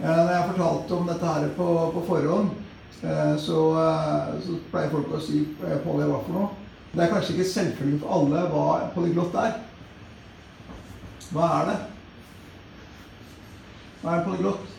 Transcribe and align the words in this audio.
Eh, 0.00 0.16
Når 0.16 0.32
jeg 0.32 0.48
fortalte 0.52 0.94
om 0.94 1.08
dette 1.10 1.26
her 1.26 1.48
på, 1.56 1.68
på 1.94 2.02
forhånd, 2.06 2.50
eh, 3.02 3.36
så, 3.42 3.62
eh, 3.82 4.34
så 4.44 4.58
pleier 4.70 4.92
folk 4.92 5.10
å 5.10 5.22
si 5.22 5.42
Pål, 5.58 6.04
hva 6.06 6.20
for 6.22 6.36
noe? 6.36 6.50
Det 6.92 7.02
er 7.04 7.10
kanskje 7.12 7.34
ikke 7.34 7.48
selvfølgelig 7.50 8.00
for 8.04 8.14
alle 8.16 8.44
hva 8.52 8.66
polyglott 8.94 9.34
er. 9.42 9.56
Hva 11.34 11.48
er 11.58 11.66
det? 11.68 11.78
Hva 14.00 14.12
er 14.12 14.20
en 14.20 14.28
polyglott? 14.28 14.70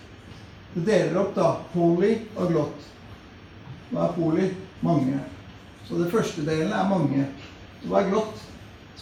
Det 0.74 0.86
deler 0.88 1.20
opp 1.22 1.36
da 1.36 1.52
poly 1.74 2.16
og 2.38 2.54
glott. 2.54 2.90
Hva 3.92 4.08
er 4.08 4.16
poly? 4.16 4.50
Mange. 4.86 5.20
Så 5.86 6.00
det 6.00 6.12
første 6.14 6.46
delen 6.48 6.72
er 6.72 6.90
mange. 6.90 7.28
Så 7.82 7.92
hva 7.92 8.02
er 8.02 8.12
glott? 8.14 8.44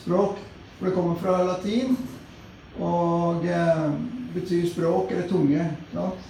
Språk. 0.02 0.42
For 0.78 0.88
det 0.90 0.96
kommer 0.98 1.18
fra 1.22 1.40
latin 1.46 1.96
og 2.82 3.46
eh, 3.50 3.94
betyr 4.40 4.68
språk 4.70 5.12
eller 5.12 5.28
tunge. 5.30 5.68
Klart. 5.92 6.28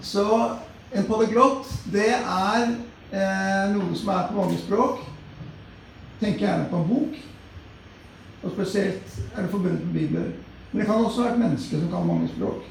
Så 0.00 0.26
en 0.92 1.04
polyglott, 1.08 1.68
det 1.92 2.10
er 2.14 2.64
eh, 3.12 3.74
noe 3.74 3.96
som 3.96 4.10
er 4.14 4.28
på 4.28 4.38
mange 4.38 4.58
språk. 4.60 5.00
Tenk 6.20 6.42
gjerne 6.42 6.68
på 6.70 6.80
en 6.80 6.88
bok. 6.88 7.16
Og 8.44 8.52
spesielt 8.52 9.16
er 9.34 9.42
det 9.42 9.50
forbundet 9.50 9.86
med 9.86 9.96
bibler. 9.96 10.30
Men 10.70 10.80
det 10.80 10.86
kan 10.86 11.04
også 11.04 11.22
være 11.22 11.32
et 11.34 11.44
menneske 11.44 11.80
som 11.80 11.90
kan 11.90 12.06
mange 12.06 12.28
språk. 12.34 12.70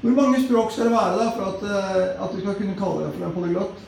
Hvor 0.00 0.10
mange 0.10 0.44
språk 0.44 0.72
skal 0.72 0.84
det 0.84 0.92
være 0.92 1.18
da 1.18 1.30
for 1.34 1.44
at, 1.50 1.62
eh, 1.68 2.24
at 2.24 2.36
vi 2.36 2.40
skal 2.40 2.54
kunne 2.54 2.78
kalle 2.78 3.06
det 3.06 3.14
for 3.14 3.26
en 3.26 3.32
polyglott? 3.32 3.80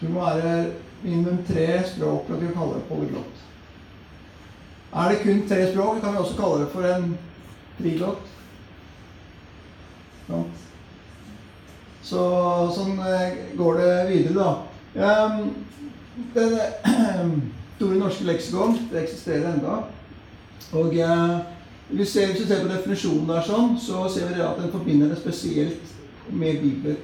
Det 0.00 0.10
må 0.10 0.24
være 0.24 0.70
minimum 1.02 1.38
tre 1.48 1.82
språk 1.88 2.26
for 2.26 2.34
at 2.34 2.40
vi 2.40 2.46
kan 2.46 2.58
kalle 2.60 2.74
det 2.74 2.88
polyglott. 2.90 3.42
Er 4.92 5.08
det 5.08 5.22
kun 5.22 5.48
tre 5.48 5.72
språk, 5.72 6.00
kan 6.00 6.12
vi 6.12 6.18
også 6.18 6.36
kalle 6.36 6.60
det 6.64 6.70
for 6.72 6.82
en 6.94 7.18
triglott. 7.78 8.35
Så 12.06 12.22
sånn 12.74 12.98
eh, 13.02 13.38
går 13.58 13.80
det 13.80 13.92
videre, 14.10 14.34
da. 14.38 14.50
Um, 14.96 15.54
det 16.34 16.48
Store 17.76 17.98
norske 18.00 18.24
leksikon 18.24 18.78
det 18.88 19.02
eksisterer 19.02 19.50
enda. 19.50 19.82
Og 20.72 20.94
eh, 20.96 21.34
Hvis 21.90 22.16
vi 22.16 22.46
ser 22.46 22.62
på 22.62 22.70
definisjonen 22.70 23.28
der, 23.28 23.42
sånn, 23.46 23.76
så 23.78 24.06
ser 24.10 24.32
vi 24.32 24.40
at 24.42 24.56
den 24.58 24.72
forbinder 24.72 25.12
det 25.12 25.20
spesielt 25.20 25.92
med 26.30 26.62
Bibelen. 26.62 26.96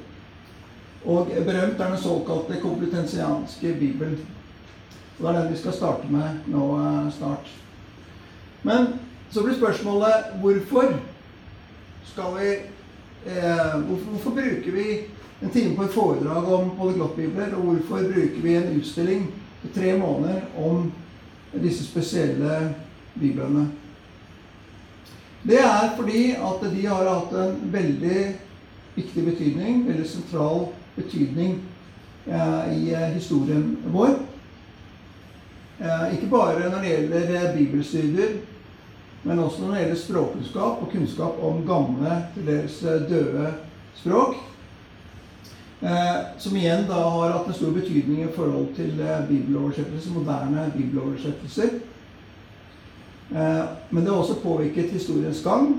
Og 1.05 1.29
berømt 1.29 1.79
er 1.79 1.93
den 1.93 2.01
såkalte 2.01 2.59
kompetensianske 2.63 3.75
Bibelen. 3.79 4.17
Og 5.19 5.29
det 5.29 5.29
er 5.29 5.39
den 5.39 5.53
vi 5.53 5.61
skal 5.61 5.77
starte 5.77 6.11
med 6.11 6.49
nå 6.51 6.67
eh, 6.81 7.13
snart. 7.19 7.53
Men 8.63 8.95
så 9.31 9.45
blir 9.45 9.59
spørsmålet 9.61 10.35
hvorfor 10.41 10.97
skal 12.13 12.35
vi 12.41 12.51
eh, 13.27 13.81
hvorfor, 13.87 14.11
hvorfor 14.11 14.31
bruker 14.31 14.73
vi 14.73 14.87
en 15.43 15.51
time 15.51 15.77
på 15.77 15.83
et 15.83 15.95
foredrag 15.95 16.53
om 16.53 16.71
polyglottbibler, 16.79 17.55
og 17.55 17.63
hvorfor 17.63 17.97
bruker 17.97 18.43
vi 18.43 18.55
en 18.55 18.77
utstilling 18.79 19.27
på 19.63 19.69
tre 19.75 19.99
måneder 19.99 20.41
om 20.59 20.93
disse 21.63 21.85
spesielle 21.85 22.75
biblene? 23.21 23.69
Det 25.43 25.59
er 25.59 25.97
fordi 25.97 26.31
at 26.39 26.67
de 26.71 26.87
har 26.87 27.09
hatt 27.09 27.33
en 27.35 27.73
veldig 27.73 28.27
viktig 28.95 29.25
betydning, 29.25 29.87
veldig 29.89 30.07
sentral 30.09 30.69
betydning 30.95 31.57
eh, 32.27 32.77
i 32.77 32.93
eh, 32.95 33.09
historien 33.17 33.77
vår. 33.91 34.21
Eh, 35.83 36.15
ikke 36.15 36.31
bare 36.31 36.71
når 36.71 36.79
det 36.79 36.91
gjelder 36.93 37.35
eh, 37.35 37.55
bibelstudier, 37.57 38.37
men 39.23 39.39
også 39.39 39.63
når 39.63 39.75
det 39.75 39.83
gjelder 39.83 40.01
språkkunnskap 40.01 40.81
og 40.83 40.89
kunnskap 40.93 41.43
om 41.43 41.61
gamle, 41.67 42.17
til 42.35 42.47
dels 42.47 42.81
eh, 42.83 43.05
døde 43.11 43.53
språk. 43.95 44.41
Eh, 45.83 46.17
som 46.39 46.57
igjen 46.59 46.87
da 46.89 46.99
har 47.07 47.37
hatt 47.37 47.51
en 47.51 47.59
stor 47.59 47.75
betydning 47.75 48.25
i 48.25 48.33
forhold 48.35 48.73
til 48.79 48.99
eh, 49.01 49.23
bibeloversettelser, 49.29 50.17
moderne 50.17 50.71
bibeloversettelser. 50.77 51.81
Men 53.33 54.03
det 54.05 54.11
har 54.11 54.19
også 54.19 54.43
påvirket 54.43 54.91
historiens 54.93 55.39
gang, 55.41 55.71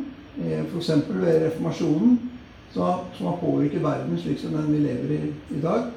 f.eks. 0.72 0.88
ved 0.90 1.44
reformasjonen, 1.44 2.16
som 2.74 3.28
har 3.28 3.36
påvirket 3.38 3.84
verden 3.84 4.18
slik 4.18 4.40
som 4.42 4.56
den 4.58 4.72
vi 4.74 4.80
lever 4.82 5.12
i 5.14 5.20
i 5.54 5.62
dag. 5.62 5.92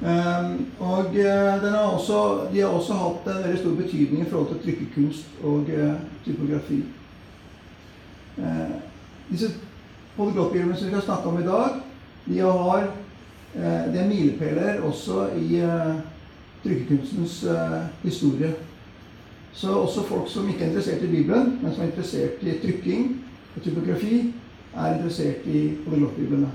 Um, 0.00 0.66
og 0.80 1.04
den 1.14 1.72
har 1.72 1.78
også, 1.78 2.46
de 2.52 2.60
har 2.60 2.68
også 2.68 2.94
hatt 2.98 3.28
en 3.28 3.44
veldig 3.44 3.58
stor 3.58 3.74
betydning 3.78 4.22
i 4.22 4.30
forhold 4.30 4.48
til 4.48 4.62
trykkekunst 4.64 5.44
og 5.44 5.68
uh, 5.68 5.92
typografi. 6.24 6.80
Uh, 8.38 8.72
disse 9.30 9.52
polyglottbibelene 10.16 10.76
som 10.76 10.88
vi 10.88 10.94
skal 10.94 11.04
snakke 11.06 11.28
om 11.28 11.38
i 11.38 11.46
dag, 11.46 11.78
de 12.26 12.38
har 12.38 12.90
de 13.52 13.98
er 13.98 14.08
milepæler 14.08 14.80
også 14.80 15.26
i 15.36 15.60
trykkekunstens 16.64 17.44
historie. 18.02 18.54
Så 19.52 19.72
også 19.72 20.06
folk 20.06 20.30
som 20.32 20.48
ikke 20.48 20.64
er 20.64 20.68
interessert 20.68 21.02
i 21.02 21.06
Bibelen, 21.06 21.58
men 21.62 21.74
som 21.74 21.82
er 21.82 21.86
interessert 21.86 22.40
i 22.42 22.54
trykking 22.62 23.24
og 23.56 23.62
typografi, 23.62 24.34
er 24.76 24.94
interessert 24.94 25.46
i 25.46 25.72
polyglottbiblene. 25.84 26.48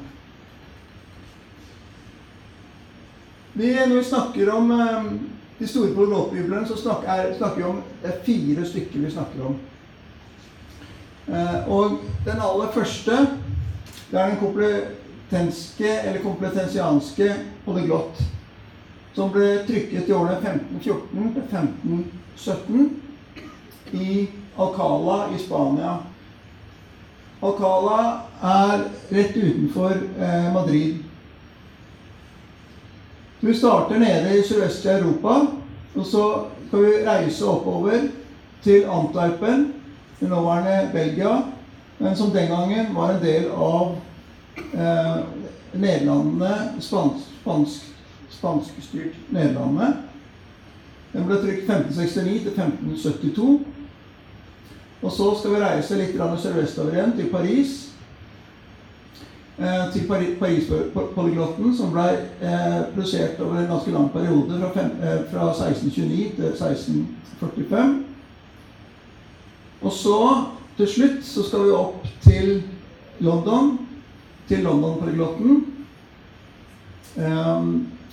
Vi, 3.58 3.74
når 3.74 3.96
vi 3.96 4.04
snakker 4.04 4.54
om 4.54 4.72
eh, 4.72 5.04
de 5.60 5.68
store 5.68 5.96
polyglottbiblene, 5.96 6.68
så 6.68 6.78
snakker, 6.78 7.10
er, 7.10 7.38
snakker, 7.38 7.58
vi 7.58 7.64
om 7.64 7.82
fire 8.26 8.66
stykker 8.66 9.00
vi 9.00 9.12
snakker 9.12 9.46
om. 9.50 9.56
Eh, 11.28 11.70
og 11.74 11.92
den 12.26 12.38
aller 12.38 12.72
første 12.76 13.12
det 14.12 14.20
er 14.20 14.28
den 14.30 14.40
kompletenske 14.40 16.02
eller 16.04 16.22
kompletensianske 16.22 17.34
polyglott. 17.66 18.22
Som 19.18 19.32
ble 19.34 19.66
trykket 19.66 20.06
i 20.06 20.14
årene 20.14 20.38
1514 20.38 21.34
til 21.34 21.42
1517 21.42 23.02
i 23.98 24.30
Alcala 24.54 25.34
i 25.34 25.42
Spania. 25.42 26.06
Alcala 27.42 27.98
er 28.54 28.86
rett 29.10 29.34
utenfor 29.42 29.98
eh, 29.98 30.54
Madrid. 30.54 31.07
Vi 33.48 33.54
starter 33.56 34.00
nede 34.00 34.40
i 34.40 34.44
sørvestlige 34.44 34.98
Europa, 34.98 35.48
og 35.96 36.06
så 36.06 36.24
skal 36.68 36.80
vi 36.80 37.08
reise 37.08 37.46
oppover 37.46 38.10
til 38.64 38.84
Antwerpen, 38.84 39.74
det 40.20 40.30
nåværende 40.30 40.90
Belgia, 40.94 41.42
men 42.00 42.16
som 42.16 42.32
den 42.32 42.48
gangen 42.48 42.96
var 42.96 43.14
en 43.14 43.24
del 43.24 43.46
av 43.56 43.96
eh, 44.74 45.24
Nederlandene, 45.74 46.52
spansk, 46.80 47.88
spansk, 48.30 48.74
Nederlandene. 49.30 49.94
Den 51.14 51.26
ble 51.26 51.40
trykt 51.40 51.64
1569 51.72 52.42
til 52.44 52.52
1572. 52.52 53.62
Og 55.02 55.12
så 55.12 55.32
skal 55.40 55.56
vi 55.56 55.64
reise 55.64 56.02
litt 56.04 56.20
sørvestover 56.20 57.00
igjen, 57.00 57.16
til 57.16 57.32
Paris. 57.32 57.87
Eh, 59.60 59.94
til 59.94 60.08
Paris-polyglotten, 60.08 61.72
som 61.78 61.90
ble 61.90 62.04
eh, 62.46 62.82
produsert 62.94 63.40
over 63.42 63.58
en 63.58 63.72
ganske 63.72 63.90
lang 63.92 64.12
periode, 64.14 64.60
fra, 64.60 64.70
fem, 64.76 64.92
eh, 65.02 65.24
fra 65.32 65.48
1629 65.50 66.36
til 66.36 66.46
1645. 66.46 67.96
Og 69.82 69.92
så, 69.92 70.20
til 70.78 70.88
slutt, 70.88 71.26
så 71.26 71.48
skal 71.48 71.66
vi 71.66 71.74
opp 71.74 72.06
til 72.22 72.64
London, 73.20 73.80
til 74.48 74.62
London-polyglotten. 74.64 75.66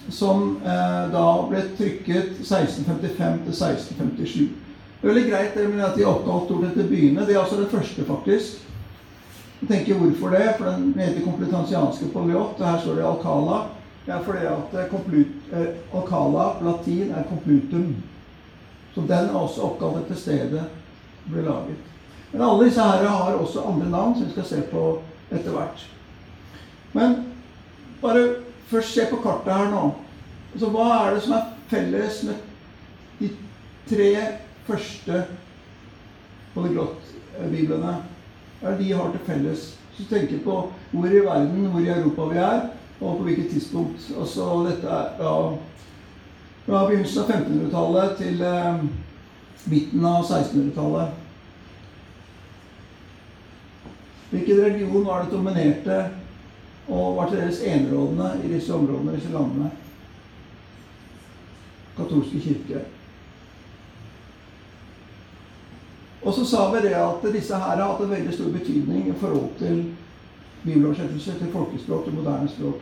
Som 0.08 0.58
da 1.12 1.24
ble 1.48 1.60
trykket 1.76 2.38
1655 2.40 3.40
til 3.44 3.52
1657. 3.52 4.36
Det 5.00 5.08
er 5.08 5.12
veldig 5.12 5.24
greit 5.30 5.56
det 5.58 5.68
med 5.68 5.84
at 5.84 5.96
de 5.96 6.04
er 6.04 6.12
oppkalt 6.12 6.72
til 6.76 6.88
byene. 6.88 7.26
Det 7.26 7.36
er 7.36 7.40
altså 7.40 7.60
det 7.60 7.72
første, 7.72 8.04
faktisk. 8.08 8.64
Jeg 9.64 9.78
tenker 9.78 9.94
hvorfor 9.94 10.28
det? 10.28 10.54
For 10.58 10.64
den 10.68 10.90
heter 10.98 11.24
kompetansianske 11.24 12.10
polyot, 12.12 12.58
og 12.60 12.66
her 12.68 12.80
står 12.80 12.98
det 12.98 13.04
alcala. 13.08 13.60
Det 14.04 14.12
er 14.12 14.24
fordi 14.26 14.46
at 14.46 14.90
komplut, 14.90 15.26
eh, 15.52 15.68
alcala 15.94 16.48
på 16.58 16.64
latin 16.64 17.10
er 17.10 17.24
complutum. 17.28 17.96
Så 18.94 19.00
den 19.00 19.30
er 19.30 19.34
også 19.34 19.62
oppkalt 19.62 20.02
etter 20.02 20.14
stedet 20.20 20.64
ble 21.30 21.42
laget. 21.42 21.80
Men 22.32 22.42
alle 22.42 22.64
disse 22.64 22.82
her 22.82 23.08
har 23.08 23.34
også 23.34 23.64
andre 23.64 23.90
navn, 23.90 24.14
som 24.14 24.26
vi 24.26 24.30
skal 24.30 24.44
se 24.44 24.62
på 24.70 25.02
etter 25.32 25.50
hvert. 25.50 25.88
Men 26.92 27.26
bare 28.02 28.34
først 28.66 28.94
se 28.94 29.06
på 29.10 29.16
kartet 29.16 29.52
her 29.52 29.70
nå. 29.70 29.94
Altså, 30.52 30.68
hva 30.70 30.90
er 30.92 31.14
det 31.14 31.22
som 31.22 31.32
er 31.32 31.52
felles 31.68 32.22
med 32.22 32.34
de 33.20 33.30
tre 33.88 34.10
første 34.66 35.24
polyglottbiblene? 36.54 38.02
Hva 38.64 38.72
er 38.72 38.78
det 38.78 38.86
de 38.86 38.92
har 38.96 39.10
til 39.12 39.20
felles? 39.26 39.64
Hvis 39.92 40.06
du 40.06 40.14
tenker 40.14 40.38
på 40.40 40.54
hvor 40.90 41.06
i 41.06 41.18
verden, 41.20 41.66
hvor 41.68 41.80
i 41.84 41.90
Europa 41.92 42.28
vi 42.30 42.38
er, 42.40 42.62
og 43.00 43.18
på 43.18 43.26
hvilket 43.26 43.50
tidspunkt. 43.50 44.06
Altså 44.20 44.46
dette 44.70 44.88
er 44.88 45.10
da 45.18 45.32
fra 46.64 46.86
begynnelsen 46.88 47.20
av 47.20 47.32
1500-tallet 47.34 48.14
til 48.22 48.40
eh, 48.40 48.78
midten 49.68 50.06
av 50.08 50.24
1600-tallet. 50.24 51.20
Hvilken 54.30 54.64
religion 54.64 55.06
var 55.10 55.26
det 55.26 55.36
dominerte 55.36 56.00
og 56.88 57.18
var 57.18 57.28
til 57.28 57.42
deres 57.42 57.60
enerådende 57.60 58.32
i 58.46 58.54
disse 58.54 58.74
områdene, 58.74 59.18
disse 59.18 59.36
landene? 59.36 59.70
Katolske 61.98 62.40
kirke. 62.40 62.86
Og 66.24 66.34
så 66.34 66.44
sa 66.48 66.70
vi 66.72 66.80
det 66.88 66.94
at 66.96 67.26
disse 67.32 67.54
her 67.54 67.76
har 67.76 67.84
hatt 67.84 68.00
en 68.00 68.10
veldig 68.10 68.34
stor 68.34 68.50
betydning 68.50 69.08
i 69.08 69.18
forhold 69.20 69.50
til 69.58 69.84
bibeloversettelse, 70.64 71.38
til 71.38 71.52
folkespråk, 71.52 72.04
til 72.04 72.14
moderne 72.14 72.48
språk. 72.48 72.80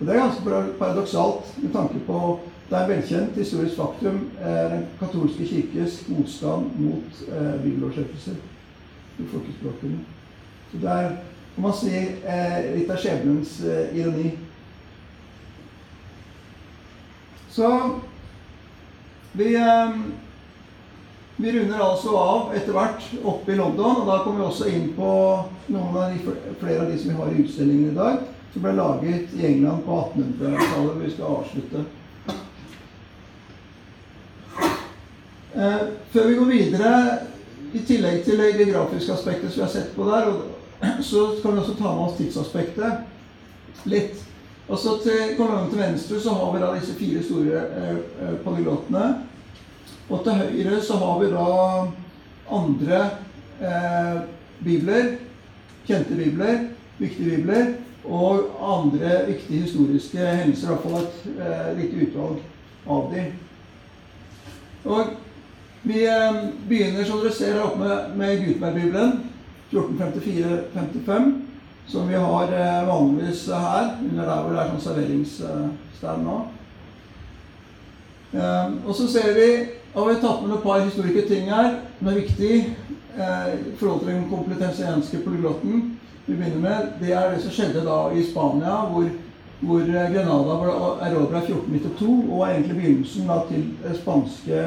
Og 0.00 0.06
Det 0.06 0.14
er 0.14 0.20
ganske 0.20 0.76
paradoksalt 0.78 1.62
med 1.62 1.72
tanke 1.72 1.98
på 2.06 2.40
det 2.70 2.78
er 2.78 2.86
velkjent 2.86 3.34
historisk 3.34 3.76
faktum 3.76 4.18
eh, 4.40 4.66
den 4.70 4.84
katolske 5.00 5.46
kirkes 5.46 6.04
motstand 6.08 6.68
mot 6.78 7.22
eh, 7.28 7.62
bibeloversettelser 7.62 8.36
til 9.16 9.26
folkespråkene. 9.32 9.98
Så 10.70 10.78
det 10.78 10.90
er, 10.90 11.08
kan 11.54 11.64
man 11.64 11.74
si, 11.74 11.96
eh, 12.22 12.70
litt 12.76 12.92
av 12.94 13.02
skjebnens 13.02 13.56
eh, 13.66 13.96
ironi. 13.98 14.30
Så 17.50 17.72
vi 19.34 19.50
eh, 19.58 19.98
vi 21.42 21.52
runder 21.52 21.80
altså 21.80 22.16
av 22.16 22.52
etter 22.56 22.74
hvert 22.76 23.06
oppe 23.24 23.52
i 23.52 23.56
London, 23.56 24.02
og 24.02 24.10
da 24.10 24.18
kommer 24.24 24.42
vi 24.42 24.48
også 24.50 24.68
inn 24.68 24.90
på 24.96 25.12
noen 25.72 25.96
av 25.96 26.12
de, 26.12 26.34
flere 26.60 26.84
av 26.84 26.90
de 26.90 26.98
som 27.00 27.12
vi 27.12 27.16
har 27.16 27.32
i 27.32 27.40
utstillingen 27.44 27.90
i 27.92 27.96
dag, 27.96 28.20
som 28.52 28.64
ble 28.64 28.74
laget 28.76 29.34
i 29.38 29.46
England 29.48 29.84
på 29.86 29.96
1800-tallet, 30.02 30.76
hvor 30.76 31.00
vi 31.00 31.10
skal 31.14 31.36
avslutte. 31.38 31.84
Eh, 35.54 35.82
før 36.12 36.28
vi 36.28 36.38
går 36.38 36.50
videre, 36.50 36.94
i 37.72 37.84
tillegg 37.86 38.24
til 38.26 38.40
det 38.40 38.56
geografiske 38.58 39.14
aspektet 39.14 39.52
som 39.52 39.60
vi 39.60 39.66
har 39.66 39.72
sett 39.72 39.94
på 39.94 40.08
der, 40.08 40.32
så 41.06 41.26
kan 41.42 41.54
vi 41.54 41.62
også 41.62 41.76
ta 41.78 41.94
med 41.94 42.04
oss 42.08 42.16
tidsaspektet 42.18 43.86
litt. 43.88 44.26
Og 44.70 44.78
så 44.78 44.96
til 45.02 45.34
kolonien 45.38 45.70
til 45.70 45.82
venstre 45.82 46.20
så 46.22 46.34
har 46.34 46.52
vi 46.54 46.62
da 46.62 46.70
disse 46.74 46.94
fire 46.98 47.22
store 47.26 47.62
eh, 47.62 47.96
eh 48.26 48.34
polyglottene. 48.44 49.29
Og 50.10 50.24
til 50.24 50.32
høyre 50.32 50.80
så 50.82 50.98
har 50.98 51.18
vi 51.20 51.30
da 51.30 51.46
andre 52.50 53.02
eh, 53.62 54.16
bibler, 54.64 55.12
kjente 55.86 56.16
bibler, 56.18 56.64
viktige 56.98 57.36
bibler, 57.36 57.66
og 58.04 58.40
andre 58.62 59.26
viktige 59.26 59.62
historiske 59.62 60.18
hendelser. 60.18 60.66
I 60.66 60.72
hvert 60.72 60.82
fall 60.82 61.02
et 61.02 61.46
eh, 61.46 61.70
lite 61.78 62.06
utvalg 62.06 62.42
av 62.90 63.12
dem. 63.14 63.32
Og 64.84 65.06
vi 65.82 66.04
eh, 66.06 66.40
begynner, 66.68 67.04
som 67.04 67.22
dere 67.22 67.34
ser 67.34 67.54
her 67.54 67.68
oppe, 67.68 67.78
med, 67.84 68.16
med 68.16 68.44
Gutenberg-bibelen, 68.44 69.20
1454-55, 69.72 71.32
som 71.86 72.08
vi 72.08 72.18
har 72.18 72.54
eh, 72.54 72.88
vanligvis 72.88 73.46
her, 73.46 73.92
under 74.10 74.24
der 74.24 74.42
hvor 74.42 74.56
det 74.56 74.62
er 74.62 74.72
sånn 74.72 74.88
serveringsstand 74.88 76.26
nå. 76.26 76.40
Eh, 78.34 78.74
og 78.86 78.96
så 78.96 79.06
ser 79.10 79.36
vi 79.38 79.50
og 79.94 80.08
vi 80.08 80.14
har 80.14 80.20
tatt 80.22 80.42
med 80.44 80.56
et 80.56 80.62
par 80.62 80.84
historiske 80.84 81.22
ting 81.28 81.48
her 81.50 81.80
som 81.98 82.08
er 82.10 82.20
viktig 82.20 82.52
eh, 83.16 83.48
i 83.54 83.72
forhold 83.78 84.04
til 84.04 84.12
den 84.12 84.28
komplutensianske 84.30 85.22
polyglotten. 85.24 85.98
Vi 86.26 86.36
begynner 86.36 86.60
med, 86.60 86.92
Det 87.00 87.12
er 87.12 87.30
det 87.30 87.42
som 87.42 87.50
skjedde 87.50 87.82
da 87.84 87.98
i 88.14 88.22
Spania, 88.30 88.76
hvor, 88.92 89.08
hvor 89.60 89.80
Grenada 89.80 90.58
ble 90.60 90.76
erobra 91.08 91.42
1492, 91.42 92.30
og 92.30 92.46
egentlig 92.46 92.76
begynnelsen 92.76 93.26
da, 93.26 93.40
til 93.48 93.66
det 93.82 93.96
spanske 93.98 94.62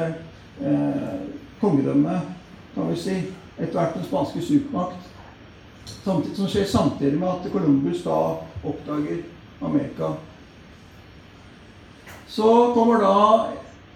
eh, 0.60 1.16
kongedømmet, 1.60 2.20
kan 2.74 2.90
vi 2.90 3.00
si. 3.00 3.16
Etter 3.58 3.78
hvert 3.78 3.96
den 3.96 4.04
spanske 4.04 4.42
supermakt. 4.42 5.10
Samtidig, 6.04 6.36
som 6.36 6.48
skjer 6.48 6.68
samtidig 6.68 7.18
med 7.18 7.28
at 7.28 7.52
Columbus 7.52 8.02
da 8.04 8.20
oppdager 8.64 9.22
Amerika. 9.62 10.12
Så 12.26 12.72
kommer 12.74 13.00
da 13.00 13.46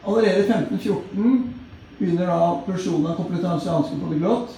Allerede 0.07 0.39
i 0.39 0.47
1514 0.47 1.55
begynner 1.99 2.27
da 2.27 2.41
produksjonen 2.67 3.07
av 3.11 3.17
komplutensianske 3.19 3.99
polyglott. 4.03 4.55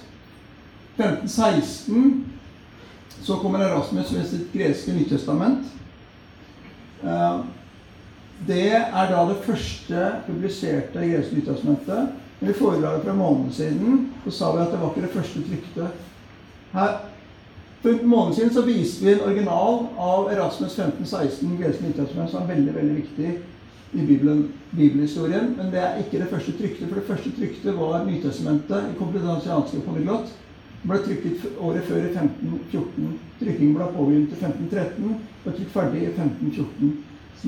1516 0.96 2.24
så 3.22 3.36
kommer 3.36 3.64
Erasmus 3.64 4.12
med 4.12 4.26
sitt 4.26 4.52
greske 4.52 4.92
Nyttestament. 4.92 5.66
Eh, 7.02 7.40
det 8.46 8.72
er 8.72 9.12
da 9.12 9.24
det 9.28 9.40
første 9.44 10.10
publiserte 10.26 11.06
greske 11.08 11.36
Nyttestamentet. 11.36 12.18
Men 12.40 12.50
I 12.50 12.56
foredraget 12.56 13.04
fra 13.04 13.14
måneden 13.14 13.52
siden 13.52 14.12
så 14.24 14.30
sa 14.30 14.52
vi 14.56 14.62
at 14.62 14.72
det 14.72 14.80
var 14.80 14.92
ikke 14.92 15.06
det 15.06 15.16
første 15.16 15.42
trykte. 15.44 15.88
Her, 16.72 16.98
For 17.82 17.88
en 17.88 18.08
måned 18.08 18.34
siden 18.34 18.52
så 18.54 18.62
viste 18.62 19.04
vi 19.04 19.12
en 19.12 19.20
original 19.24 19.86
av 19.98 20.28
Erasmus 20.32 20.78
1516 20.78 21.56
greske 21.56 21.84
Nyttestament, 21.84 22.30
som 22.30 22.42
er 22.42 22.54
veldig 22.54 22.74
veldig 22.74 22.96
viktig 22.96 23.38
i 23.92 24.06
Bibelen, 24.06 24.52
bibelhistorien, 24.70 25.54
men 25.56 25.72
det 25.72 25.80
er 25.82 25.98
ikke 25.98 26.18
det 26.22 26.30
første 26.30 26.52
trykte. 26.58 26.86
For 26.86 26.94
det 27.00 27.06
første 27.08 27.32
trykte 27.34 27.74
var 27.74 28.04
Nytestamentet 28.06 28.92
i 28.92 28.98
kompetansianske 28.98 29.82
polyglott. 29.86 30.30
Det 30.82 30.88
ble 30.88 30.98
trykket 31.04 31.46
året 31.60 31.84
før 31.88 31.96
i 31.96 32.12
1514. 32.12 33.08
Trykkingen 33.40 33.74
ble 33.76 33.88
påbegynt 33.96 34.30
i 34.32 34.38
1513 34.38 35.16
og 35.44 35.56
trykt 35.56 35.74
ferdig 35.74 36.04
i 36.06 36.12
1514. 36.12 36.92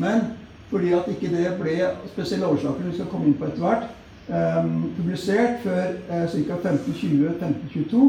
Men 0.02 0.26
fordi 0.72 0.92
at 0.96 1.08
ikke 1.12 1.30
det 1.32 1.54
ble 1.60 1.78
spesielle 2.10 2.48
årsaker 2.48 2.88
vi 2.88 2.96
skal 2.96 3.08
komme 3.12 3.30
inn 3.30 3.38
på 3.38 3.46
etter 3.46 3.62
hvert, 3.62 3.88
eh, 4.28 4.68
publisert 4.98 5.62
før 5.62 5.94
eh, 6.10 6.26
ca. 6.32 6.58
1520-1522, 6.58 8.04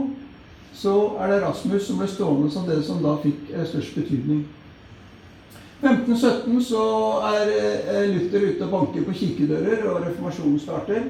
så 0.74 0.94
er 1.19 1.31
det 1.31 1.41
Rasmus 1.44 1.88
som 1.88 2.01
ble 2.01 2.07
stående 2.09 2.51
som 2.51 2.68
det 2.68 2.81
som 2.88 3.03
da 3.03 3.18
fikk 3.21 3.51
eh, 3.53 3.65
størst 3.68 3.95
betydning. 4.00 4.45
1517 5.83 6.63
så 6.63 6.83
er 7.27 7.50
eh, 7.51 8.09
Luther 8.09 8.45
ute 8.47 8.63
og 8.63 8.71
banker 8.71 9.03
på 9.03 9.15
kirkedører, 9.19 9.83
og 9.89 10.06
reformasjonen 10.06 10.59
starter. 10.59 11.09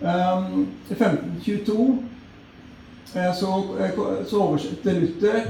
Um, 0.00 0.66
I 0.90 0.92
1522 0.92 1.98
eh, 3.16 3.30
så, 3.38 3.52
eh, 3.80 4.00
så 4.28 4.40
oversetter 4.40 5.00
Luther 5.00 5.40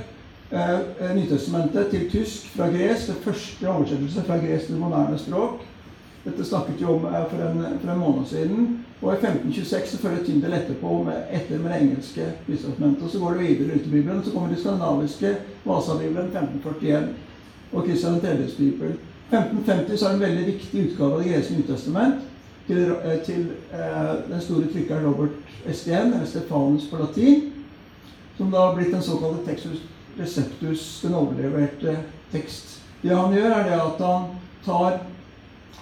Nytestamentet 1.14 1.88
til 1.90 2.10
tysk 2.10 2.52
fra 2.54 2.68
gresk. 2.70 3.08
Det 3.08 3.24
første 3.24 3.68
oversettelse 3.68 4.22
fra 4.22 4.36
gresk 4.38 4.66
til 4.66 4.78
moderne 4.78 5.18
språk. 5.18 5.64
Dette 6.24 6.44
snakket 6.44 6.78
vi 6.78 6.84
om 6.84 7.00
for 7.00 7.42
en, 7.42 7.64
for 7.80 7.90
en, 7.90 7.98
måned 7.98 8.26
siden. 8.26 8.84
Og 9.02 9.12
i 9.12 9.16
1526 9.16 9.90
så 9.90 9.98
følger 9.98 10.24
Tyndel 10.24 10.54
etterpå 10.54 11.02
med, 11.02 11.18
etter 11.32 11.58
med 11.58 11.72
det 11.72 11.80
engelske 11.82 12.28
bistandstestamentet. 12.46 13.10
Så 13.10 13.18
går 13.18 13.34
det 13.34 13.48
videre 13.48 13.74
ut 13.74 13.86
i 13.86 13.90
Bibelen. 13.90 14.24
Så 14.24 14.30
kommer 14.30 14.54
de 14.54 14.60
skandinaviske 14.60 15.36
Vasa-bibelen 15.64 16.30
1541 16.30 17.08
og 17.72 17.84
Kristian 17.84 18.20
3.s 18.20 18.54
bibel. 18.58 18.96
1550 19.30 19.98
så 19.98 20.06
er 20.06 20.08
det 20.08 20.16
en 20.16 20.28
veldig 20.28 20.46
viktig 20.46 20.82
utgave 20.86 21.12
av 21.12 21.22
Det 21.22 21.30
greske 21.32 21.54
Nytestament 21.54 22.14
til, 22.66 22.94
eh, 23.04 23.18
til 23.26 23.46
eh, 23.72 24.14
den 24.30 24.40
store 24.40 24.70
trykkeren 24.72 25.06
Robert 25.06 25.30
Estien, 25.66 26.12
eller 26.12 26.26
Stefanus 26.26 26.86
på 26.90 26.96
latin, 26.96 27.52
som 28.36 28.50
da 28.50 28.66
har 28.66 28.74
blitt 28.74 28.94
den 28.94 29.02
såkalte 29.02 29.46
Textus 29.46 29.82
Receptus, 30.18 31.00
den 31.02 31.14
overleverte 31.14 31.98
tekst. 32.32 32.82
Det 33.02 33.16
han 33.16 33.34
gjør, 33.34 33.50
er 33.50 33.64
det 33.64 33.80
at 33.80 34.04
han 34.06 34.22
tar 34.64 35.00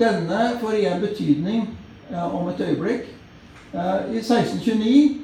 denne 0.00 0.40
får 0.60 0.76
igjen 0.76 1.00
betydning 1.02 1.62
om 2.12 2.50
et 2.52 2.60
øyeblikk. 2.60 3.08
I 3.72 4.20
1629 4.20 5.16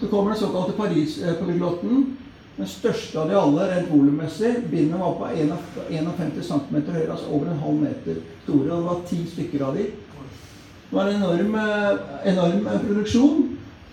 så 0.00 0.10
kommer 0.10 0.34
den 0.34 0.40
såkalte 0.40 0.76
Paris-polyglotten 0.76 2.04
Den 2.56 2.68
største 2.68 3.20
av 3.20 3.30
de 3.30 3.36
alle 3.38 3.68
rent 3.70 3.92
volummessig. 3.92 4.52
Bindene 4.70 5.00
var 5.00 5.14
på 5.18 5.24
51 5.90 6.42
cm 6.44 6.76
høyre, 6.92 7.12
altså 7.14 7.28
over 7.32 7.46
en 7.48 7.64
halv 7.64 7.78
meter 7.80 8.14
store. 8.44 8.68
Og 8.68 8.76
det 8.76 8.88
var 8.88 8.98
ti 9.08 9.20
stykker 9.32 9.60
av 9.68 9.72
de. 9.78 9.84
Det 10.92 10.98
var 10.98 11.06
en 11.08 11.22
enorm, 11.22 11.54
enorm 12.28 12.62
produksjon, 12.82 13.36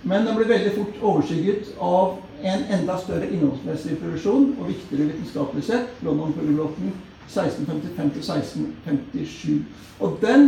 men 0.04 0.26
den 0.28 0.36
ble 0.36 0.46
veldig 0.50 0.74
fort 0.76 0.96
overskygget 1.00 1.64
av 1.80 2.18
en 2.44 2.64
enda 2.76 2.98
større 3.00 3.32
innholdsmessig 3.32 3.96
produksjon 4.02 4.56
og 4.58 4.68
viktigere 4.68 5.08
vitenskapelig 5.14 5.64
sett, 5.68 5.88
London-polyglotten 6.04 6.88
1655-1657. 7.30 9.64
Og 10.04 10.10
den 10.24 10.42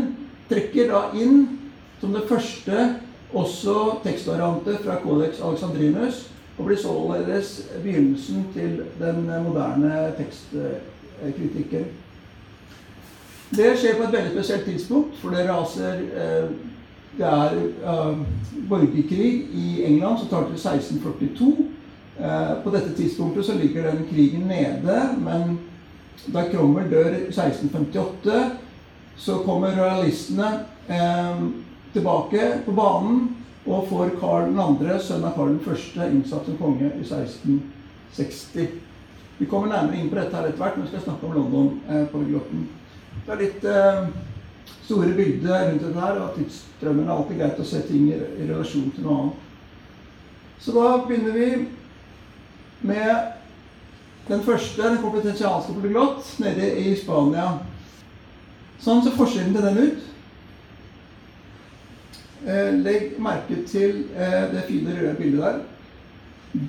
trekker 0.52 0.86
da 0.92 1.02
inn 1.16 1.48
som 2.02 2.14
det 2.16 2.28
første 2.28 2.96
også 3.32 3.76
tekstvarianter 4.04 4.78
fra 4.84 5.00
Codex 5.04 5.40
Alexandrinus, 5.40 6.31
og 6.62 6.68
blir 6.68 6.78
således 6.78 7.70
begynnelsen 7.84 8.46
til 8.54 8.82
den 9.00 9.26
moderne 9.44 10.14
tekstkritikken. 10.18 11.86
Det 13.50 13.72
skjer 13.78 13.98
på 13.98 14.04
et 14.04 14.14
veldig 14.14 14.32
spesielt 14.36 14.68
tidspunkt, 14.70 15.18
for 15.18 15.34
det 15.34 15.48
raser 15.50 15.98
eh, 15.98 16.52
Det 17.18 17.26
er 17.28 17.56
uh, 17.84 18.18
borgerkrig 18.70 19.32
i 19.54 19.84
England 19.84 20.20
som 20.20 20.28
tar 20.28 20.46
til 20.48 20.56
1642. 20.56 21.66
Uh, 22.20 22.64
på 22.64 22.72
dette 22.72 22.94
tidspunktet 22.96 23.46
så 23.46 23.58
ligger 23.58 23.92
den 23.92 24.06
krigen 24.14 24.46
nede, 24.48 25.02
men 25.20 25.60
da 26.34 26.46
Cromwell 26.52 26.92
dør 26.92 27.10
i 27.10 27.28
1658, 27.28 28.52
så 29.18 29.38
kommer 29.44 29.76
royalistene 29.76 30.60
tilbake 31.94 32.40
på 32.66 32.72
banen 32.72 33.41
og 33.66 33.88
får 33.90 34.16
Karl 34.20 34.56
2., 34.56 35.00
sønn 35.06 35.26
av 35.28 35.36
Karl 35.38 35.58
1., 35.60 36.00
innsatt 36.10 36.48
som 36.48 36.58
konge 36.58 36.88
i 36.90 37.04
1660. 37.06 38.72
Vi 39.38 39.48
kommer 39.50 39.72
nærmere 39.72 39.98
inn 39.98 40.10
på 40.10 40.18
dette 40.18 40.38
her 40.38 40.50
etter 40.50 40.62
hvert 40.62 40.78
men 40.78 40.86
vi 40.86 40.92
skal 40.92 41.06
snakke 41.06 41.28
om 41.28 41.38
London-polyglotten. 41.38 42.66
Eh, 42.66 43.22
det 43.26 43.34
er 43.34 43.42
litt 43.42 43.64
eh, 43.70 44.04
store 44.86 45.14
bilder 45.18 45.68
rundt 45.70 45.86
dette 45.86 46.06
her, 46.06 46.20
og 46.22 46.36
tidsstrømmen 46.38 47.08
er 47.08 47.14
alltid 47.16 47.42
greit 47.42 47.62
å 47.62 47.68
se 47.68 47.82
ting 47.88 48.08
i, 48.10 48.18
i, 48.18 48.48
relasjon 48.50 48.92
til 48.96 49.08
noe 49.08 49.20
annet. 49.20 49.48
Så 50.62 50.76
da 50.76 50.92
begynner 51.06 51.38
vi 51.38 51.50
med 52.86 53.12
den 54.28 54.46
første, 54.46 54.82
den 54.82 55.02
kompetensialske 55.02 55.74
polyglott, 55.74 56.26
nede 56.42 56.70
i 56.82 56.94
Spania. 56.98 57.48
Sånn 58.82 59.02
ser 59.06 59.18
forskjellen 59.18 59.54
til 59.58 59.66
den 59.66 59.82
ut. 59.86 60.11
Eh, 62.42 62.72
legg 62.82 63.20
merke 63.22 63.60
til 63.70 64.08
eh, 64.18 64.48
det 64.50 64.64
fine 64.66 64.96
røde 64.98 65.14
bildet 65.20 65.44
der. 65.44 65.60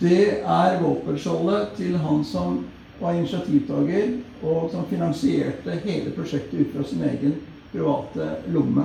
Det 0.01 0.27
er 0.45 0.81
våpenskjoldet 0.83 1.73
til 1.79 1.97
han 1.99 2.21
som 2.25 2.59
var 3.01 3.17
initiativtaker, 3.17 4.19
og 4.43 4.69
som 4.71 4.85
finansierte 4.91 5.79
hele 5.85 6.13
prosjektet 6.13 6.61
ut 6.61 6.75
fra 6.77 6.85
sin 6.87 7.03
egen 7.09 7.39
private 7.73 8.29
lomme. 8.53 8.85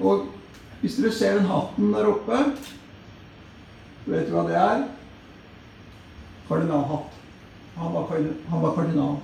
Og 0.00 0.28
hvis 0.80 1.00
dere 1.00 1.12
ser 1.12 1.34
den 1.36 1.50
hatten 1.50 1.90
der 1.92 2.08
oppe 2.08 2.44
Vet 4.06 4.30
du 4.30 4.32
hva 4.32 4.46
det 4.48 4.54
er? 4.56 4.86
Kardinalhatt. 6.48 7.18
Han 7.76 7.92
var, 7.92 8.06
han 8.48 8.62
var 8.62 8.72
kardinal. 8.74 9.18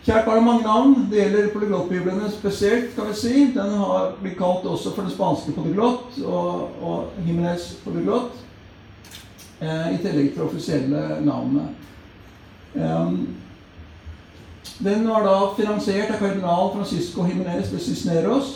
Kjært 0.00 0.24
barn 0.24 0.38
har 0.38 0.46
mange 0.46 0.64
navn. 0.64 0.94
Det 1.10 1.18
gjelder 1.18 1.50
polyglottbiblene 1.52 2.30
spesielt. 2.32 2.94
kan 2.96 3.10
vi 3.10 3.14
si. 3.14 3.34
Den 3.52 3.74
har 3.76 4.14
blitt 4.22 4.38
kalt 4.38 4.64
også 4.64 4.94
for 4.94 5.04
den 5.04 5.12
spanske 5.12 5.52
polyglott 5.52 6.16
og, 6.24 6.70
og 6.80 7.20
Himenes 7.26 7.74
polyglott. 7.84 8.38
Eh, 9.60 9.90
I 9.94 9.98
tillegg 10.00 10.32
til 10.32 10.46
offisielle 10.46 11.20
navnene. 11.20 11.66
Um, 12.72 13.36
den 14.80 15.04
var 15.08 15.26
da 15.26 15.36
finansiert 15.58 16.14
av 16.14 16.22
kardinal 16.22 16.70
Francisco 16.72 17.26
Jimenez 17.28 17.68
de 17.68 17.80
Cisneros. 17.84 18.54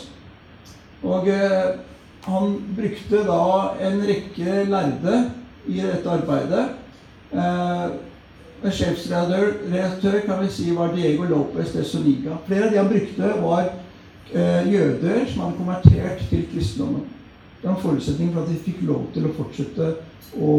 Og 1.05 1.29
eh, 1.29 1.77
han 2.25 2.57
brukte 2.73 3.21
da 3.27 3.45
en 3.85 4.01
rekke 4.07 4.65
lærde 4.65 5.21
i 5.69 5.77
dette 5.77 6.09
arbeidet. 6.09 6.65
Eh, 8.63 8.71
Sjefsredaktør 8.71 10.19
kan 10.25 10.43
vi 10.43 10.51
si 10.51 10.75
var 10.75 10.93
Diego 10.95 11.23
Lopez 11.23 11.73
de 11.73 11.83
Soniga. 11.83 12.37
Flere 12.47 12.65
av 12.65 12.71
de 12.71 12.77
han 12.77 12.89
brukte, 12.89 13.33
var 13.41 13.69
eh, 14.33 14.73
jøder 14.73 15.25
som 15.27 15.41
hadde 15.41 15.57
konvertert 15.57 16.23
til 16.29 16.45
kristendommen. 16.53 17.03
Det 17.61 17.69
var 17.69 17.75
en 17.75 17.81
forutsetning 17.81 18.33
for 18.33 18.41
at 18.41 18.49
de 18.49 18.61
fikk 18.65 18.81
lov 18.85 19.07
til 19.13 19.25
å 19.25 19.33
fortsette 19.37 19.91
å 20.37 20.55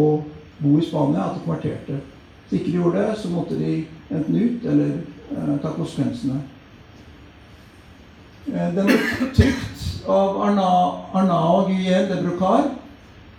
bo 0.59 0.79
i 0.79 0.85
Spania, 0.85 1.29
at 1.29 1.37
de 1.37 1.45
konverterte. 1.45 2.00
Hvis 2.49 2.61
ikke 2.61 2.71
de 2.71 2.76
gjorde 2.81 3.03
det, 3.03 3.19
så 3.19 3.31
måtte 3.31 3.59
de 3.59 3.73
enten 4.11 4.37
ut 4.37 4.67
eller 4.71 4.93
eh, 4.97 5.55
ta 5.62 5.73
konsekvensene. 5.76 6.41
Eh, 8.47 8.75
den 8.75 8.91
ble 8.91 9.31
trykt 9.35 9.87
av 10.07 10.37
Arna, 10.47 10.67
Arnao 11.15 11.65
Guyel 11.67 12.07
de 12.11 12.21
Brocar 12.23 12.69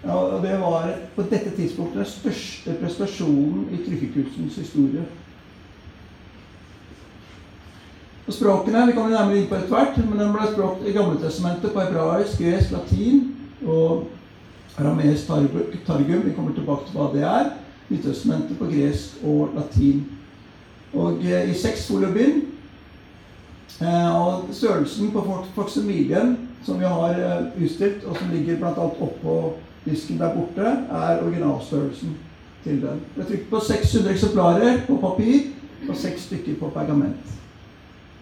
ja, 0.04 0.16
og 0.16 0.44
det 0.44 0.60
var 0.62 0.92
på 1.16 1.26
dette 1.32 1.52
tidspunktet 1.56 2.04
den 2.04 2.12
største 2.12 2.76
prestasjonen 2.82 3.70
i 3.74 3.80
trykkekunstens 3.86 4.60
historie. 4.62 5.06
Og 8.28 8.34
Språkene 8.34 8.86
vi 8.88 8.92
kommer 8.92 9.16
nærmere 9.16 9.40
inn 9.40 9.48
på 9.48 9.56
etter 9.56 9.72
hvert, 9.72 9.98
men 10.04 10.20
den 10.20 10.34
ble 10.36 10.50
språkt 10.52 10.84
i 10.84 10.94
Gamletestamentet 10.96 11.72
på 11.72 11.80
hebraisk, 11.80 12.42
gresk, 12.44 12.74
latin 12.76 13.22
og 13.64 14.10
arameisk 14.78 15.30
targum. 15.88 16.26
Vi 16.26 16.34
kommer 16.36 16.54
tilbake 16.54 16.90
til 16.90 17.00
hva 17.00 17.08
det 17.14 17.24
er. 17.24 17.54
Nyttestamentet 17.88 18.60
på 18.60 18.68
gresk 18.68 19.24
og 19.24 19.56
latin. 19.56 20.04
Og 20.94 21.24
eh, 21.24 21.48
i 21.50 21.56
seks 21.56 21.88
foliobin. 21.88 22.44
Eh, 23.80 24.16
og 24.16 24.52
størrelsen 24.52 25.12
på 25.16 25.24
faksimilien 25.56 26.36
som 26.66 26.80
vi 26.80 26.86
har 26.86 27.16
eh, 27.16 27.64
utstilt, 27.64 28.04
og 28.04 28.18
som 28.18 28.32
ligger 28.34 28.60
bl.a. 28.60 28.74
oppå 28.76 29.38
Disken 29.88 30.20
der 30.20 30.36
borte 30.36 30.68
er 30.68 31.24
originalstørrelsen 31.24 32.18
til 32.64 32.82
den. 32.82 33.02
Det 33.16 33.24
er 33.24 33.28
trykt 33.28 33.50
på 33.50 33.60
600 33.68 34.14
eksemplarer 34.14 34.80
på 34.88 34.98
papir 35.02 35.90
og 35.90 35.96
seks 35.96 36.22
stykker 36.22 36.60
på 36.60 36.70
pergament. 36.76 37.36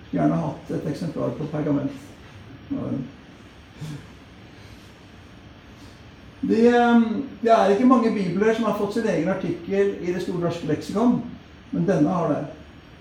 Skulle 0.05 0.21
gjerne 0.21 0.41
hatt 0.41 0.71
et 0.71 0.89
eksemplar 0.91 1.33
på 1.37 1.47
pergament. 1.51 1.91
Det, 6.41 6.89
um, 6.95 7.25
det, 7.41 7.51
er 7.51 7.67
ikke 7.73 7.85
mange 7.85 8.13
bibler 8.13 8.53
som 8.53 8.65
har 8.65 8.77
fått 8.77 8.93
sin 8.93 9.07
egen 9.09 9.29
artikkel 9.29 9.95
i 10.01 10.13
Det 10.13 10.21
store 10.21 10.39
norske 10.39 10.67
leksikon, 10.67 11.21
men 11.71 11.87
denne 11.87 12.09
har 12.09 12.27
det. 12.33 12.43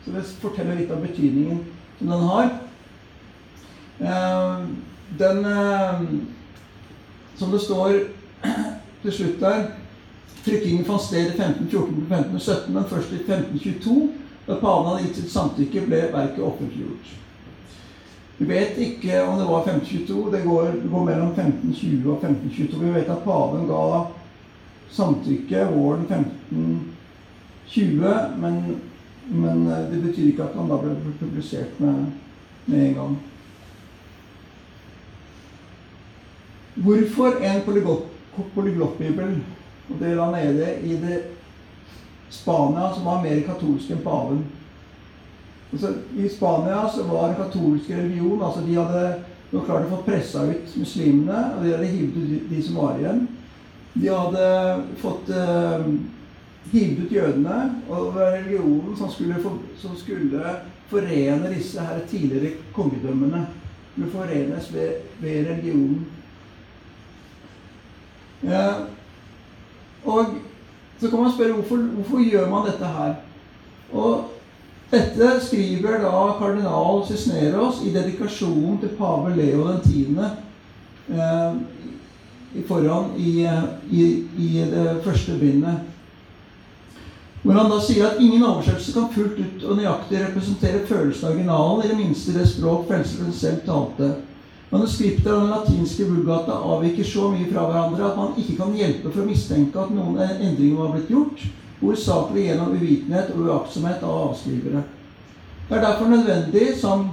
Så 0.04 0.12
det 0.14 0.24
forteller 0.40 0.78
litt 0.78 0.92
av 0.92 1.02
betydningen 1.04 1.60
som 1.98 2.12
den 2.12 2.24
har. 2.30 2.50
Um, 4.00 4.76
den, 5.18 5.44
um, 5.44 6.28
som 7.36 7.52
det 7.52 7.60
står 7.60 7.92
til 9.02 9.12
slutt 9.12 9.40
der 9.40 9.64
Trykkingen 10.44 10.84
fant 10.84 11.00
sted 11.00 11.24
i 11.24 11.32
1514 11.32 12.04
1517, 12.04 12.74
men 12.74 12.84
først 12.84 13.12
i 13.12 13.22
1522, 13.22 14.10
da 14.44 14.58
paven 14.60 14.88
hadde 14.90 15.04
gitt 15.06 15.16
sitt 15.22 15.32
samtykke, 15.32 15.86
ble 15.86 16.00
verket 16.12 16.42
offentliggjort. 16.44 17.06
Vi 18.38 18.48
vet 18.50 18.78
ikke 18.82 19.22
om 19.24 19.38
det 19.38 19.46
var 19.48 19.60
1522. 19.62 20.32
Det 20.34 20.42
går, 20.44 20.64
det 20.82 20.90
går 20.90 21.04
mellom 21.04 21.28
1520 21.32 22.10
og 22.10 22.16
1522. 22.18 22.80
Vi 22.82 22.94
vet 22.98 23.10
at 23.14 23.24
paven 23.24 23.66
ga 23.70 23.82
samtykke 24.92 25.58
våren 25.72 26.04
1520, 26.12 28.14
men, 28.42 28.54
men 29.30 29.56
det 29.92 29.98
betyr 30.02 30.26
ikke 30.32 30.46
at 30.50 30.56
han 30.58 30.68
da 30.68 30.76
ble 30.82 30.90
publisert 31.22 31.72
med, 31.80 31.96
med 32.66 32.78
en 32.88 32.94
gang. 33.00 33.14
Hvorfor 36.74 37.28
en 37.40 37.64
polygot 37.64 38.13
polyglottbibel. 38.54 39.38
Og 39.90 40.00
det 40.00 40.16
da 40.16 40.30
nede 40.32 40.70
i 40.82 40.96
det 40.96 41.22
Spania, 42.30 42.94
som 42.94 43.04
var 43.04 43.22
mer 43.22 43.40
katolsk 43.46 43.90
enn 43.94 44.02
paven. 44.02 44.42
Altså, 45.72 45.92
I 46.16 46.28
Spania 46.28 46.88
så 46.88 47.02
var 47.02 47.34
katolske 47.38 47.96
religion 47.96 48.42
altså 48.42 48.60
De 48.66 48.74
hadde 48.78 49.04
nå 49.52 49.62
klart 49.66 49.86
å 49.86 49.96
få 49.96 50.02
pressa 50.06 50.44
ut 50.48 50.76
muslimene, 50.78 51.40
og 51.54 51.64
de 51.64 51.72
hadde 51.74 51.90
hivet 51.92 52.16
ut 52.18 52.50
de 52.50 52.62
som 52.62 52.78
var 52.80 52.98
igjen. 52.98 53.24
De 53.94 54.08
hadde 54.10 54.46
fått 54.98 55.30
uh, 55.30 55.84
hivet 56.72 57.04
ut 57.04 57.12
jødene, 57.14 57.58
og 57.86 58.08
det 58.08 58.14
var 58.16 58.32
religionen 58.38 58.96
som 58.98 59.12
skulle, 59.12 59.38
for, 59.42 59.60
som 59.78 59.94
skulle 59.98 60.56
forene 60.90 61.52
disse 61.52 61.82
her 61.86 62.02
tidligere 62.10 62.56
kongedømmene. 62.74 63.44
Skulle 63.92 64.10
forenes 64.10 64.72
ved, 64.74 65.06
ved 65.22 65.46
religionen. 65.52 66.02
Eh, 68.44 68.74
og 70.04 70.26
så 71.00 71.10
kan 71.10 71.18
man 71.18 71.32
spørre 71.32 71.52
hvorfor, 71.52 71.76
hvorfor 71.76 72.24
gjør 72.30 72.50
man 72.50 72.66
dette 72.66 72.86
her. 72.96 73.14
Og 73.92 74.24
dette 74.90 75.30
skriver 75.46 76.02
da 76.02 76.18
kardinal 76.38 77.06
Cisneros 77.08 77.82
i 77.84 77.92
dedikasjonen 77.94 78.78
til 78.80 78.92
pave 78.98 79.36
Leo 79.36 79.68
den 79.68 79.80
10. 79.80 80.18
Eh, 81.14 81.54
foran 82.68 83.10
i, 83.18 83.48
i, 83.90 84.04
i 84.38 84.48
det 84.70 85.00
første 85.04 85.38
bindet. 85.40 85.80
Hvor 87.42 87.52
han 87.52 87.70
da 87.70 87.80
sier 87.84 88.06
at 88.08 88.20
ingen 88.24 88.44
oversettelse 88.44 88.92
kan 88.94 89.10
fullt 89.12 89.40
ut 89.40 89.64
og 89.68 89.76
nøyaktig 89.76 90.20
representere 90.22 90.86
følelsen 90.88 91.26
av 91.26 91.34
originalen, 91.34 91.82
i 91.84 91.90
det 91.90 91.98
minste 91.98 92.32
det 92.32 92.46
språk 92.48 92.86
frelseren 92.88 93.34
selv 93.36 93.66
talte. 93.66 94.14
Manuskriptet 94.74 95.30
og 95.30 95.44
den 95.44 95.52
latinske 95.52 96.04
vulgata 96.08 96.56
avviker 96.66 97.06
så 97.06 97.28
mye 97.30 97.46
fra 97.46 97.68
hverandre 97.68 98.08
at 98.08 98.16
man 98.18 98.32
ikke 98.40 98.56
kan 98.58 98.74
hjelpe 98.74 99.12
for 99.12 99.22
å 99.22 99.26
mistenke 99.28 99.78
at 99.78 99.92
noen 99.94 100.18
endringer 100.18 100.80
var 100.80 100.96
blitt 100.96 101.12
gjort, 101.14 101.44
hovedsakelig 101.78 102.48
gjennom 102.48 102.74
uvitenhet 102.74 103.30
og 103.36 103.44
uaktsomhet 103.46 104.02
av 104.02 104.16
avskrivere. 104.32 104.82
Det 105.68 105.78
er 105.78 105.84
derfor 105.86 106.10
nødvendig, 106.10 106.66
som 106.80 107.06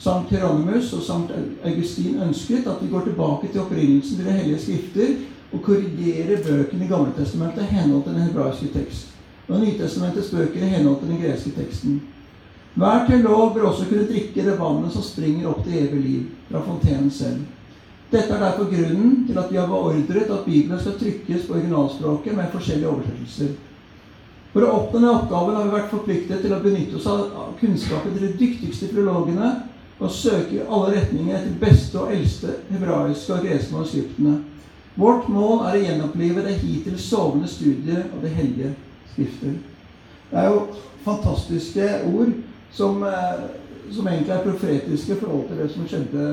Sankt 0.00 0.32
Hieronymus 0.32 0.92
og 0.96 1.04
Sankt 1.06 1.36
Augustin 1.64 2.22
ønsket, 2.24 2.66
at 2.66 2.80
vi 2.82 2.90
går 2.90 3.04
tilbake 3.10 3.52
til 3.52 3.62
opprinnelsen 3.62 4.16
til 4.16 4.26
De 4.26 4.38
hellige 4.40 4.62
skrifter 4.64 5.12
og 5.52 5.62
korrigerer 5.62 6.42
bøkene 6.42 6.84
i 6.84 6.88
Gamletestamentet 6.88 7.62
i 7.62 7.74
henhold 7.76 8.02
til 8.02 8.16
den 8.16 8.30
hebraiske 8.30 8.72
tekst 8.74 9.14
og 9.48 9.60
Nytestamentets 9.60 10.30
bøker 10.32 10.62
i 10.62 10.72
henhold 10.72 11.00
til 11.00 11.08
den 11.08 11.20
greske 11.20 11.50
teksten. 11.52 12.02
Hver 12.74 13.04
teolog 13.06 13.54
bør 13.54 13.68
også 13.68 13.84
kunne 13.86 14.06
drikke 14.08 14.42
det 14.42 14.56
vannet 14.58 14.92
som 14.92 15.02
springer 15.06 15.46
opp 15.46 15.60
til 15.64 15.76
evig 15.78 16.00
liv, 16.02 16.22
fra 16.48 16.62
fontenen 16.66 17.10
selv. 17.10 17.44
Dette 18.10 18.34
er 18.34 18.40
derfor 18.42 18.70
grunnen 18.70 19.26
til 19.26 19.38
at 19.38 19.50
vi 19.50 19.58
har 19.58 19.68
beordret 19.70 20.30
at 20.30 20.46
Bibelen 20.46 20.80
skal 20.80 20.96
trykkes 20.98 21.46
på 21.46 21.54
originalspråket 21.54 22.34
med 22.36 22.50
forskjellige 22.52 22.90
oversettelser. 22.90 23.52
For 24.54 24.62
å 24.62 24.72
oppnå 24.78 25.00
denne 25.00 25.12
oppgaven 25.18 25.56
har 25.58 25.66
vi 25.66 25.74
vært 25.74 25.94
forpliktet 25.94 26.42
til 26.42 26.54
å 26.54 26.62
benytte 26.62 26.98
oss 26.98 27.06
av 27.10 27.54
kunnskapen 27.58 28.14
til 28.14 28.26
de 28.26 28.36
dyktigste 28.38 28.90
filologene 28.90 29.50
og 29.98 30.10
søke 30.14 30.58
i 30.58 30.64
alle 30.66 30.94
retninger 30.94 31.36
etter 31.38 31.56
beste 31.62 31.98
og 31.98 32.12
eldste 32.14 32.56
hebraiske 32.70 33.34
og 33.34 33.46
greske 33.46 33.74
manuskriptene. 33.74 34.34
Vårt 34.94 35.28
mål 35.30 35.64
er 35.66 35.78
å 35.78 35.82
gjenopplive 35.82 36.42
det 36.46 36.56
hittil 36.60 36.98
sovende 37.02 37.50
studiet 37.50 38.10
av 38.14 38.22
det 38.22 38.34
hellige 38.34 38.74
skrifter. 39.12 39.56
Det 40.30 40.42
er 40.42 40.50
jo 40.50 40.60
fantastiske 41.06 41.88
ord 42.10 42.34
som, 42.74 43.02
eh, 43.02 43.40
som 43.90 44.08
egentlig 44.08 44.34
er 44.34 44.44
profetiske 44.44 45.12
i 45.12 45.20
forhold 45.20 45.48
til 45.48 45.62
det 45.62 45.70
som 45.70 45.88
skjedde 45.88 46.26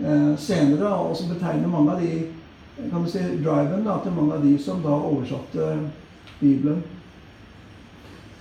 eh, 0.00 0.34
senere, 0.38 0.88
og 0.88 1.16
som 1.16 1.30
betegner 1.32 1.68
mange 1.68 1.92
av 1.92 2.00
de 2.00 2.26
kan 2.90 3.04
vi 3.04 3.10
si, 3.10 3.22
driven 3.40 3.86
da, 3.86 3.96
til 4.02 4.12
mange 4.12 4.36
av 4.36 4.44
de 4.44 4.58
som 4.60 4.82
da 4.84 4.92
oversatte 4.92 5.78
Bibelen. 6.40 6.82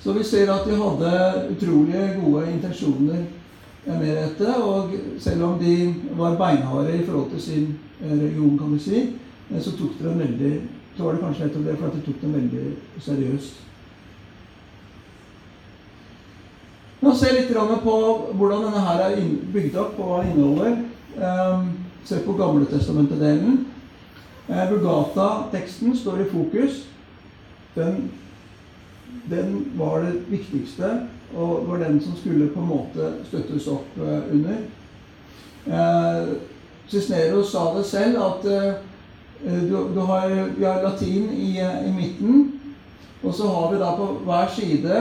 Så 0.03 0.13
vi 0.13 0.23
ser 0.23 0.51
at 0.51 0.67
de 0.67 0.75
hadde 0.75 1.11
utrolig 1.55 2.01
gode 2.19 2.49
intensjoner 2.51 3.23
med 3.85 4.11
dette. 4.11 4.55
Og 4.61 4.91
selv 5.19 5.43
om 5.43 5.59
de 5.59 5.93
var 6.17 6.35
beinharde 6.37 6.97
i 6.97 7.05
forhold 7.05 7.31
til 7.31 7.41
sin 7.41 7.67
eh, 8.01 8.11
religion, 8.11 8.57
kan 8.59 8.73
vi 8.73 8.79
si, 8.79 9.05
så 9.59 9.71
tok 9.71 9.95
de 9.99 10.09
den 10.09 10.19
veldig 10.19 10.53
så 10.97 11.03
var 11.03 11.13
det 11.13 11.21
kanskje 11.21 11.45
nettopp 11.45 11.65
det 11.65 11.77
for 11.77 11.87
at 11.87 11.95
de 11.95 12.01
tok 12.05 12.21
det 12.21 12.33
veldig 12.33 12.65
seriøst. 13.03 13.55
La 17.01 17.11
oss 17.11 17.19
se 17.19 17.31
litt 17.33 17.51
på 17.51 17.95
hvordan 18.39 18.67
denne 18.67 18.83
her 18.85 19.01
er 19.09 19.23
bygd 19.53 19.75
opp, 19.77 19.97
og 19.99 20.11
hva 20.11 20.19
den 20.23 20.31
inneholder. 20.33 20.77
Um, 21.15 21.67
se 22.05 22.21
på 22.23 22.35
Gamletestamentet-delen. 22.37 23.65
Eh, 24.47 24.71
Vulgata-teksten 24.71 25.95
står 25.97 26.21
i 26.21 26.29
fokus. 26.31 26.83
Den, 27.75 28.11
den, 29.29 29.55
var 29.75 30.05
det 30.05 30.21
viktigste, 30.29 30.91
og 31.35 31.67
var 31.67 31.83
den 31.83 31.99
som 32.01 32.15
skulle 32.19 32.51
på 32.53 32.61
en 32.61 32.69
måte 32.69 33.11
støttes 33.27 33.67
opp 33.67 33.97
uh, 33.99 34.21
under. 34.31 34.61
Eh, 35.65 36.35
Cisneros 36.87 37.51
sa 37.51 37.71
det 37.77 37.85
selv, 37.89 38.19
at 38.21 38.43
du, 39.41 39.77
du 39.95 39.99
har, 40.05 40.29
vi 40.57 40.63
har 40.63 40.83
latin 40.83 41.31
i, 41.33 41.57
i 41.57 41.91
midten, 41.91 42.51
og 43.23 43.33
så 43.33 43.49
har 43.49 43.71
vi 43.73 43.79
da 43.81 43.89
på 43.97 44.05
hver 44.27 44.51
side 44.53 44.99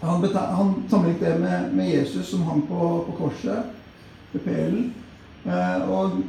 han, 0.00 0.24
han 0.34 0.74
sammenlignet 0.90 1.20
det 1.20 1.38
med, 1.38 1.74
med, 1.74 1.90
Jesus 1.90 2.30
som 2.30 2.42
hang 2.42 2.62
på, 2.68 3.04
på 3.06 3.16
korset 3.18 3.62
ved 4.32 4.44
pelen. 4.44 4.94
Eh, 5.44 5.90
og, 5.90 6.20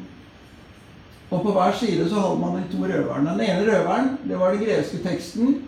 og, 1.30 1.42
på 1.44 1.54
hver 1.54 1.76
side 1.78 2.10
så 2.10 2.24
hadde 2.24 2.40
man 2.42 2.58
de 2.58 2.66
to 2.72 2.84
røverne. 2.84 3.36
Den 3.38 3.46
ene 3.46 3.68
røveren 3.68 4.18
det 4.26 4.40
var 4.40 4.56
den 4.56 4.66
greske 4.66 5.02
teksten, 5.04 5.62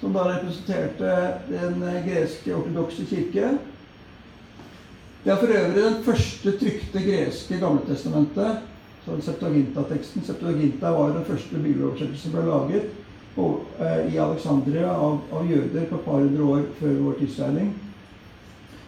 som 0.00 0.14
da 0.14 0.28
representerte 0.28 1.16
den 1.50 1.82
greske 2.06 2.56
ortodokse 2.56 3.06
kirke. 3.10 3.56
Det 5.24 5.30
er 5.30 5.38
for 5.38 5.54
øvrig 5.54 5.82
den 5.82 6.02
første 6.04 6.58
trykte 6.58 7.02
greske 7.02 7.58
Gamletestamentet. 7.58 8.68
Så 9.04 9.16
Septuaginta-teksten. 9.22 10.22
Septuaginta 10.26 10.90
var 10.94 11.08
den 11.14 11.24
første 11.26 11.58
bibeloversettelsen 11.58 12.30
som 12.30 12.34
ble 12.36 12.44
laget. 12.46 12.90
Eh, 13.36 14.14
i 14.14 14.18
Alexandria 14.18 14.90
av, 14.92 15.20
av, 15.32 15.46
jøder 15.50 15.86
på 15.88 15.96
et 15.96 16.04
par 16.04 16.20
hundre 16.20 16.44
år 16.44 16.66
før 16.80 16.98
vår 17.00 17.14
tidsregning. 17.22 17.70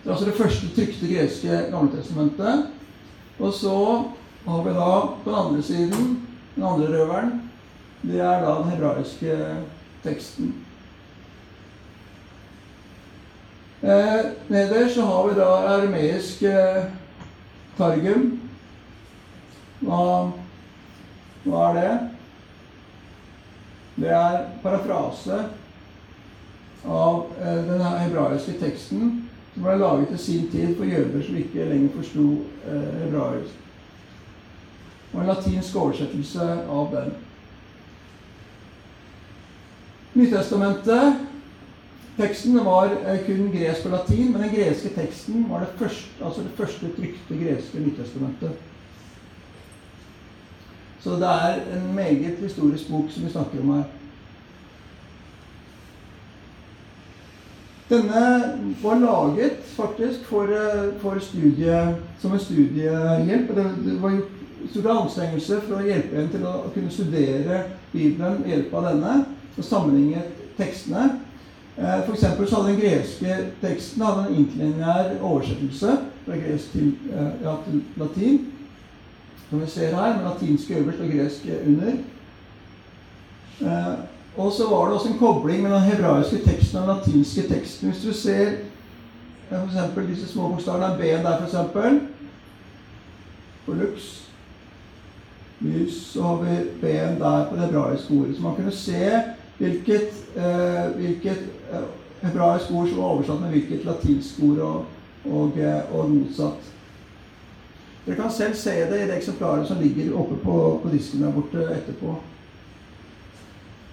Det 0.02 0.10
er 0.10 0.12
altså 0.12 0.26
det 0.28 0.36
første 0.36 0.68
trykte 0.76 1.08
greske 1.08 1.60
Gamletestamentet. 1.72 2.66
Og 3.38 3.54
så 3.56 3.78
har 4.44 4.66
vi 4.66 4.74
da 4.76 4.90
på 5.24 5.30
den 5.30 5.38
andre 5.40 5.62
siden, 5.62 6.12
den 6.56 6.64
andre 6.64 6.92
røveren, 6.92 7.32
det 8.02 8.20
er 8.20 8.44
da 8.44 8.58
den 8.58 8.70
hebraiske 8.74 9.38
teksten. 10.04 10.54
Eh, 13.82 14.20
nederst 14.48 14.94
så 14.94 15.08
har 15.08 15.28
vi 15.28 15.40
da 15.40 15.50
armeisk 15.72 16.42
eh, 16.42 16.84
targum. 17.78 18.28
Hva, 19.80 20.04
hva 21.44 21.70
er 21.70 21.80
det? 21.80 22.13
Det 23.96 24.10
er 24.10 24.40
parafrase 24.62 25.44
av 26.84 27.26
eh, 27.40 27.60
den 27.68 27.84
hebraiske 27.84 28.56
teksten 28.60 29.12
som 29.54 29.66
ble 29.66 29.76
laget 29.78 30.16
i 30.16 30.18
sin 30.18 30.48
tid 30.52 30.74
for 30.76 30.88
jøder 30.88 31.22
som 31.22 31.36
ikke 31.38 31.68
lenger 31.70 31.94
forsto 31.94 32.24
eh, 32.66 32.88
hebraisk. 33.04 33.60
Og 35.12 35.20
en 35.22 35.30
latinsk 35.30 35.76
oversettelse 35.78 36.48
av 36.74 36.90
den. 36.96 37.14
Nytestamentet 40.14 41.22
Teksten 42.14 42.54
var 42.64 42.92
eh, 43.06 43.24
kun 43.26 43.48
gresk 43.50 43.88
og 43.88 43.96
latin, 43.96 44.28
men 44.32 44.44
den 44.44 44.52
greske 44.54 44.92
teksten 44.94 45.48
var 45.50 45.64
det 45.64 45.72
første, 45.80 46.12
altså 46.22 46.44
det 46.44 46.52
første 46.54 46.90
trykte 46.94 47.38
greske 47.40 47.80
Nytestamentet. 47.82 48.60
Så 51.04 51.10
det 51.20 51.28
er 51.28 51.54
en 51.76 51.94
meget 51.94 52.38
historisk 52.40 52.90
bok 52.90 53.10
som 53.10 53.24
vi 53.24 53.30
snakker 53.30 53.60
om 53.60 53.72
her. 53.74 53.82
Denne 57.90 58.22
var 58.82 58.98
laget 58.98 59.52
faktisk 59.66 60.24
for, 60.24 60.42
eh, 60.42 61.00
for 61.00 61.18
studie, 61.18 61.96
som 62.18 62.32
en 62.32 62.38
studiehjelp. 62.38 63.56
Det 63.56 64.02
var 64.02 64.10
gjort 64.10 64.30
store 64.70 65.00
anstrengelser 65.00 65.60
for 65.60 65.76
å 65.76 65.84
hjelpe 65.84 66.22
en 66.22 66.28
til 66.28 66.46
å 66.46 66.54
kunne 66.74 66.90
studere 66.90 67.62
Bibelen 67.92 68.40
ved 68.44 68.50
hjelp 68.54 68.74
av 68.74 68.88
denne 68.88 69.26
og 69.58 69.64
sammenligne 69.64 70.22
tekstene. 70.56 71.20
Eh, 71.78 72.00
for 72.06 72.16
så 72.16 72.56
hadde 72.56 72.72
den 72.72 72.80
greske 72.80 73.36
teksten 73.60 74.02
hadde 74.02 74.28
en 74.28 74.36
interlineær 74.36 75.20
oversettelse 75.20 75.98
fra 76.24 76.36
gresk 76.36 76.72
til, 76.72 76.92
eh, 77.12 77.30
ja, 77.44 77.56
til 77.66 77.82
latin 77.96 78.53
som 79.50 79.60
vi 79.60 79.66
ser 79.66 79.94
her, 79.96 80.16
med 80.16 80.24
latinsk 80.24 80.70
øverst 80.70 81.00
og 81.00 81.08
gresk 81.08 81.46
under. 81.66 81.92
Eh, 83.60 83.94
og 84.36 84.52
så 84.52 84.68
var 84.70 84.84
det 84.84 84.94
også 84.94 85.08
en 85.08 85.18
kobling 85.18 85.62
mellom 85.62 85.80
den 85.80 85.90
hebraiske 85.90 86.38
teksten 86.38 86.78
og 86.78 86.88
den 86.88 86.96
latinske 86.96 87.42
teksten. 87.42 87.90
Hvis 87.90 88.02
du 88.02 88.12
ser 88.12 88.46
eh, 89.50 89.58
f.eks. 89.58 90.08
disse 90.08 90.28
små 90.32 90.48
bokstavene 90.48 90.96
B-en 90.98 91.24
der, 91.24 91.38
f.eks. 91.38 91.56
På 93.66 93.72
lux. 93.72 94.28
Lys, 95.60 95.94
så 96.06 96.22
har 96.22 96.36
vi 96.36 96.56
B-en 96.80 97.20
der 97.20 97.48
på 97.48 97.56
det 97.56 97.64
hebraiske 97.64 98.14
ordet. 98.14 98.36
Så 98.36 98.42
man 98.42 98.56
kunne 98.56 98.72
se 98.72 99.10
hvilket, 99.58 100.10
eh, 100.36 100.96
hvilket 100.96 101.38
eh, 101.72 101.78
hebraisk 102.22 102.70
ord 102.70 102.88
som 102.88 102.98
var 102.98 103.04
oversatt 103.04 103.40
med 103.40 103.50
hvilket 103.50 103.84
latinsk 103.84 104.42
ord, 104.42 104.58
og, 104.58 104.84
og, 105.24 105.52
og 105.92 106.10
motsatt. 106.10 106.72
Dere 108.04 108.16
kan 108.16 108.30
selv 108.30 108.54
se 108.54 108.74
det 108.90 109.00
i 109.00 109.08
det 109.08 109.16
eksemplaret 109.16 109.68
som 109.68 109.80
ligger 109.80 110.16
oppe 110.20 110.36
på, 110.42 110.80
på 110.82 110.92
disken 110.92 111.22
der 111.24 111.32
borte 111.32 111.64
etterpå. 111.72 112.16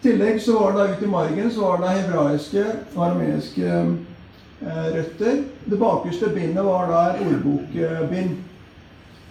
I 0.01 0.03
tillegg 0.03 0.41
så 0.41 0.57
var 0.59 0.71
det 0.71 0.79
da 0.79 0.93
ute 0.95 1.05
i 1.05 1.11
margen 1.11 1.51
så 1.51 1.61
var 1.61 1.77
det 1.81 1.91
hebraiske 1.99 2.63
og 2.95 3.03
arameiske 3.05 3.67
eh, 3.67 4.87
røtter. 4.95 5.43
Det 5.65 5.79
bakerste 5.79 6.31
bindet 6.33 6.65
var 6.65 6.89
da 6.89 7.03
et 7.11 7.21
ordbokbind. 7.27 8.39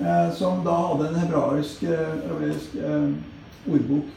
Eh, 0.00 0.32
som 0.34 0.62
da 0.64 0.76
hadde 0.86 1.08
en 1.08 1.18
hebraisk 1.20 1.82
arameisk 1.90 2.78
eh, 2.80 3.10
ordbok. 3.68 4.14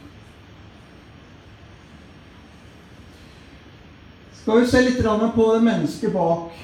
Skal 4.38 4.60
vi 4.60 4.70
se 4.70 4.80
litt 4.80 5.02
på 5.34 5.50
det 5.54 5.62
mennesket 5.64 6.12
bak 6.12 6.56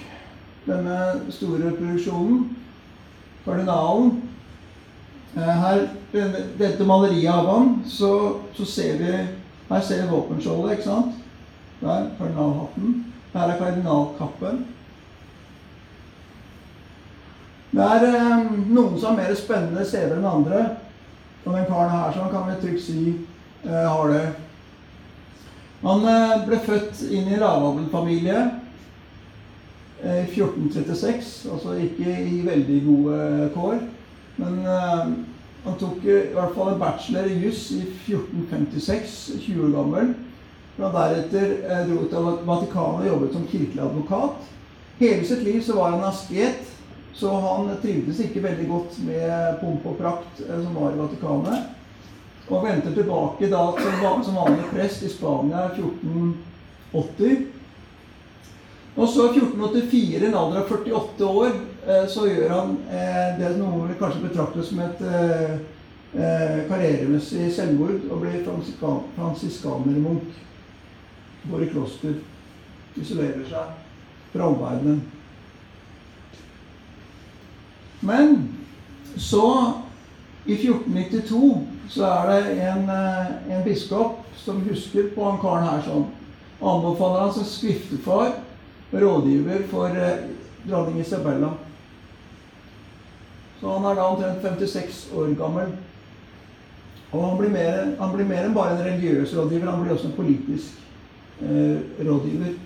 denne 0.67 0.97
store 1.29 1.75
produksjonen. 1.77 2.60
Kardinalen 3.45 4.19
Eh, 5.37 5.43
her, 5.43 5.89
dette 6.59 6.85
maleriet 6.85 7.31
av 7.31 7.47
ham, 7.47 7.83
så, 7.87 8.41
så 8.57 8.65
ser 8.67 8.99
vi 8.99 9.13
Her 9.71 9.83
ser 9.87 10.03
vi 10.03 10.11
våpenskjoldet, 10.11 10.73
ikke 10.73 10.89
sant? 10.89 11.19
Der, 11.79 12.09
kardinalhatten. 12.19 12.95
Her 13.31 13.53
er 13.53 13.61
kardinalkappen. 13.61 14.65
Det 17.71 17.87
er 17.87 18.07
eh, 18.09 18.49
noen 18.67 18.97
som 18.99 19.13
har 19.13 19.21
mer 19.21 19.37
spennende 19.39 19.85
steder 19.87 20.17
enn 20.17 20.27
andre. 20.27 20.65
Og 21.45 21.55
den 21.55 21.69
karen 21.69 21.95
her 21.95 22.17
sånn 22.17 22.33
kan 22.33 22.51
vi 22.51 22.57
trygt 22.65 22.83
si 22.89 23.05
eh, 23.15 23.87
har 23.87 24.11
det. 24.11 24.25
Han 25.85 26.03
eh, 26.11 26.35
ble 26.49 26.59
født 26.67 27.05
inn 27.07 27.31
i 27.31 27.39
en 27.39 27.45
lavadelfamilie 27.45 28.41
eh, 28.43 28.60
i 30.05 30.25
1436. 30.27 31.33
Altså 31.53 31.77
ikke 31.85 32.15
i 32.27 32.41
veldig 32.47 32.79
gode 32.87 33.51
kår. 33.55 33.81
Men 34.41 34.59
eh, 34.65 35.13
han 35.65 35.79
tok 35.81 36.05
i 36.05 36.19
hvert 36.33 36.55
fall 36.57 36.73
en 36.73 36.81
bachelor 36.81 37.29
i 37.29 37.41
juss 37.43 37.67
i 37.77 37.83
1456, 37.85 39.17
20 39.45 39.65
år 39.67 39.75
gammel. 39.77 40.13
Han 40.81 40.95
deretter 40.95 41.53
eh, 41.69 41.83
dro 41.91 42.07
til 42.09 42.31
Vatikanet 42.49 43.03
og 43.03 43.09
jobbet 43.11 43.37
som 43.37 43.49
kirkelig 43.51 43.83
advokat. 43.85 44.49
Hele 45.01 45.27
sitt 45.29 45.43
liv 45.45 45.61
så 45.65 45.77
var 45.77 45.97
han 45.97 46.09
asket. 46.09 46.67
Så 47.13 47.29
han 47.43 47.69
trivdes 47.83 48.21
ikke 48.23 48.43
veldig 48.43 48.67
godt 48.71 48.97
med 49.05 49.59
pomp 49.61 49.85
og 49.91 49.99
prakt 49.99 50.41
eh, 50.47 50.57
som 50.63 50.77
var 50.79 50.95
i 50.95 51.01
Vatikanet. 51.03 51.77
Og 52.51 52.65
vendte 52.65 52.95
tilbake 52.95 53.51
da 53.51 53.65
som 54.25 54.39
vanlig 54.41 54.65
prest 54.73 55.05
i 55.05 55.13
Spania 55.13 55.69
i 55.69 55.83
1480. 55.83 57.50
Og 59.01 59.09
så 59.09 59.31
i 59.31 59.39
1484, 59.41 60.27
en 60.29 60.37
alder 60.37 60.61
av 60.61 60.73
48 60.75 61.29
år, 61.41 61.55
eh, 61.87 62.07
så 62.13 62.27
gjør 62.29 62.53
han 62.53 62.75
eh, 62.93 63.29
det 63.41 63.55
noe 63.57 63.87
vi 63.89 63.97
kanskje 64.01 64.27
betrakter 64.27 64.67
som 64.67 64.83
et 64.85 65.05
karrieremessig 66.11 67.53
selvmord 67.55 68.09
og 68.11 68.25
blir 68.25 68.41
fransiskanermunk. 69.15 70.33
Går 71.47 71.63
i 71.63 71.69
kloster. 71.71 72.17
Isolerer 72.99 73.47
seg 73.47 73.71
fra 74.33 74.49
omverdenen. 74.51 75.05
Men 78.01 78.49
så, 79.17 79.73
i 80.47 80.53
1492, 80.53 81.67
så 81.89 82.05
er 82.05 82.31
det 82.31 82.69
en, 82.69 82.89
eh, 82.91 83.57
en 83.57 83.65
biskop 83.65 84.25
som 84.37 84.63
husker 84.65 85.11
på 85.15 85.25
han 85.25 85.41
karen 85.41 85.69
her 85.69 85.83
sånn. 85.85 86.07
Anbefaler 86.61 87.21
han 87.21 87.35
som 87.35 87.45
skriftefar 87.45 88.33
rådgiver 88.93 89.67
for 89.71 89.87
eh, 89.87 90.25
dronning 90.69 91.01
Isabella. 91.01 91.51
Så 93.61 93.69
han 93.69 93.85
er 93.85 93.95
da 93.95 94.09
omtrent 94.09 94.43
56 94.43 95.13
år 95.17 95.35
gammel. 95.39 95.73
Og 97.13 97.29
han 97.29 97.39
blir, 97.39 97.51
mer, 97.51 97.97
han 97.99 98.13
blir 98.15 98.27
mer 98.27 98.47
enn 98.47 98.55
bare 98.55 98.77
en 98.77 98.85
religiøs 98.87 99.35
rådgiver, 99.37 99.71
han 99.71 99.83
blir 99.83 99.95
også 99.95 100.11
en 100.11 100.17
politisk 100.17 100.79
eh, 101.43 101.79
rådgiver. 102.07 102.59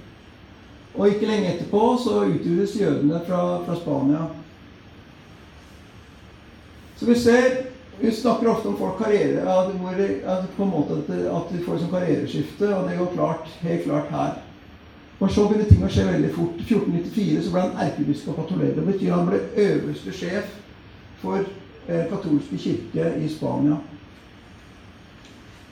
Og 0.95 1.09
ikke 1.09 1.27
lenge 1.27 1.55
etterpå 1.55 1.83
så 2.05 2.25
utvides 2.29 2.77
jødene 2.81 3.21
fra, 3.27 3.41
fra 3.67 3.77
Spania. 3.81 4.27
Så 6.97 7.07
vi 7.07 7.15
ser 7.19 7.63
Vi 8.01 8.11
snakker 8.11 8.49
ofte 8.51 8.69
om 8.69 8.77
folk 8.77 8.97
karriere, 8.99 9.41
at, 9.41 9.69
hvor, 9.71 9.93
at, 10.27 10.49
at, 11.37 11.53
de 11.53 11.61
får 11.63 11.77
sånn 11.79 11.93
karriereskifte, 11.93 12.67
og 12.75 12.89
det 12.89 12.97
går 12.99 13.13
klart, 13.13 13.53
helt 13.63 13.85
klart 13.85 14.11
her. 14.11 14.33
Og 15.25 15.31
så 15.33 15.47
begynner 15.49 15.71
ting 15.71 15.85
å 15.87 15.89
skje 15.89 16.03
veldig 16.05 16.31
fort. 16.35 16.59
I 16.61 16.65
1494 16.67 17.45
så 17.47 17.53
ble 17.55 17.61
han 17.63 17.79
erkebiskop 17.87 18.41
av 18.43 18.49
Toledo. 18.51 18.83
Det 18.83 18.91
betyr 18.91 19.15
han 19.15 19.29
ble 19.31 19.39
øverste 19.63 20.13
sjef 20.13 20.51
for 21.23 21.39
eh, 21.41 22.03
katolske 22.11 22.59
kirke 22.61 23.07
i 23.25 23.31
Spania. 23.33 23.79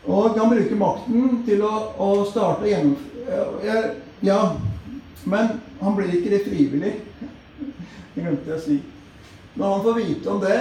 Og 0.08 0.38
han 0.38 0.54
bruker 0.54 0.80
makten 0.80 1.42
til 1.44 1.60
å, 1.68 1.74
å 2.00 2.08
starte 2.30 2.64
og 2.64 2.72
gjennomføre 2.72 3.82
Ja, 4.24 4.38
men 5.28 5.56
han 5.82 5.96
blir 5.98 6.16
ikke 6.16 6.32
det 6.32 6.42
frivillig. 6.46 6.96
Det 8.14 8.24
glemte 8.24 8.54
jeg 8.54 8.56
å 8.56 8.64
si. 8.64 8.80
Når 9.52 9.76
han 9.76 9.84
får 9.84 10.00
vite 10.00 10.32
om 10.32 10.42
det, 10.42 10.58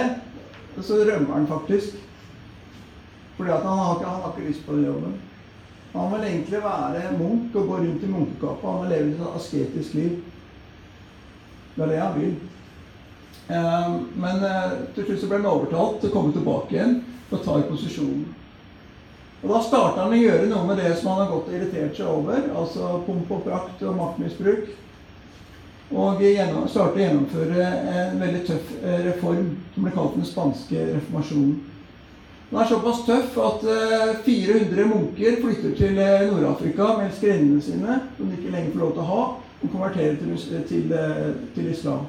så 0.84 1.00
rømmer 1.00 1.38
han 1.38 1.48
faktisk. 1.48 1.96
Fordi 3.38 3.56
at 3.56 3.64
han 3.64 3.78
har, 3.86 3.96
ikke, 3.96 4.10
han 4.12 4.24
har 4.26 4.34
ikke 4.36 4.50
lyst 4.50 4.66
på 4.66 4.76
den 4.76 4.90
jobben. 4.90 5.20
Han 5.92 6.12
vil 6.12 6.28
egentlig 6.28 6.62
være 6.64 7.16
munk 7.18 7.56
og 7.56 7.66
gå 7.68 7.80
rundt 7.82 8.04
i 8.04 8.12
munkekappa. 8.12 8.70
Han 8.70 8.84
vil 8.84 8.94
leve 8.96 9.12
et 9.12 9.36
asketisk 9.36 9.94
liv. 9.94 10.20
Det 11.74 11.84
er 11.84 11.90
det 11.92 12.00
han 12.00 12.20
vil. 12.20 12.36
Eh, 13.48 13.90
men 14.14 14.44
eh, 14.44 14.76
til 14.94 15.04
slutt 15.08 15.20
så 15.20 15.28
ble 15.28 15.40
han 15.40 15.50
overtalt 15.50 15.98
til 16.00 16.12
å 16.12 16.14
komme 16.14 16.32
tilbake 16.32 16.76
igjen 16.76 16.94
og 17.32 17.42
ta 17.44 17.58
i 17.58 17.66
posisjonen. 17.68 18.22
Og 19.42 19.50
Da 19.50 19.60
starta 19.66 20.04
han 20.04 20.14
å 20.14 20.20
gjøre 20.20 20.46
noe 20.46 20.68
med 20.68 20.78
det 20.78 20.92
som 20.96 21.10
han 21.10 21.24
har 21.24 21.32
gått 21.32 21.50
og 21.50 21.56
irritert 21.56 21.98
seg 21.98 22.08
over. 22.08 22.44
Altså 22.54 22.92
pomp 23.08 23.32
og 23.34 23.42
prakt 23.48 23.82
og 23.82 23.98
maktmisbruk. 23.98 24.70
Og 25.92 26.22
starta 26.70 26.96
å 26.96 27.02
gjennomføre 27.02 27.66
en 27.66 28.22
veldig 28.22 28.46
tøff 28.48 28.72
eh, 28.80 29.02
reform 29.10 29.50
som 29.74 29.84
ble 29.84 29.92
kalt 29.92 30.16
den 30.16 30.28
spanske 30.28 30.86
reformasjonen. 30.94 31.58
Den 32.52 32.60
er 32.60 32.66
såpass 32.68 32.98
tøff 33.06 33.36
at 33.40 33.62
400 34.24 34.80
eh, 34.80 34.88
munker 34.88 35.36
flytter 35.40 35.70
til 35.76 35.98
eh, 35.98 36.24
Nord-Afrika 36.28 36.90
med 36.98 37.14
skrennene 37.16 37.62
sine, 37.64 37.94
som 38.16 38.26
de 38.28 38.36
ikke 38.36 38.50
lenger 38.52 38.74
får 38.74 38.82
lov 38.82 38.90
til 38.92 39.00
å 39.00 39.06
ha, 39.08 39.22
og 39.62 39.70
konverterer 39.72 40.18
til, 40.20 40.58
til, 40.68 40.92
til 41.54 41.70
islam. 41.72 42.02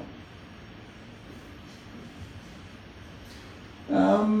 Um, 3.88 4.34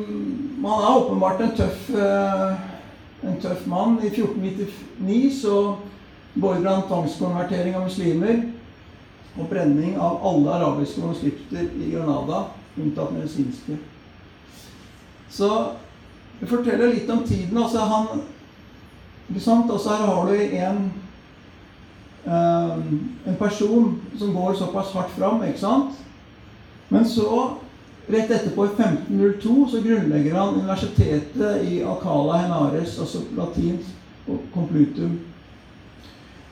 man 0.60 0.84
er 0.84 0.98
åpenbart 0.98 1.40
en 1.40 1.54
tøff, 1.56 1.88
uh, 1.96 2.52
tøff 3.40 3.64
mann. 3.66 3.96
I 4.04 4.10
1499 4.12 5.40
så 5.40 5.56
beordrer 6.34 6.68
han 6.68 6.84
tvangskonvertering 6.90 7.78
av 7.78 7.86
muslimer 7.88 8.42
og 9.38 9.48
brenning 9.48 9.96
av 9.96 10.20
alle 10.20 10.52
arabiske 10.58 11.00
manuskripter 11.00 11.72
i 11.80 11.90
Granada, 11.94 12.42
unntatt 12.76 13.16
medisinske. 13.16 13.80
Så 15.32 15.50
det 16.40 16.48
forteller 16.50 16.92
litt 16.92 17.10
om 17.10 17.24
tiden. 17.24 17.58
Altså, 17.58 17.78
han, 17.78 18.22
ikke 19.30 19.40
sant? 19.40 19.70
Altså, 19.70 19.94
her 19.94 20.06
har 20.06 20.30
du 20.30 20.34
en, 20.60 20.80
um, 22.26 22.88
en 23.26 23.36
person 23.38 24.00
som 24.18 24.32
går 24.34 24.54
såpass 24.58 24.92
hardt 24.92 25.14
fram, 25.18 25.44
ikke 25.44 25.62
sant? 25.62 26.00
Men 26.88 27.06
så, 27.08 27.28
rett 28.08 28.30
etterpå, 28.30 28.66
i 28.66 28.74
1502, 28.74 29.68
så 29.70 29.82
grunnlegger 29.84 30.36
han 30.38 30.58
universitetet 30.60 31.62
i 31.64 31.80
Alcala 31.82 32.42
Henares, 32.42 32.98
altså 33.00 33.24
latinsk 33.36 33.94
complutum. 34.54 35.20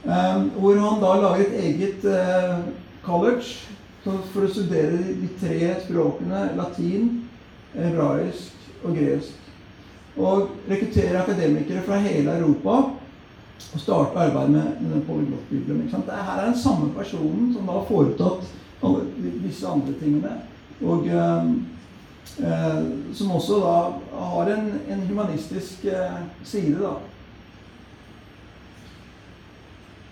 Um, 0.03 0.49
hvor 0.59 0.81
han 0.81 1.03
da 1.03 1.13
lager 1.21 1.45
et 1.45 1.61
eget 1.65 2.05
uh, 2.11 2.65
college 3.05 3.69
for 4.03 4.43
å 4.43 4.51
studere 4.51 4.99
de 4.99 5.29
tre 5.39 5.77
språkene 5.85 6.49
latin, 6.59 7.21
hebraisk 7.77 8.83
og 8.83 8.97
gresk. 8.99 9.42
Og 10.17 10.49
rekruttere 10.71 11.23
akademikere 11.23 11.83
fra 11.87 12.01
hele 12.05 12.39
Europa 12.39 12.71
og 13.73 13.81
starte 13.81 14.19
arbeidet 14.19 14.51
med, 14.51 14.81
med 14.81 15.05
polyglottbibelen. 15.07 15.91
Her 16.09 16.41
er 16.41 16.45
den 16.47 16.59
samme 16.59 16.91
personen 16.97 17.55
som 17.55 17.69
har 17.69 17.87
foretatt 17.89 18.51
alle 18.85 19.07
disse 19.47 19.67
andre 19.67 19.95
tingene. 20.01 20.33
Og 20.83 21.07
eh, 21.07 21.47
uh, 22.43 23.15
som 23.15 23.31
også 23.31 23.61
da 23.63 23.77
har 24.19 24.53
en, 24.57 24.69
en 24.91 25.07
humanistisk 25.09 25.85
eh, 25.85 26.21
side, 26.45 26.77
da. 26.83 26.97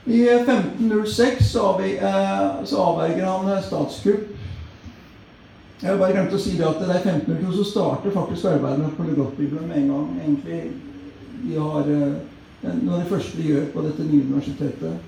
I 0.04 0.28
1506 0.28 1.52
så, 1.52 1.80
eh, 1.80 2.64
så 2.64 2.76
avverger 2.76 3.26
han 3.26 3.48
eh, 3.52 3.62
statskupp. 3.62 4.36
Jeg 5.80 5.96
bare 5.96 6.12
glemt 6.12 6.34
å 6.36 6.38
si 6.40 6.58
det 6.58 6.66
at 6.68 6.80
det 6.82 6.90
er 6.92 6.98
1502 7.00 7.54
så 7.56 7.62
starter 7.64 8.12
faktisk 8.12 8.50
arbeidet 8.50 8.82
med 8.82 8.96
polyglottbibelen 8.98 9.68
med 9.68 9.78
en 9.78 9.88
gang. 9.88 10.08
Egentlig 10.20 10.58
de 11.40 11.54
har 11.56 11.88
eh, 11.88 12.74
noe 12.82 12.98
av 12.98 13.00
det 13.00 13.08
første 13.08 13.38
de 13.38 13.46
gjør 13.48 13.70
på 13.72 13.84
dette 13.86 14.04
nye 14.04 14.26
universitetet. 14.26 15.06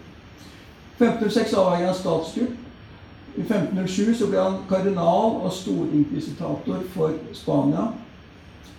1506 0.97 1.53
avverger 1.61 1.91
han 1.91 1.99
statskupp. 1.99 2.57
I 3.33 3.45
1507 3.45 4.15
så 4.17 4.31
ble 4.31 4.41
han 4.41 4.59
kardinal 4.69 5.39
og 5.43 5.53
storinkvisitator 5.57 6.81
for 6.95 7.21
Spania. 7.37 7.91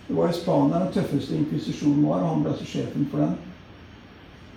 Det 0.08 0.18
var 0.18 0.34
i 0.34 0.38
Spania 0.38 0.82
den 0.82 0.94
tøffeste 0.98 1.38
inkvisisjonen 1.38 2.06
var, 2.06 2.26
og 2.26 2.30
han 2.34 2.42
ble 2.42 2.56
altså 2.56 2.70
sjefen 2.70 3.06
for 3.12 3.22
den. 3.22 3.38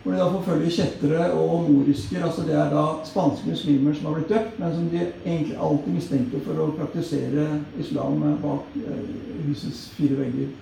Hvor 0.07 0.15
de 0.15 0.19
da 0.21 0.27
forfølger 0.31 0.71
kjettere 0.71 1.33
og 1.35 1.65
morisker. 1.67 2.25
altså 2.25 2.43
Det 2.47 2.55
er 2.55 2.69
da 2.71 2.83
spanske 3.05 3.49
muslimer 3.49 3.95
som 3.95 4.07
har 4.07 4.15
blitt 4.15 4.29
døpt, 4.29 4.59
men 4.59 4.75
som 4.75 4.85
de 4.93 5.01
egentlig 5.25 5.57
alltid 5.59 5.97
mistenkte 5.97 6.43
for 6.45 6.61
å 6.63 6.67
praktisere 6.77 7.47
islam 7.83 8.21
bak 8.43 8.77
eh, 8.79 9.09
husets 9.49 9.81
fire 9.97 10.21
vegger. 10.21 10.53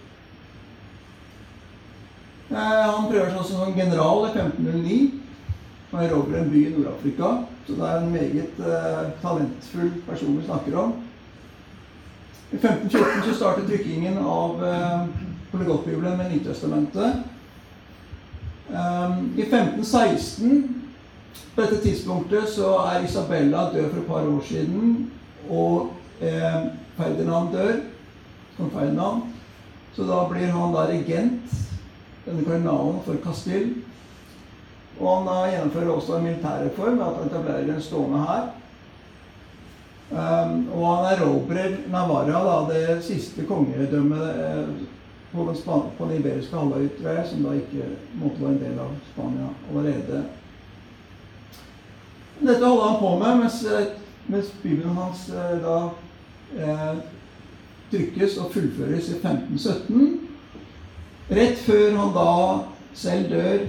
Eh, 2.55 2.57
han 2.57 3.11
prøver 3.11 3.35
seg 3.35 3.45
som 3.51 3.77
general 3.77 4.25
i 4.31 4.33
1509 4.33 4.97
Han 5.93 6.07
erobrer 6.07 6.41
en 6.41 6.51
by 6.51 6.65
i 6.65 6.73
Nord-Afrika. 6.79 7.35
Så 7.67 7.77
det 7.77 7.85
er 7.91 8.01
en 8.01 8.11
meget 8.13 8.57
uh, 8.65 9.13
talentfull 9.21 9.93
person 10.09 10.41
vi 10.41 10.47
snakker 10.49 10.79
om. 10.79 10.97
I 12.51 12.57
1514 12.57 13.29
så 13.29 13.37
startet 13.37 13.69
trykkingen 13.69 14.19
av 14.19 14.65
eh, 14.65 15.07
Polygottbibelen 15.53 16.17
med 16.17 16.33
Nytestamentet. 16.33 17.34
Um, 18.75 19.35
I 19.39 19.43
1516 19.47 20.85
på 21.55 21.63
dette 21.63 21.77
tidspunktet 21.85 22.49
så 22.51 22.73
er 22.91 23.05
Isabella 23.05 23.69
død 23.71 23.91
for 23.91 24.01
et 24.01 24.07
par 24.09 24.27
år 24.27 24.41
siden, 24.49 25.11
og 25.47 25.93
eh, 26.21 26.65
Ferdinand 26.97 27.53
dør. 27.53 27.77
Kong 28.57 28.73
Ferdinand. 28.73 29.23
Så 29.95 30.03
da 30.09 30.25
blir 30.31 30.51
han 30.51 30.75
da 30.75 30.89
regent, 30.91 31.55
denne 32.25 32.43
kardinalen, 32.43 32.99
for 33.07 33.21
Castille. 33.23 33.85
Og 34.99 35.07
han 35.11 35.29
da 35.31 35.39
gjennomfører 35.53 35.95
også 35.95 36.19
en 36.19 36.27
militærreform 36.27 36.99
ved 36.99 37.07
at 37.07 37.17
han 37.21 37.31
etablerer 37.31 37.75
en 37.75 37.83
stående 37.83 38.25
hær. 38.27 38.51
Um, 40.11 40.59
og 40.75 40.89
han 40.97 41.07
erobrer 41.13 41.79
Navarra, 41.91 42.43
da, 42.47 42.75
det 42.75 42.99
siste 43.07 43.47
kongedømmet 43.47 44.27
eh, 44.35 44.75
på 45.35 45.45
den, 45.45 45.83
på 45.99 46.05
den 46.05 46.17
iberiske 46.17 46.57
halvøy, 46.57 46.89
tror 46.99 47.11
jeg, 47.11 47.27
som 47.29 47.43
da 47.43 47.53
ikke 47.59 47.89
måtte 48.21 48.41
være 48.41 48.53
en 48.53 48.61
del 48.63 48.79
av 48.79 48.93
Spania 49.13 49.49
allerede. 49.71 50.21
Dette 52.41 52.67
holdt 52.67 52.85
han 52.85 53.01
på 53.01 53.11
med 53.19 53.41
mens, 53.43 53.59
mens 54.27 54.53
bibelen 54.63 54.97
hans 54.99 55.25
eh, 55.31 55.57
da 55.65 55.79
eh, 56.59 57.01
trykkes 57.91 58.39
og 58.43 58.53
fullføres 58.55 59.11
i 59.11 59.19
1517. 59.19 60.21
Rett 61.31 61.59
før 61.67 61.99
han 61.99 62.15
da 62.15 62.31
selv 62.95 63.31
dør, 63.35 63.67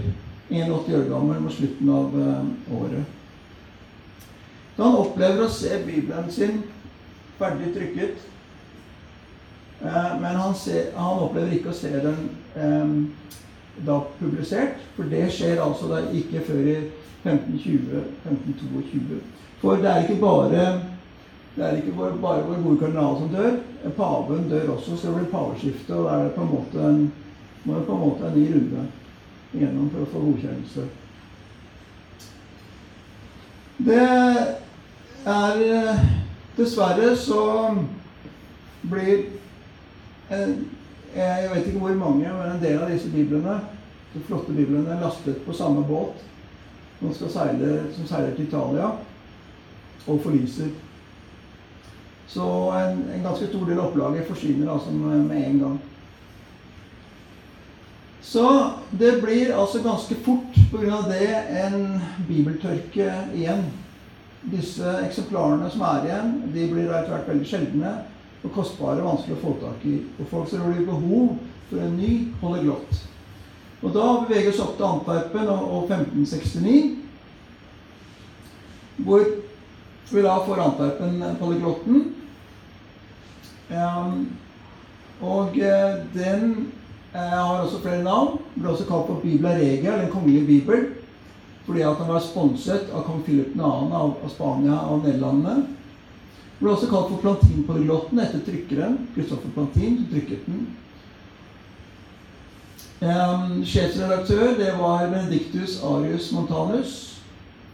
81 0.49 0.95
år 0.99 1.09
gammel, 1.09 1.41
mot 1.41 1.53
slutten 1.53 1.89
av 1.89 2.15
eh, 2.21 2.77
året. 2.77 3.11
Da 4.77 4.85
han 4.85 5.01
opplever 5.01 5.45
å 5.45 5.51
se 5.51 5.81
Bibelen 5.85 6.29
sin 6.31 6.61
ferdig 7.39 7.73
trykket, 7.73 8.25
Eh, 8.25 8.34
men 9.81 10.35
han, 10.35 10.55
ser, 10.55 10.91
han, 10.95 11.19
opplever 11.19 11.51
ikke 11.57 11.69
å 11.73 11.75
se 11.75 11.91
den 11.91 12.29
eh, 12.55 12.91
da 13.85 13.99
publisert, 14.19 14.79
for 14.95 15.03
det 15.11 15.27
skjer 15.35 15.61
altså 15.61 15.89
da 15.91 15.97
ikke 16.15 16.43
før 16.47 16.63
i 16.71 16.77
1520-1522. 17.25 19.19
For 19.59 19.81
det 19.81 19.89
er 19.91 20.05
ikke 20.05 20.21
bare 20.21 20.65
det 21.55 21.63
er 21.63 21.77
ikke 21.79 21.95
bare 21.95 22.17
vår 22.19 22.59
gode 22.63 22.79
kardinal 22.81 23.17
som 23.19 23.29
dør. 23.31 23.53
Paven 23.95 24.49
dør 24.51 24.73
også, 24.73 24.97
så 24.97 25.07
det 25.07 25.15
blir 25.15 25.31
paveskifte. 25.31 25.95
Og 25.95 26.03
da 26.03 26.17
er 26.17 26.23
det 26.25 26.33
på 26.35 26.43
en 26.43 26.51
måte 26.51 26.77
en, 26.83 27.13
må 27.63 27.79
på 27.79 27.95
en 27.95 28.03
måte 28.03 28.27
en 28.27 28.35
ny 28.35 28.45
runde 28.51 28.81
igjennom 29.55 29.87
for 29.93 30.03
å 30.03 30.09
få 30.11 30.23
godkjennelse. 30.25 30.83
Det 33.87 34.03
er 35.35 35.63
eh, 35.63 36.03
Dessverre 36.55 37.15
så 37.19 37.41
blir 38.87 39.17
Eh, 39.19 39.44
jeg 40.29 41.49
vet 41.53 41.67
ikke 41.67 41.79
hvor 41.79 41.97
mange, 41.99 42.29
men 42.29 42.51
en 42.51 42.63
del 42.63 42.79
av 42.81 42.91
disse 42.91 43.11
biblene, 43.13 43.59
de 44.13 44.23
flotte 44.27 44.55
biblene, 44.55 44.89
er 44.91 45.03
lastet 45.03 45.43
på 45.45 45.53
samme 45.53 45.83
båt 45.87 46.23
som, 46.99 47.13
skal 47.13 47.31
seile, 47.31 47.75
som 47.95 48.07
seiler 48.07 48.33
til 48.35 48.47
Italia 48.47 48.91
og 50.05 50.21
forliser. 50.23 50.71
Så 52.27 52.45
en, 52.75 53.03
en 53.13 53.25
ganske 53.25 53.47
stor 53.47 53.67
del 53.67 53.79
av 53.79 53.91
opplaget 53.91 54.27
forsvinner 54.27 54.71
altså 54.71 54.91
med 54.95 55.37
en 55.39 55.59
gang. 55.61 55.77
Så 58.25 58.45
det 58.91 59.19
blir 59.21 59.53
altså 59.53 59.83
ganske 59.83 60.15
fort 60.25 60.57
pga. 60.71 61.01
det 61.07 61.27
en 61.61 62.01
bibeltørke 62.27 63.11
igjen. 63.35 63.67
Disse 64.51 64.97
eksemplarene 65.05 65.69
som 65.73 65.81
er 65.85 66.07
igjen, 66.07 66.33
de 66.53 66.67
blir 66.71 66.89
etter 66.89 67.13
hvert 67.13 67.29
veldig 67.29 67.47
sjeldne 67.49 67.93
og 68.45 68.53
kostbare 68.55 69.01
og 69.01 69.09
vanskelig 69.09 69.37
å 69.37 69.41
få 69.41 69.55
tak 69.61 69.85
i. 69.89 69.97
Og 70.19 70.29
folk 70.29 70.49
som 70.49 70.63
har 70.65 70.85
behov 70.85 71.35
for 71.69 71.81
en 71.81 71.97
ny 71.97 72.11
polyglott. 72.41 73.01
Og 73.81 73.93
da 73.93 74.05
beveger 74.23 74.49
vi 74.49 74.53
oss 74.53 74.61
opp 74.63 74.77
til 74.77 74.87
Antwerpen 74.87 75.49
og 75.51 75.89
1569, 75.89 76.95
hvor 79.05 79.25
vi 80.11 80.23
da 80.23 80.35
får 80.45 80.61
Antwerpen-polyglotten. 80.63 82.03
Um, 83.65 84.27
og 85.21 85.57
uh, 85.57 85.95
den 86.13 86.67
uh, 87.13 87.19
har 87.19 87.63
også 87.63 87.81
flere 87.81 88.03
navn. 88.05 88.37
Ble 88.55 88.69
også 88.71 88.87
kalt 88.89 89.09
for 89.09 89.23
Bibla 89.23 89.55
Regia, 89.57 89.97
Den 90.01 90.11
kongelige 90.13 90.45
bibel, 90.45 90.85
fordi 91.65 91.81
at 91.81 91.97
den 91.99 92.13
var 92.13 92.21
sponset 92.21 92.91
av 92.93 93.05
kong 93.07 93.23
Philip 93.25 93.55
2. 93.57 93.65
Av, 93.65 94.13
av 94.23 94.29
Spania 94.29 94.77
og 94.89 95.05
Nederlandene. 95.05 95.65
Ble 96.59 96.71
også 96.71 96.87
kalt 96.87 97.09
for 97.11 97.19
Plantin-paviljotten 97.23 98.21
etter 98.23 98.43
trykkeren 98.45 98.97
Kristoffer 99.15 99.51
Plantin, 99.55 99.97
som 99.99 100.11
trykket 100.13 100.45
den. 100.47 100.65
Um, 103.03 103.57
sjefsredaktør 103.67 104.53
det 104.57 104.69
var 104.79 105.09
Benedictus 105.11 105.81
Arius 105.83 106.31
Montanus. 106.31 106.93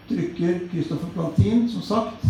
Trykker 0.10 0.66
Kristoffer 0.72 1.14
Plantin, 1.14 1.70
som 1.70 1.86
sagt, 1.86 2.26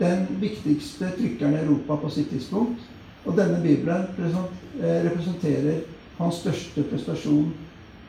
den 0.00 0.26
viktigste 0.40 1.12
trykkeren 1.18 1.54
i 1.54 1.62
Europa 1.66 1.96
på 1.96 2.10
sitt 2.10 2.32
tidspunkt. 2.32 2.80
Og 3.24 3.36
denne 3.36 3.60
bibelen 3.62 4.08
eh, 4.18 5.04
representerer 5.04 5.84
hans 6.18 6.40
største 6.42 6.82
prestasjon 6.90 7.52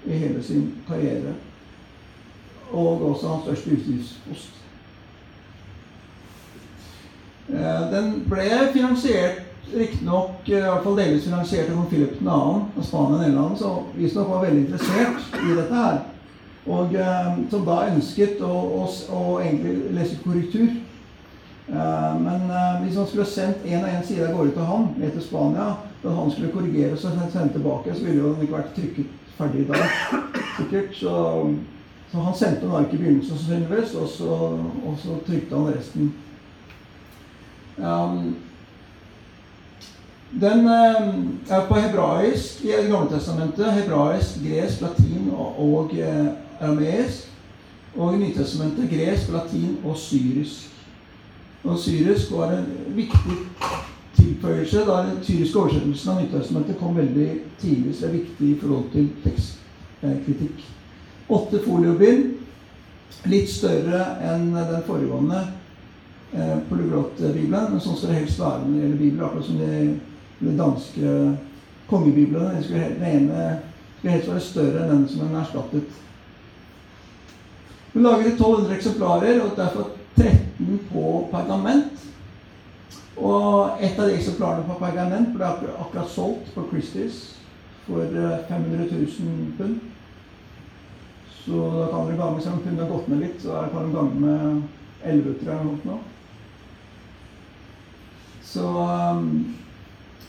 i 0.07 0.17
hele 0.23 0.43
sin 0.43 0.71
karriere. 0.87 1.35
Og 2.71 3.09
også 3.11 3.27
hans 3.27 3.43
største 3.43 3.75
utgiftspost. 3.75 4.62
Eh, 7.49 7.91
den 7.91 8.13
ble 8.29 8.45
finansiert 8.73 9.41
riktignok 9.73 10.47
i 10.47 10.55
hvert 10.61 10.83
fall 10.85 10.95
delvis 10.95 11.25
finansiert 11.27 11.71
av 11.73 11.85
Philip 11.89 12.15
2. 12.19 12.29
av 12.29 12.85
Spania 12.85 13.17
og 13.17 13.21
Nederland, 13.23 13.57
som 13.59 13.89
visstnok 13.97 14.29
var 14.29 14.45
veldig 14.45 14.61
interessert 14.63 15.37
i 15.41 15.57
dette 15.57 15.81
her. 15.81 15.99
Og 16.63 16.95
eh, 16.95 17.29
som 17.51 17.65
da 17.67 17.81
ønsket 17.89 18.41
å, 18.45 18.53
å, 18.53 18.87
å 18.87 19.23
egentlig 19.41 19.91
lese 19.97 20.21
korrektur. 20.23 20.71
Eh, 21.67 22.13
men 22.23 22.47
hvis 22.83 23.01
han 23.01 23.09
skulle 23.09 23.27
sendt 23.27 23.67
én 23.67 23.83
og 23.83 23.91
én 23.91 24.07
side 24.07 24.29
av 24.29 24.37
gårde 24.37 24.55
til 24.55 24.71
han 24.71 24.89
ned 25.01 25.11
til 25.17 25.27
Spania, 25.27 25.67
da 26.03 26.15
han 26.15 26.31
skulle 26.31 26.53
korrigere 26.55 26.95
og 26.95 27.03
sende 27.03 27.51
tilbake, 27.51 27.95
så 27.95 28.07
ville 28.07 28.23
den 28.23 28.47
ikke 28.47 28.59
vært 28.61 28.75
trykket 28.77 29.21
ferdig 29.37 29.65
i 29.65 29.69
dag. 29.71 29.87
Sikkert. 30.57 30.95
Så, 30.95 31.13
så 32.11 32.23
han 32.23 32.35
sendte 32.37 32.67
den 32.67 32.75
ark 32.77 32.93
i 32.93 32.97
begynnelsen, 32.97 33.65
og 33.99 34.07
så, 34.07 34.35
og 34.85 34.99
så 35.01 35.17
trykte 35.27 35.57
han 35.57 35.73
resten. 35.73 36.13
Um, 37.77 38.35
den 40.41 40.59
um, 40.59 41.39
er 41.49 41.67
på 41.67 41.75
hebraisk 41.75 42.63
i 42.63 42.67
Det 42.67 42.91
gamle 42.91 43.09
testamentet. 43.09 43.73
Hebraisk, 43.73 44.29
gresk, 44.43 44.81
latin 44.81 45.31
og, 45.57 45.91
uh, 45.93 46.27
arameisk. 46.59 47.29
Og 47.95 48.13
i 48.13 48.17
Nytestamentet 48.17 48.89
gresk, 48.89 49.31
latin 49.31 49.77
og 49.85 49.97
syrisk. 49.97 50.69
Og 51.63 51.79
syrisk 51.79 52.31
var 52.31 52.51
en 52.51 52.65
viktig 52.87 53.37
tilføyelse 54.15 54.77
da 54.77 54.97
den 55.07 55.23
syriske 55.23 55.59
oversettelsen 55.59 56.11
av 56.11 56.21
Nytestamentet 56.21 56.79
kom 56.79 56.97
veldig 56.97 57.29
tidlig. 57.61 57.95
Så 57.95 58.05
er 58.05 58.17
viktig 58.17 58.49
i 58.49 58.59
forhold 58.61 58.89
til 58.91 59.09
tekstkritikk. 59.23 60.65
Åtte 61.29 61.61
foliobind. 61.65 62.31
Litt 63.29 63.49
større 63.49 64.01
enn 64.25 64.49
den 64.55 64.81
foregående 64.87 65.45
eh, 66.35 66.57
polyglottbibelen. 66.69 67.71
Men 67.71 67.81
sånn 67.83 67.97
skal 67.97 68.13
det 68.13 68.21
helst 68.21 68.41
være 68.41 68.61
når 68.63 68.73
det 68.73 68.83
gjelder 68.83 69.01
bibler. 69.01 69.25
Akkurat 69.27 69.49
som 69.49 69.59
de, 69.61 69.81
de 70.39 70.55
danske 70.59 71.17
kongebiblene. 71.89 72.55
De 72.57 72.63
skulle, 72.67 72.93
den 72.99 73.09
ene 73.09 73.49
skulle 73.97 74.15
helst 74.15 74.31
være 74.31 74.47
større 74.47 74.83
enn 74.83 74.95
den 74.95 75.05
som 75.11 75.25
den 75.27 75.41
erstattet. 75.41 75.99
Hun 77.93 78.07
lager 78.07 78.31
1200 78.31 78.75
eksemplarer, 78.75 79.41
og 79.43 79.57
derfor 79.57 79.91
13 80.17 80.79
på 80.89 81.27
pergament. 81.31 82.05
Og 83.17 83.77
et 83.79 83.99
av 83.99 84.09
de 84.09 84.15
eksemplarene 84.17 84.65
på 84.65 84.79
pergament 84.79 85.33
ble 85.35 85.45
akkurat 85.45 86.09
solgt 86.09 86.49
på 86.55 86.65
Christies 86.71 87.19
for 87.85 88.01
500 88.49 88.87
eh, 88.87 88.95
000 88.97 89.51
pund. 89.57 89.75
Så 91.43 91.59
da 91.75 91.89
kan 91.91 92.07
dere 92.07 92.17
gange, 92.17 92.41
selv 92.41 92.53
om 92.55 92.63
pundet 92.63 92.85
har 92.85 92.91
gått 92.93 93.07
ned 93.11 93.21
litt, 93.25 93.39
så 93.43 93.65
kan 93.69 93.85
dere 93.85 93.95
gange 93.99 94.19
med 94.23 94.61
11 95.03 95.33
tror 95.41 95.53
jeg. 95.53 96.01
Så 98.43 98.67
um, 98.67 99.55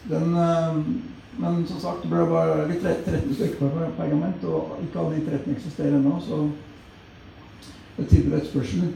den 0.09 0.37
um, 0.37 1.03
Men 1.37 1.66
som 1.66 1.81
sagt, 1.81 2.03
det 2.03 2.12
ble 2.12 2.27
bare 2.31 2.68
litt 2.68 2.85
13 2.85 3.35
stykker 3.35 3.59
på 3.59 3.87
pergament, 3.96 4.44
og 4.46 4.77
ikke 4.85 5.00
alle 5.03 5.16
de 5.16 5.24
13 5.33 5.57
eksisterer 5.57 5.96
ennå, 5.96 6.12
så 6.22 6.44
det 7.96 8.07
tyder 8.07 8.44
spørsmål. 8.46 8.92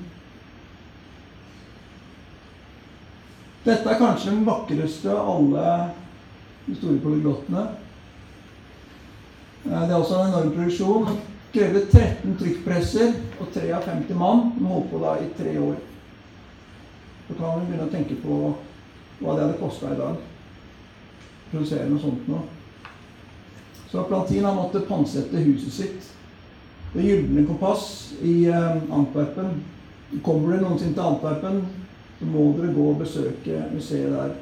Dette 3.65 3.91
er 3.91 3.99
kanskje 3.99 4.37
den 4.37 4.47
vakreste 4.47 5.11
av 5.11 5.33
alle 5.33 5.65
de 6.69 6.77
store 6.79 7.03
polyglottene. 7.03 7.67
Eh, 9.65 9.83
det 9.83 9.91
er 9.91 9.99
også 9.99 10.23
en 10.23 10.31
enorm 10.31 10.55
produksjon. 10.55 11.11
Det 11.11 11.19
krevde 11.59 11.85
13 11.91 12.39
trykkpresser 12.39 13.13
og 13.41 13.51
53 13.55 14.17
mann. 14.17 14.53
De 14.59 14.65
holdt 14.71 14.91
på 14.93 15.03
da 15.03 15.19
i 15.19 15.29
tre 15.37 15.59
år. 15.59 15.77
Så 17.29 17.37
kan 17.37 17.61
vi 17.61 17.67
begynne 17.67 17.89
å 17.89 17.93
tenke 17.93 18.17
på 18.23 18.39
hva 19.19 19.35
det 19.35 19.45
hadde 19.45 19.59
kosta 19.61 19.93
i 19.93 19.99
dag. 19.99 20.17
produsere 21.51 21.89
noe 21.89 22.01
sånt 22.01 22.27
nå. 22.29 22.43
Så 23.89 24.03
Plantin 24.05 24.45
har 24.45 24.55
måttet 24.55 24.89
pantsette 24.89 25.41
huset 25.41 25.73
sitt. 25.73 26.11
Det 26.93 27.05
gylne 27.07 27.47
kompass 27.49 28.13
i 28.23 28.45
eh, 28.47 28.77
Antwerpen. 28.93 29.63
Kommer 30.25 30.53
dere 30.53 30.67
noensinne 30.67 30.97
til 30.97 31.07
Antwerpen, 31.07 31.63
så 32.19 32.29
må 32.29 32.51
dere 32.59 32.75
gå 32.77 32.85
og 32.91 33.01
besøke 33.01 33.63
museet 33.73 34.13
der. 34.13 34.37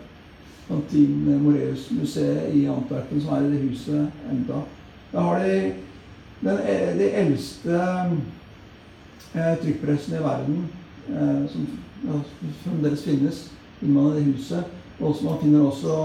Plantin 0.66 1.42
Moreus-museet 1.44 2.54
i 2.58 2.64
Antwerpen, 2.66 3.20
som 3.22 3.36
er 3.36 3.46
i 3.46 3.52
det 3.52 3.62
huset 3.68 4.30
enda. 4.32 4.64
Da 5.12 5.22
har 5.28 5.44
de 5.44 5.58
den, 6.40 6.58
de 6.98 7.10
eldste 7.22 7.76
eh, 9.34 9.52
trykkpressene 9.62 10.18
i 10.18 10.24
verden 10.24 10.64
eh, 11.08 11.46
som 11.52 11.68
fremdeles 12.64 13.04
finnes 13.06 13.44
innad 13.82 14.16
i 14.16 14.18
det 14.18 14.32
huset. 14.32 14.64
Og 15.00 15.16
man 15.24 15.38
finner 15.42 15.66
også 15.66 15.96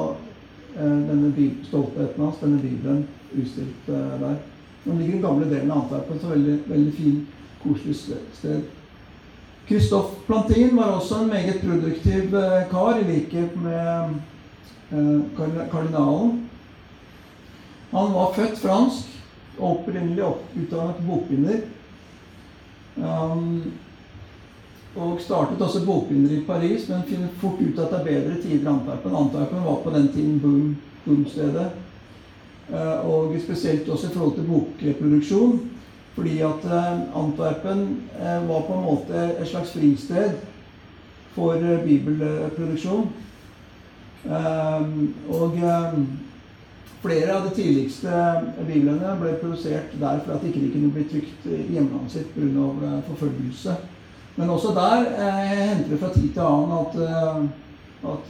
eh, 0.75 0.97
denne 1.10 1.51
stoltheten 1.63 2.23
hans, 2.23 2.41
denne 2.41 2.60
bibelen, 2.62 3.07
utstilt 3.34 3.89
eh, 3.89 4.19
der. 4.21 4.36
Den 4.84 4.97
ligger 4.97 5.13
den 5.13 5.21
gamle 5.21 5.49
delen 5.49 5.71
av 5.71 5.84
Antwerpen, 5.84 6.19
så 6.19 6.27
veldig, 6.27 6.60
veldig 6.67 6.93
fin, 6.93 7.27
koselig 7.63 7.95
sted. 8.34 8.62
Kristoff 9.67 10.15
Plantin 10.27 10.75
var 10.75 10.97
også 10.97 11.21
en 11.21 11.29
meget 11.29 11.62
produktiv 11.62 12.36
eh, 12.36 12.69
kar, 12.71 12.99
i 12.99 13.07
likhet 13.12 13.55
med 13.62 14.19
kardinalen. 15.71 16.49
Han 17.91 18.13
var 18.13 18.34
født 18.36 18.60
fransk 18.60 19.12
opprinnelig 19.60 20.23
utdannet 20.55 21.03
bokbinder. 21.07 21.62
Um, 22.97 23.71
og 24.95 25.21
startet 25.23 25.62
også 25.62 25.86
bokbinder 25.86 26.32
i 26.36 26.43
Paris, 26.47 26.89
men 26.89 27.06
finner 27.08 27.27
fort 27.39 27.62
ut 27.62 27.80
at 27.80 27.93
det 27.93 27.99
er 27.99 28.08
bedre 28.10 28.41
tider 28.41 28.65
i 28.65 28.73
Antwerpen. 28.73 29.15
Antwerpen 29.15 29.63
var 29.65 29.80
på 29.84 29.93
den 29.93 30.08
tiden 30.12 30.39
boom, 30.39 30.77
boomstedet. 31.06 31.69
Eh, 32.71 33.10
og 33.10 33.36
spesielt 33.43 33.89
også 33.89 34.08
i 34.08 34.13
forhold 34.13 34.36
til 34.36 34.47
bokproduksjon. 34.47 35.60
Fordi 36.15 36.39
at 36.39 36.65
eh, 36.65 37.23
Antwerpen 37.23 38.04
eh, 38.19 38.49
var 38.49 38.62
på 38.67 38.73
en 38.73 38.84
måte 38.84 39.41
et 39.41 39.47
slags 39.47 39.71
fristed 39.71 40.32
for 41.32 41.56
bibelproduksjon. 41.86 43.08
Og 45.30 45.54
flere 47.01 47.34
av 47.34 47.47
de 47.47 47.56
tidligste 47.56 48.12
biblene 48.67 49.15
ble 49.21 49.32
produsert 49.39 49.95
der 49.99 50.19
for 50.25 50.36
at 50.36 50.43
de 50.43 50.51
ikke 50.51 50.73
kunne 50.75 50.91
bli 50.91 51.06
trykt 51.10 51.47
i 51.47 51.62
hjemlandet 51.71 52.12
sitt 52.12 52.36
pga. 52.36 52.99
forfølgelse. 53.08 53.77
Men 54.41 54.49
også 54.49 54.73
der 54.73 55.06
hendte 55.54 55.91
det 55.93 56.01
fra 56.01 56.10
tid 56.15 56.32
til 56.34 56.41
annen 56.41 56.71
at, 56.82 56.95
at 58.10 58.30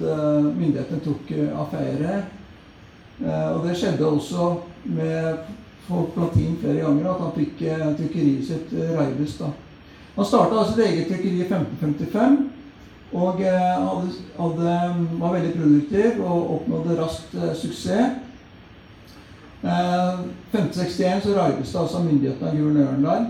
myndighetene 0.58 1.04
tok 1.06 1.32
affære 1.63 2.17
Eh, 3.26 3.50
og 3.56 3.67
det 3.67 3.76
skjedde 3.78 4.08
også 4.08 4.56
med 4.84 5.43
folk 5.88 6.13
Platin 6.15 6.58
flere 6.62 6.86
ganger, 6.86 7.10
at 7.12 7.21
han 7.21 7.36
fikk 7.36 7.62
eh, 7.69 7.84
trykkeriet 8.00 8.47
sitt 8.47 8.74
eh, 8.74 8.95
Reibus. 8.97 9.38
da. 9.38 9.52
Han 10.15 10.26
starta 10.26 10.58
altså 10.58 10.74
sitt 10.74 10.86
eget 10.86 11.08
trykkeri 11.12 11.43
i 11.43 11.45
1555. 11.45 12.39
Og 13.12 13.41
hadde, 13.43 14.12
hadde, 14.39 14.74
var 15.19 15.34
veldig 15.34 15.54
produktiv 15.58 16.21
og 16.24 16.52
oppnådde 16.56 16.95
raskt 17.02 17.34
suksess. 17.60 18.17
Eh, 19.62 20.19
1561 20.54 21.24
så 21.24 21.36
raibes 21.36 21.71
det 21.71 21.80
altså 21.80 22.04
myndighetene 22.04 22.50
av 22.50 22.58
guvernøren 22.58 23.06
der. 23.06 23.26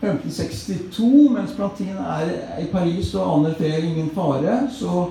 1562, 0.00 1.30
mens 1.34 1.54
Plantin 1.56 1.96
er 1.98 2.28
i 2.62 2.68
Paris 2.70 3.10
og 3.18 3.32
aner 3.38 3.56
fred 3.58 3.86
ingen 3.88 4.12
fare, 4.14 4.60
så 4.70 5.08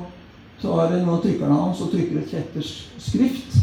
tar 0.62 0.94
noen 0.94 1.10
av 1.12 1.24
trykkerne 1.24 1.58
hans 1.60 1.82
og 1.84 1.92
trykker 1.92 2.22
et 2.22 2.32
kjetters 2.32 2.72
skrift. 3.02 3.58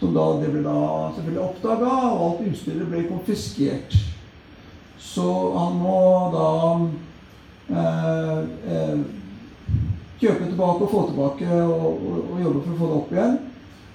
Som 0.00 0.16
da, 0.16 0.24
det 0.42 0.50
ble 0.50 0.64
da 0.64 0.74
selvfølgelig 1.14 1.44
oppdaga, 1.44 1.92
og 2.10 2.24
alt 2.26 2.48
utstyret 2.50 2.90
ble 2.90 3.04
konfiskert. 3.06 3.94
Så 4.98 5.26
han 5.54 5.78
må 5.78 6.00
da 6.32 6.48
eh, 7.70 8.38
eh, 8.74 9.04
kjøpe 10.18 10.48
tilbake 10.48 10.86
og 10.86 10.90
få 10.90 11.04
tilbake 11.10 11.62
og, 11.62 11.86
og, 11.86 12.18
og, 12.32 12.36
jobbe 12.42 12.64
for 12.64 12.72
å 12.72 12.80
få 12.80 12.88
det 12.88 12.98
opp 12.98 13.14
igjen. 13.14 13.38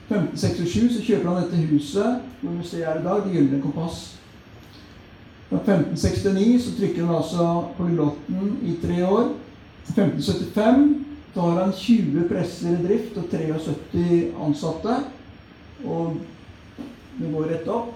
1567 0.08 0.96
så 0.96 1.04
kjøper 1.04 1.28
han 1.28 1.42
dette 1.42 1.66
huset 1.74 2.40
hvor 2.40 2.56
museet 2.56 2.88
er 2.88 3.02
i 3.02 3.04
dag, 3.04 3.26
Det 3.26 3.36
gylne 3.36 3.60
kompass. 3.66 3.98
Fra 5.50 5.58
1569 5.58 6.62
så 6.64 6.72
trykker 6.78 7.06
han 7.06 7.16
altså 7.16 7.50
polyglotten 7.78 8.58
i 8.68 8.78
tre 8.82 9.04
år. 9.08 9.30
1575 9.88 10.88
da 11.38 11.42
har 11.42 11.62
han 11.62 11.74
20 11.74 12.24
presser 12.30 12.74
i 12.74 12.84
drift 12.88 13.18
og 13.18 13.30
73 13.32 14.32
ansatte. 14.42 14.96
Og 15.86 16.16
det 17.20 17.34
går 17.34 17.52
rett 17.52 17.68
opp. 17.70 17.92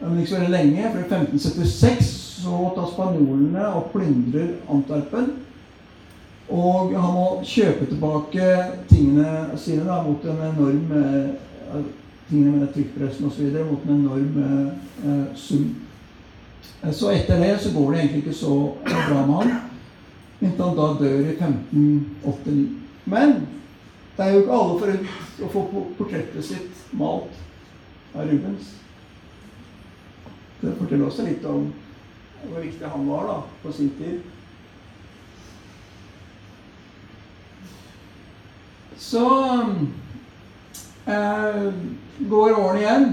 Men 0.00 0.20
ikke 0.20 0.30
så 0.30 0.38
veldig 0.38 0.52
lenge, 0.52 0.84
for 0.92 1.00
i 1.00 1.08
1576 1.08 2.12
så 2.44 2.60
tar 2.76 2.92
spanjolene 2.92 3.66
og 3.74 3.90
plyndrer 3.94 4.52
Antwerpen. 4.70 5.32
Og 6.52 6.94
han 6.94 7.14
må 7.16 7.26
kjøpe 7.48 7.88
tilbake 7.90 8.48
tingene 8.90 9.58
sine 9.58 9.86
da, 9.88 10.02
mot 10.04 10.22
en 10.28 10.42
enorm 10.52 10.92
eh, 10.98 11.84
tingene 12.28 12.58
med 12.58 12.72
trykkpressen 12.74 13.30
osv. 13.30 13.48
mot 13.70 13.86
en 13.88 13.96
enorm 13.96 14.38
eh, 14.44 15.24
sum. 15.34 15.72
Eh, 16.82 16.92
så 16.92 17.10
etter 17.10 17.40
det 17.40 17.58
så 17.62 17.72
går 17.74 17.92
det 17.92 18.00
egentlig 18.00 18.22
ikke 18.24 18.38
så 18.38 18.54
bra 18.84 19.26
med 19.26 19.34
han. 19.34 19.54
Inntil 20.40 20.64
han 20.64 20.76
da 20.76 20.88
dør 21.00 21.20
i 21.20 21.36
1589. 21.36 22.68
Men 23.04 23.34
det 24.16 24.24
er 24.24 24.32
jo 24.32 24.42
ikke 24.44 24.58
alle 24.58 24.78
forunt 24.80 25.42
å 25.42 25.50
få 25.52 25.64
portrettet 25.98 26.46
sitt 26.46 26.84
malt 26.94 27.40
av 28.14 28.28
Rubens. 28.28 28.74
Det 30.60 30.76
forteller 30.78 31.08
også 31.08 31.26
litt 31.26 31.44
om 31.48 31.66
hvor 32.44 32.60
viktig 32.60 32.88
han 32.88 33.08
var 33.08 33.26
da, 33.28 33.36
på 33.62 33.72
sin 33.72 33.90
tid. 33.98 34.20
Så 39.00 39.24
eh, 41.06 41.66
går 42.30 42.58
årene 42.58 42.80
igjen. 42.80 43.10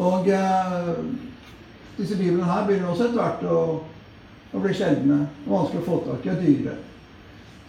Og 0.00 0.28
eh, 0.28 0.90
disse 1.96 2.18
biblene 2.18 2.48
her 2.48 2.66
begynner 2.68 2.92
også 2.92 3.08
etter 3.08 3.20
hvert 3.20 3.42
å, 3.50 3.64
å 4.52 4.62
bli 4.62 4.76
sjeldne 4.76 5.24
og 5.46 5.52
vanskelig 5.56 5.82
å 5.82 5.88
få 5.88 5.98
tak 6.06 6.26
i 6.26 6.32
og 6.34 6.44
dyre. 6.44 6.76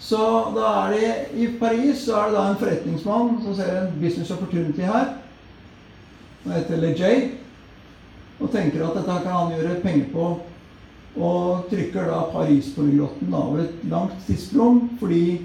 Så 0.02 0.22
da 0.56 0.70
er 0.86 0.94
det 0.96 1.10
i 1.38 1.48
Paris 1.60 2.08
så 2.08 2.18
er 2.18 2.32
det 2.32 2.38
da 2.40 2.46
en 2.50 2.62
forretningsmann 2.62 3.36
som 3.44 3.56
ser 3.56 3.76
en 3.84 3.92
business 4.02 4.32
opportunity 4.34 4.82
her. 4.82 5.12
Han 6.44 6.56
heter 6.58 6.82
LeJay. 6.82 7.28
Og 8.42 8.50
tenker 8.50 8.82
at 8.82 8.96
dette 8.98 9.20
kan 9.22 9.36
han 9.36 9.54
gjøre 9.54 9.82
penger 9.84 10.08
på. 10.14 10.28
Og 11.22 11.68
trykker 11.70 12.08
da 12.10 12.24
Paris-polyglotten 12.32 13.34
over 13.36 13.66
et 13.66 13.82
langt 13.92 14.16
tidsrom 14.26 14.86
fordi 15.00 15.42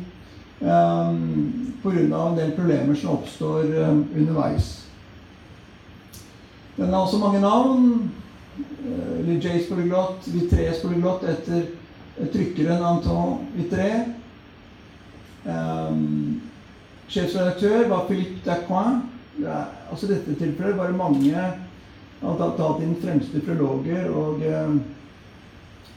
um, 0.61 1.75
Pga. 1.83 2.01
en 2.01 2.39
del 2.39 2.53
problemer 2.57 2.95
som 2.95 3.19
oppstår 3.19 3.75
um, 3.83 4.05
underveis. 4.17 4.87
Den 6.77 6.95
har 6.95 7.03
også 7.03 7.19
mange 7.19 7.41
navn. 7.41 8.13
Uh, 8.57 9.27
LeJays 9.27 9.69
polyglott, 9.69 10.29
Vitrés 10.33 10.81
polyglott 10.83 11.27
etter 11.29 11.67
trykkeren 12.33 12.85
Anton 12.85 13.43
Vitré. 13.57 13.91
Um, 15.47 16.41
sjefsredaktør 17.09 17.89
var 17.89 18.07
Philippe 18.09 18.41
Dacoin. 18.47 19.03
Ja, 19.43 19.67
altså 19.91 20.09
dette 20.09 20.35
tilfellet 20.35 20.79
var 20.79 20.89
det 20.89 20.97
mange 20.97 21.47
av 22.25 22.39
datidens 22.41 23.03
fremste 23.03 23.43
prologer 23.45 24.09
og, 24.09 24.41
eh, 24.41 24.77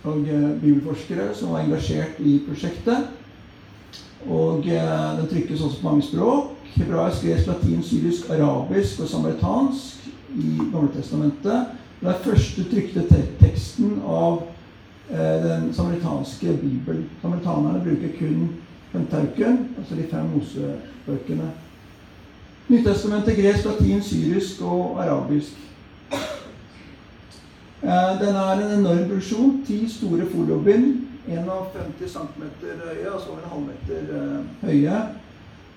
og 0.04 0.28
eh, 0.28 0.50
bibelforskere 0.60 1.30
som 1.36 1.54
var 1.54 1.64
engasjert 1.64 2.20
i 2.20 2.40
prosjektet. 2.48 3.14
Og 4.28 4.68
eh, 4.68 5.18
den 5.20 5.30
trykkes 5.32 5.64
også 5.64 5.80
på 5.82 5.88
mange 5.88 6.08
språk. 6.10 6.56
Hebraisk, 6.76 7.24
gresk, 7.24 7.48
latin, 7.48 7.84
syrisk, 7.84 8.30
arabisk 8.30 9.00
og 9.00 9.10
samaritansk 9.10 10.10
i 10.36 10.58
Gamletestamentet. 10.74 11.79
Det 12.00 12.08
er 12.08 12.24
første 12.24 12.64
trykte 12.72 13.04
teksten 13.42 13.98
av 14.08 14.42
den 15.10 15.74
samaritanske 15.74 16.54
bibelen. 16.62 17.10
Samaritanerne 17.22 17.82
bruker 17.84 18.14
kun 18.20 18.50
Pentauken, 18.92 19.76
altså 19.78 19.96
de 19.96 20.06
fem 20.12 20.30
Mosebøkene. 20.36 21.52
Nyttestamentet 22.70 23.36
gresk, 23.36 23.66
latin, 23.66 24.04
syrisk 24.04 24.62
og 24.62 25.04
arabisk. 25.04 25.54
Eh, 27.84 28.22
den 28.22 28.36
er 28.36 28.52
en 28.52 28.80
enorm 28.80 29.08
produksjon. 29.08 29.64
Ti 29.68 29.90
store 29.90 30.26
foliobind. 30.36 31.06
51 31.28 32.12
cm 32.12 32.44
høye, 32.64 33.14
altså 33.14 33.30
over 33.30 33.40
en 33.40 33.50
halvmeter 33.54 34.02
eh, 34.20 34.70
høye. 34.70 34.98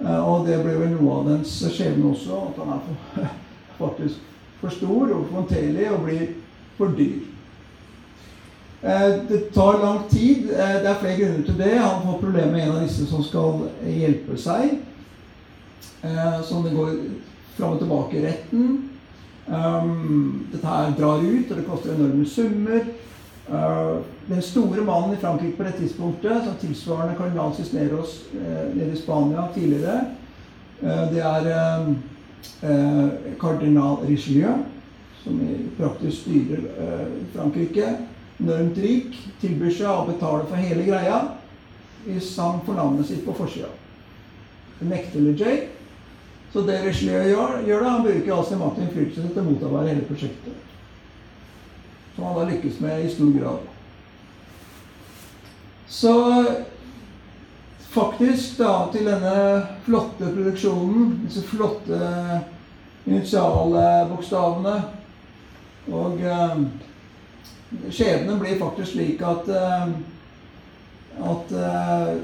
Eh, 0.01 0.29
og 0.29 0.47
det 0.47 0.59
ble 0.65 0.75
vel 0.81 0.95
noe 0.97 1.19
av 1.19 1.31
dens 1.31 1.55
skjebne 1.69 2.11
også, 2.11 2.43
at 2.49 2.61
han 2.61 2.75
er 2.77 3.33
faktisk 3.83 4.32
for 4.63 4.71
stor 4.71 5.11
og 5.11 5.29
håndterlig 5.35 5.91
og 5.91 6.05
blir 6.07 6.27
for 6.79 6.95
dyr. 6.97 7.21
Eh, 8.83 9.11
det 9.29 9.41
tar 9.55 9.83
lang 9.83 10.09
tid. 10.11 10.51
Eh, 10.51 10.79
det 10.83 10.89
er 10.91 11.01
flere 11.01 11.19
grunner 11.19 11.45
til 11.47 11.59
det. 11.59 11.75
Han 11.79 12.07
får 12.07 12.21
problemer 12.21 12.53
med 12.53 12.63
en 12.63 12.77
av 12.77 12.81
disse 12.83 13.07
som 13.11 13.23
skal 13.27 13.67
hjelpe 13.87 14.39
seg. 14.39 14.79
Så 16.03 16.49
som 16.49 16.65
det 16.65 16.73
går 16.75 16.97
fram 17.55 17.77
og 17.77 17.79
tilbake 17.79 18.17
i 18.19 18.23
retten. 18.25 18.73
Dette 20.51 20.67
her 20.67 20.97
drar 20.99 21.23
ut, 21.23 21.51
og 21.51 21.57
det 21.57 21.67
koster 21.69 21.93
enorme 21.93 22.27
summer. 22.27 22.89
Den 24.27 24.43
store 24.43 24.83
mannen 24.83 25.15
i 25.15 25.21
Frankrike 25.23 25.57
på 25.57 25.69
det 25.69 25.77
tidspunktet, 25.79 26.43
som 26.43 26.59
tilsvarende 26.59 27.15
kardinal 27.15 27.55
Cisneros 27.55 28.17
nede 28.75 28.91
i 28.93 28.99
Spania 28.99 29.47
tidligere, 29.55 30.01
det 31.15 31.23
er 31.23 31.95
kardinal 33.41 34.01
Richelieu, 34.07 34.55
som 35.23 35.39
praktisk 35.79 36.25
styrer 36.25 36.65
Frankrike. 37.35 37.93
Enormt 38.43 38.79
rik. 38.83 39.15
Tilbyr 39.43 39.71
seg 39.71 39.91
å 39.91 40.07
betale 40.09 40.49
for 40.49 40.59
hele 40.59 40.87
greia 40.89 41.21
hvis 42.03 42.33
han 42.43 42.59
får 42.67 42.75
navnet 42.75 43.07
sitt 43.07 43.23
på 43.23 43.35
forsida. 43.39 43.69
Nekter 44.83 45.23
LeJay. 45.23 45.61
Så 46.53 46.65
det 46.67 46.81
Richelieu 46.83 47.29
gjør, 47.31 47.61
gjør 47.67 47.85
det, 47.85 47.91
han 47.91 48.03
bruker 48.05 48.33
all 48.35 48.45
sin 48.49 48.59
makt 48.61 48.81
og 48.81 48.85
innflytelse 48.85 49.29
til 49.31 49.41
å 49.41 49.47
motarbeide 49.47 49.93
hele 49.95 50.09
prosjektet. 50.09 50.67
Som 52.17 52.27
han 52.27 52.37
da 52.37 52.49
lykkes 52.51 52.81
med 52.83 53.05
i 53.07 53.13
stor 53.13 53.31
grad. 53.39 53.71
Så 55.93 56.13
faktisk, 57.93 58.59
da, 58.59 58.89
til 58.93 59.07
denne 59.07 59.37
flotte 59.87 60.31
produksjonen, 60.33 61.21
disse 61.27 61.45
flotte 61.47 62.01
initialbokstavene 63.07 64.77
Og 65.93 66.21
eh, 66.23 66.59
skjebnen 67.91 68.39
blir 68.39 68.61
faktisk 68.61 68.93
slik 68.95 69.23
at 69.27 69.49
eh, 69.51 69.89
at 71.23 71.53
eh, 71.53 72.15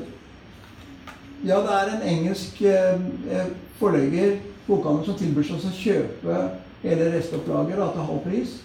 Ja, 1.47 1.61
det 1.63 1.75
er 1.75 1.91
en 1.93 2.03
engelsk 2.03 2.63
eh, 2.67 3.51
forlegger, 3.79 4.39
bokhandler, 4.67 5.05
som 5.07 5.19
tilbyr 5.19 5.45
seg 5.47 5.67
å 5.69 5.75
kjøpe 5.75 6.39
hele 6.83 7.13
restopplaget 7.13 7.79
til 7.79 8.09
halv 8.09 8.25
pris. 8.25 8.57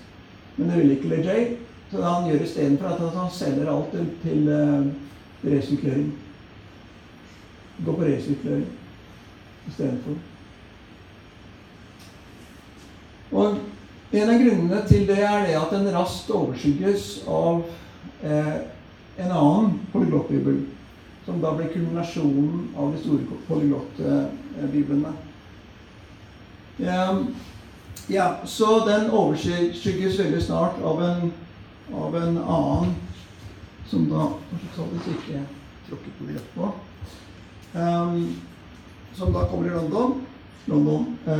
Men 0.55 0.71
det 0.71 0.79
vil 0.79 0.95
ikke 0.95 1.11
LeJay. 1.11 1.43
Så 1.91 2.01
han 2.01 2.25
gjør 2.25 2.41
istedenfor, 2.41 2.95
at 2.95 3.19
han 3.19 3.29
selger 3.29 3.69
alt 3.69 3.93
til, 3.93 4.07
til 4.23 4.49
resyklering. 5.45 6.09
Gå 7.77 7.93
på 7.93 8.05
resirkulering 8.05 8.65
istedenfor. 9.67 10.19
Og 13.33 13.57
en 14.13 14.29
av 14.29 14.41
grunnene 14.41 14.81
til 14.87 15.07
det 15.09 15.17
er 15.25 15.47
det 15.47 15.55
at 15.57 15.71
den 15.73 15.89
raskt 15.95 16.29
overskygges 16.29 17.23
av 17.25 17.63
eh, 18.21 18.57
en 19.17 19.31
annen 19.31 19.79
polyglottbibel, 19.93 20.59
som 21.25 21.39
da 21.41 21.53
blir 21.57 21.71
kulminasjonen 21.73 22.67
av 22.77 22.93
de 22.93 23.01
store 23.01 23.39
polyglottbiblene. 23.47 25.15
Ja, 26.77 27.07
ja, 28.11 28.27
så 28.45 28.79
den 28.85 29.09
overskygges 29.09 30.19
veldig 30.19 30.41
snart 30.43 30.77
av 30.83 31.03
en, 31.03 31.33
av 31.93 32.15
en 32.21 32.37
annen 32.37 32.95
som 33.87 34.07
da 34.09 34.31
Hvis 34.49 35.07
ikke 35.11 35.35
jeg 35.35 35.45
tråkket 35.87 36.15
på 36.17 36.25
det 36.27 36.39
etterpå. 36.39 36.69
Um, 37.73 38.35
som 39.13 39.33
da 39.33 39.45
kommer 39.45 39.67
i 39.67 39.73
London. 39.73 40.21
London, 40.65 41.17
eh, 41.27 41.37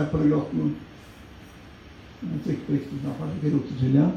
Jeg 2.23 2.41
Trykk 2.45 2.65
på 2.65 2.71
riktig 2.71 2.99
knapp 3.01 3.19
her, 3.19 3.27
ikke 3.35 3.55
rote 3.55 3.79
til 3.79 3.95
igjen. 3.95 4.11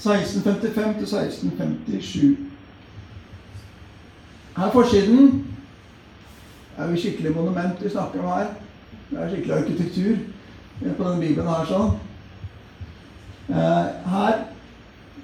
1655 0.00 0.96
til 0.96 1.06
1657. 1.06 2.36
Her 4.56 4.64
er 4.66 4.70
forsiden. 4.70 5.46
Det 6.76 6.84
er 6.84 6.90
jo 6.90 6.96
skikkelig 6.96 7.36
monument 7.36 7.84
vi 7.84 7.90
snakker 7.90 8.22
om 8.22 8.28
her. 8.38 8.46
Det 9.10 9.18
er 9.18 9.28
skikkelig 9.28 9.56
arkitektur 9.56 10.16
på 10.96 11.04
denne 11.04 11.20
bibelen 11.20 11.48
her 11.48 11.68
sånn. 11.68 11.90
Eh, 13.50 14.10
her 14.10 14.34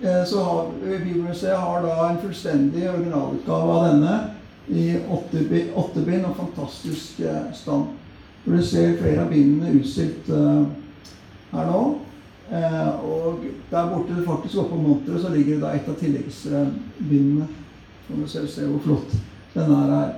eh, 0.03 0.25
så 0.27 0.45
har 0.45 0.73
Bibelmuseet 0.83 1.59
har 1.59 1.83
da 1.83 2.09
en 2.11 2.21
fullstendig 2.21 2.91
originalutgave 2.91 3.73
av 3.79 3.89
denne 3.89 4.36
i 4.69 4.97
åtte 5.09 6.03
bind 6.07 6.27
og 6.27 6.37
fantastisk 6.37 7.21
eh, 7.21 7.53
stand. 7.55 7.95
Hvor 8.45 8.57
du 8.57 8.63
ser 8.63 8.99
flere 9.01 9.25
av 9.25 9.31
bindene 9.31 9.75
utstilt 9.81 10.29
her 11.51 11.71
nå. 11.71 11.81
Eh, 12.53 13.05
og 13.05 13.45
der 13.71 13.89
borte 13.91 14.23
faktisk 14.27 14.59
oppe 14.59 14.71
på 14.71 14.83
monteret 14.83 15.23
så 15.23 15.33
ligger 15.35 15.55
det 15.55 15.63
da 15.63 15.73
et 15.75 15.89
av 15.91 15.99
tilleggsbindene. 15.99 17.49
Kan 18.07 18.23
du 18.23 18.29
selv 18.31 18.49
se 18.49 18.67
hvor 18.67 18.83
flott 18.85 19.17
her 19.55 19.73
er. 19.73 20.13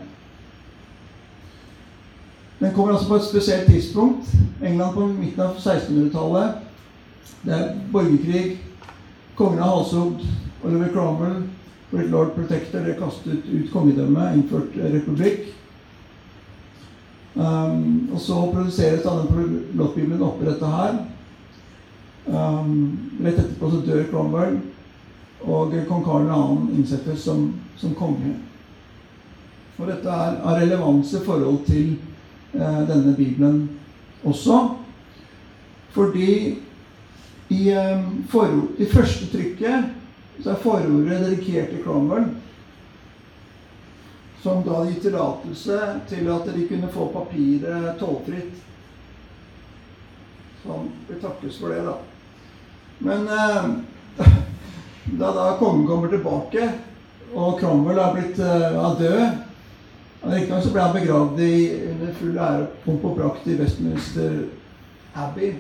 Den 2.59 2.75
kommer 2.75 2.93
altså 2.93 3.09
på 3.09 3.17
et 3.17 3.29
spesielt 3.29 3.67
tidspunkt. 3.71 4.29
England 4.63 4.95
på 4.95 5.07
midten 5.07 5.41
av 5.41 5.57
1600-tallet. 5.57 6.55
Det 7.45 7.55
er 7.55 7.77
borgerkrig. 7.93 8.59
Kongen 9.39 9.63
av 9.63 9.77
halshogd 9.77 10.25
Oliver 10.65 10.93
Cromwell. 10.93 11.43
Blitt 11.91 12.11
lord 12.11 12.35
protector. 12.35 12.85
Det 12.85 12.99
kastet 12.99 13.47
ut 13.49 13.71
kongedømmet, 13.73 14.35
innført 14.37 14.77
republikk. 14.93 15.55
Um, 17.39 18.09
og 18.13 18.21
så 18.21 18.35
produseres 18.53 19.05
denne 19.05 19.47
lottbibelen 19.79 20.25
oppi 20.27 20.49
dette 20.49 20.67
her. 20.73 20.99
Um, 22.27 22.73
rett 23.23 23.39
etterpå 23.39 23.71
så 23.71 23.81
dør 23.87 24.05
Cromwell, 24.11 24.59
og 25.47 25.73
kong 25.89 26.03
Karl 26.05 26.27
2. 26.29 26.57
innsettes 26.77 27.23
som, 27.25 27.53
som, 27.77 27.95
konge. 27.95 28.35
Og 29.79 29.87
dette 29.87 30.11
er 30.11 30.41
av 30.43 30.59
relevans 30.59 31.13
i 31.15 31.23
forhold 31.25 31.63
til 31.69 31.95
uh, 32.57 32.83
denne 32.89 33.15
bibelen 33.17 33.63
også. 34.27 34.59
Fordi 35.95 36.59
i, 37.49 37.63
um, 37.73 38.25
for, 38.29 38.67
i 38.77 38.91
første 38.91 39.31
trykket 39.33 39.95
så 40.43 40.51
er 40.51 40.63
forordet 40.63 41.23
dedikert 41.25 41.73
til 41.73 41.83
Cromwell. 41.85 42.29
Som 44.43 44.63
da 44.67 44.85
gitt 44.87 45.03
tillatelse 45.03 45.79
til 46.09 46.31
at 46.31 46.47
de 46.55 46.67
kunne 46.69 46.91
få 46.95 47.09
papiret 47.15 47.99
tollfritt. 47.99 48.61
Som 50.63 50.93
vil 51.09 51.21
takkes 51.23 51.59
for 51.59 51.75
det, 51.75 51.83
da. 51.87 51.97
Men 52.99 53.27
eh, 53.35 53.67
da, 55.21 55.33
da 55.35 55.51
kongen 55.59 55.87
kommer 55.87 56.11
tilbake, 56.13 56.71
og 57.35 57.59
Cromwell 57.61 58.01
er 58.01 58.15
blitt 58.17 58.41
uh, 58.41 58.95
død 58.99 59.45
Riktignok 60.19 60.65
så 60.65 60.71
ble 60.75 60.83
han 60.83 60.95
begravd 60.97 61.41
i, 61.41 61.57
under 61.93 62.15
full 62.19 62.39
ære 62.43 62.65
pomp 62.83 63.05
og 63.07 63.21
prakt 63.21 63.45
i 63.47 63.55
Westminster 63.61 64.41
Abbey. 65.15 65.53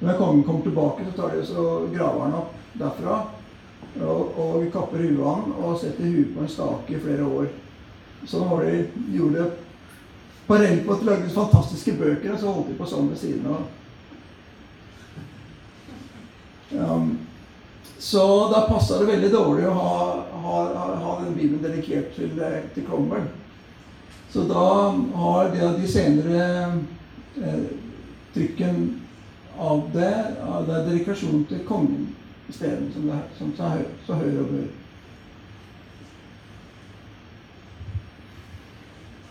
Når 0.00 0.16
kongen 0.16 0.44
kommer 0.46 0.64
tilbake, 0.64 1.04
så 1.04 1.16
tar 1.16 1.34
de 1.36 1.42
så 1.46 1.64
graver 1.92 2.22
han 2.24 2.38
opp 2.38 2.54
derfra. 2.80 3.18
Og, 3.98 4.36
og 4.38 4.66
kapper 4.72 5.02
huet 5.02 5.24
han 5.24 5.54
og 5.58 5.78
setter 5.80 6.06
huet 6.06 6.34
på 6.34 6.44
en 6.44 6.52
stake 6.52 6.94
i 6.94 7.00
flere 7.02 7.24
år. 7.26 7.48
Sånn 8.28 8.50
var 8.50 8.66
de, 8.66 8.84
gjorde 9.14 9.40
det 9.40 9.48
parallelt 10.48 10.84
på 10.86 10.94
at 10.94 11.02
de 11.02 11.08
lagde 11.08 11.32
fantastiske 11.34 11.94
bøker, 11.98 12.32
og 12.32 12.40
så 12.40 12.52
holdt 12.52 12.70
de 12.70 12.76
på 12.78 12.88
sånn 12.88 13.10
ved 13.10 13.20
siden 13.20 13.48
av. 13.52 13.66
Um, 16.68 17.10
så 17.98 18.22
da 18.52 18.66
passa 18.68 19.00
det 19.00 19.08
veldig 19.08 19.32
dårlig 19.32 19.66
å 19.66 19.74
ha, 19.74 19.98
ha, 20.44 20.62
ha 21.02 21.14
den 21.24 21.34
Bibelen 21.34 21.64
dedikert 21.64 22.14
til, 22.16 22.38
til 22.74 22.86
Cromwell. 22.86 23.26
Så 24.30 24.44
da 24.46 24.68
har 25.22 25.50
de, 25.54 25.70
de 25.80 25.88
senere 25.88 26.42
eh, 27.40 27.62
trykken 28.34 28.82
av 29.58 29.88
det, 29.94 30.14
av 30.44 30.68
det 30.68 30.84
dedikasjon 30.90 31.46
til 31.48 31.64
kongen 31.66 32.10
isteden, 32.48 32.90
som, 32.94 33.02
det, 33.02 33.18
som 33.38 33.52
så, 33.56 33.70
så 34.06 34.18
hører 34.20 34.40
og 34.40 34.52
bør. 34.52 34.68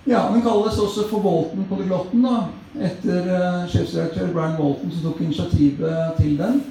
Ja, 0.07 0.22
Den 0.34 0.41
kalles 0.41 0.80
også 0.80 1.07
for 1.09 1.20
Bolton-polyglotten, 1.20 2.28
etter 2.80 3.26
uh, 3.28 3.65
sjefsredaktør 3.68 4.32
Brian 4.32 4.55
Bolton, 4.55 4.91
som 4.91 5.03
tok 5.03 5.22
initiativet 5.22 6.15
til 6.22 6.38
den. 6.39 6.61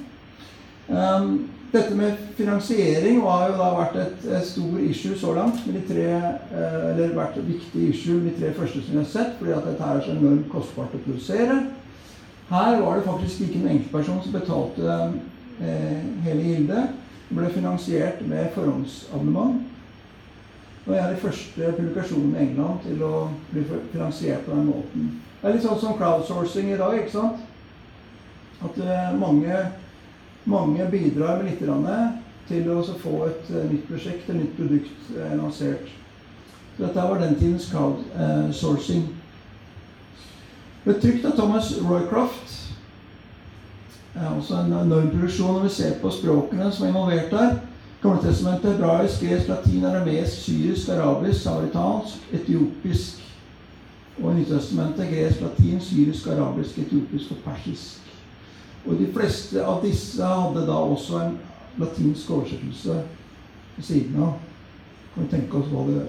Um, 0.89 1.49
dette 1.73 1.95
med 1.95 2.17
finansiering 2.37 3.19
har 3.21 3.51
jo 3.51 3.59
da 3.59 3.67
vært 3.75 3.99
et, 4.01 4.25
et 4.39 4.47
stor 4.47 4.79
issue 4.81 5.17
så 5.19 5.35
langt. 5.35 5.59
med 5.67 5.77
de 5.77 5.83
tre, 5.93 6.07
uh, 6.49 6.89
eller 6.93 7.13
vært 7.13 7.37
et 7.37 7.51
viktig 7.51 7.89
issue 7.91 8.17
med 8.17 8.31
de 8.31 8.39
tre 8.41 8.53
første 8.57 8.81
som 8.81 8.95
vi 8.95 9.03
har 9.03 9.11
sett, 9.11 9.37
fordi 9.37 9.53
at 9.53 9.69
dette 9.69 9.91
er 9.91 10.01
så 10.01 10.15
enormt 10.15 10.49
kostbart 10.49 10.97
å 10.97 11.03
produsere. 11.05 11.59
Her 12.49 12.81
var 12.81 12.95
det 12.95 13.03
faktisk 13.03 13.41
ikke 13.41 13.59
en 13.59 13.71
enkeltperson 13.75 14.21
som 14.23 14.33
betalte 14.33 14.87
eh, 14.87 15.15
hele 15.59 16.43
gildet. 16.43 16.93
Det 17.27 17.35
ble 17.35 17.49
finansiert 17.51 18.21
med 18.27 18.51
forhåndsabonnement. 18.55 19.63
Og 20.85 20.93
jeg 20.93 21.01
er 21.03 21.09
den 21.09 21.23
første 21.23 21.71
publikasjonen 21.79 22.35
i 22.35 22.43
England 22.45 22.85
til 22.85 23.01
å 23.03 23.25
bli 23.49 23.65
finansiert 23.91 24.45
på 24.45 24.53
den 24.55 24.69
måten. 24.69 25.09
Det 25.41 25.49
er 25.49 25.57
litt 25.57 25.65
sånn 25.65 25.81
som 25.81 25.97
crowdsourcing 25.99 26.71
i 26.71 26.79
dag, 26.79 26.95
ikke 27.01 27.15
sant? 27.17 27.43
At 28.63 28.79
eh, 28.79 29.09
mange 29.19 29.57
mange 30.47 30.85
bidrar 30.91 31.43
med 31.43 31.51
litt 31.51 32.23
til 32.47 32.69
å 32.71 32.81
få 33.01 33.25
et 33.27 33.49
uh, 33.51 33.63
nytt 33.67 33.87
prosjekt, 33.89 34.29
et 34.29 34.37
nytt 34.37 34.53
produkt 34.55 35.09
lansert. 35.35 35.89
Så 36.77 36.85
dette 36.85 37.07
var 37.09 37.19
den 37.19 37.35
tidens 37.35 37.67
crowdsourcing. 37.71 39.09
ble 40.85 40.93
trykt 41.01 41.25
av 41.25 41.35
Thomas 41.35 41.73
Roycroft. 41.83 42.66
Er 44.17 44.29
også 44.29 44.55
en 44.55 44.73
enorm 44.73 45.09
produksjon 45.13 45.53
når 45.53 45.63
vi 45.63 45.69
ser 45.69 45.99
på 46.01 46.09
språkene 46.09 46.71
som 46.71 46.85
er 46.85 46.89
involvert 46.89 47.31
der. 47.31 47.57
Gamletestamentet, 48.01 48.71
hebraisk, 48.71 49.21
gresk, 49.21 49.47
latin, 49.47 49.85
aramesk, 49.85 50.41
syrisk, 50.41 50.89
arabisk, 50.89 51.41
samaritansk, 51.41 52.33
etiopisk. 52.33 53.23
Og 54.23 54.35
Nytestamentet 54.35 55.09
gresk, 55.09 55.41
latin, 55.41 55.81
syrisk, 55.81 56.27
arabisk, 56.27 56.79
etiopisk 56.79 57.31
og 57.31 57.37
persisk. 57.45 58.13
Og 58.85 58.97
de 58.99 59.07
fleste 59.13 59.65
av 59.65 59.81
disse 59.85 60.25
hadde 60.25 60.65
da 60.65 60.77
også 60.77 61.19
en 61.21 61.37
latinsk 61.77 62.31
oversettelse 62.31 63.01
ved 63.75 63.83
siden 63.83 64.21
av. 64.23 64.37
Kan 65.13 65.25
vi 65.25 65.29
tenke 65.35 65.57
oss 65.57 65.69
hva 65.73 65.85
det 65.89 66.05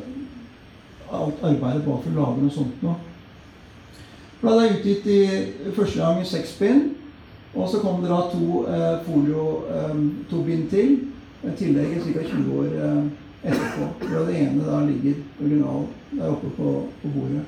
alt 1.13 1.43
arbeidet 1.43 1.87
var 1.87 2.01
for 2.05 2.13
å 2.13 2.21
lage 2.21 2.45
noe 2.45 2.55
sånt 2.55 2.83
nå. 2.85 2.95
Bladet 4.41 4.65
er 4.65 4.77
utgitt 4.77 5.07
i 5.11 5.21
første 5.75 5.99
gang 5.99 6.21
i 6.23 6.29
seks 6.29 6.55
bind. 6.61 6.98
Og 7.55 7.69
så 7.69 7.79
kom 7.79 8.03
det 8.03 8.11
da 8.11 8.21
to 8.33 8.65
eh, 8.69 8.99
folio, 9.07 9.45
eh, 9.73 9.95
to 10.31 10.43
bind 10.45 10.69
tillegg 10.71 12.03
ca. 12.05 12.25
20 12.25 12.59
år 12.59 12.65
eh, 12.65 13.05
etterpå. 13.43 14.09
Hvor 14.09 14.27
det 14.27 14.41
ene 14.41 14.67
da 14.67 14.83
ligger 14.85 15.15
original 15.41 15.87
der 16.11 16.29
oppe 16.29 16.51
på, 16.57 16.75
på 17.03 17.09
bordet. 17.15 17.45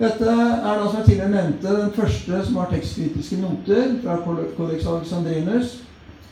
Dette 0.00 0.24
er 0.32 0.78
da, 0.80 0.86
som 0.88 0.96
jeg 0.96 1.04
tidligere 1.06 1.30
nevnte, 1.30 1.72
den 1.76 1.90
første 1.92 2.38
som 2.44 2.56
har 2.56 2.70
tekstkritiske 2.70 3.36
noter 3.42 3.98
fra 4.00 4.16
Codex 4.56 4.86
Alexandrinus. 4.86 5.74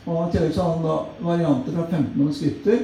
Og 0.05 0.23
i 0.23 0.31
tillegg 0.33 0.55
så 0.55 0.63
har 0.63 0.77
han 0.77 0.87
da 0.87 0.95
varianter 1.21 1.75
fra 1.75 1.85
15 1.91 2.15
manuskripter. 2.15 2.79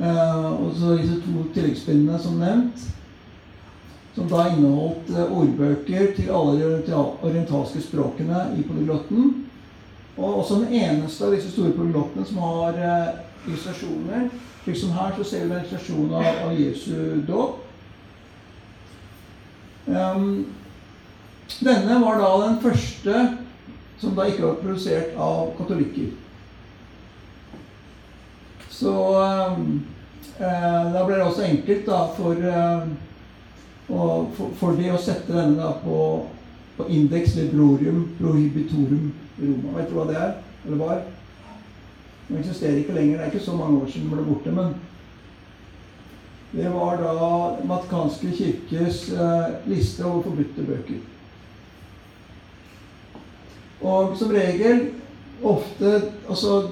Eh, 0.00 0.46
og 0.52 0.72
så 0.78 0.96
disse 0.96 1.18
to 1.20 1.44
tilleggsbindene 1.54 2.18
som 2.22 2.40
nevnt. 2.40 2.86
Som 4.14 4.28
da 4.28 4.48
inneholdt 4.50 5.10
eh, 5.14 5.32
ordbøker 5.38 6.12
til 6.16 6.30
alle 6.34 6.80
de 6.86 6.94
orientalske 6.96 7.82
språkene 7.84 8.50
i 8.58 8.66
polyglotten. 8.66 9.34
Og 10.16 10.40
også 10.42 10.60
den 10.64 10.74
eneste 10.82 11.24
av 11.26 11.34
disse 11.34 11.52
store 11.52 11.72
polyglottene 11.76 12.26
som 12.26 12.40
har 12.44 12.78
eh, 12.78 13.10
illustrasjoner. 13.46 14.30
Slik 14.64 14.76
som 14.76 14.96
her 14.96 15.14
så 15.16 15.24
ser 15.24 15.44
vi 15.44 15.54
en 15.54 15.60
illustrasjon 15.60 16.14
av, 16.14 16.30
av 16.46 16.56
Jesu 16.58 17.22
dåp. 17.28 17.66
Um, 19.90 20.46
denne 21.64 21.96
var 22.02 22.20
da 22.20 22.32
den 22.44 22.58
første 22.62 23.22
som 24.00 24.16
da 24.16 24.26
ikke 24.28 24.44
var 24.46 24.58
produsert 24.60 25.16
av 25.20 25.54
katolikker. 25.58 26.12
Så 28.70 28.92
um, 28.92 29.80
eh, 30.38 30.84
da 30.94 31.02
ble 31.04 31.16
det 31.16 31.24
også 31.26 31.48
enkelt 31.48 31.88
da 31.88 32.04
for, 32.16 32.44
uh, 33.90 34.26
for, 34.36 34.52
for 34.60 34.78
det 34.78 34.92
å 34.94 35.00
sette 35.00 35.34
denne 35.34 35.58
da 35.58 35.72
på, 35.82 35.98
på 36.76 36.86
indeks 36.88 37.36
Librorium 37.38 38.04
Prohibitorum 38.18 39.10
Roma. 39.40 39.78
Vet 39.78 39.90
du 39.90 39.96
hva 39.98 40.06
det 40.10 40.20
er? 40.20 40.36
Eller 40.66 40.80
var? 40.80 41.02
Den 42.28 42.38
eksisterer 42.38 42.78
ikke 42.80 42.94
lenger. 42.94 43.18
Det 43.18 43.26
er 43.26 43.34
ikke 43.34 43.48
så 43.48 43.56
mange 43.58 43.82
år 43.82 43.90
siden 43.90 44.08
den 44.08 44.16
ble 44.18 44.28
borte. 44.28 44.54
men 44.54 44.78
det 46.52 46.68
var 46.68 46.96
da 46.96 47.56
Matikanske 47.64 48.32
kirkes 48.34 49.12
eh, 49.12 49.50
liste 49.70 50.04
over 50.04 50.22
forbudte 50.22 50.62
bøker. 50.66 50.98
Og 53.80 54.16
som 54.18 54.32
regel 54.34 54.88
ofte 55.42 55.92
Altså, 56.28 56.68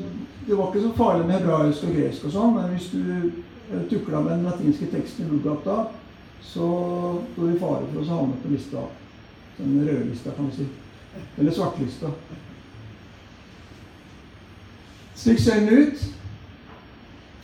det 0.47 0.57
var 0.57 0.67
ikke 0.69 0.83
så 0.83 0.97
farlig 0.97 1.27
med 1.27 1.39
hebraisk 1.39 1.85
og 1.85 1.95
gresk 1.95 2.25
og 2.25 2.35
sånn, 2.35 2.57
men 2.57 2.75
hvis 2.75 2.91
du 2.91 3.05
eh, 3.07 3.87
tukla 3.91 4.21
med 4.21 4.33
den 4.35 4.49
latinske 4.49 4.91
teksten 4.93 5.27
i 5.27 5.31
Lugata, 5.31 5.85
så 6.43 6.69
står 7.33 7.47
vi 7.47 7.55
i 7.57 7.59
fare 7.61 7.87
for 7.93 8.03
å 8.03 8.09
havne 8.09 8.43
på 8.43 8.53
lista. 8.53 8.85
Den 9.59 9.81
røde 9.87 10.05
lista, 10.11 10.31
kan 10.37 10.51
vi 10.51 10.57
si. 10.57 10.69
Eller 11.39 11.53
svartlista. 11.53 12.13
Slik 15.19 15.41
ser 15.41 15.61
den 15.61 15.69
ut. 15.69 16.05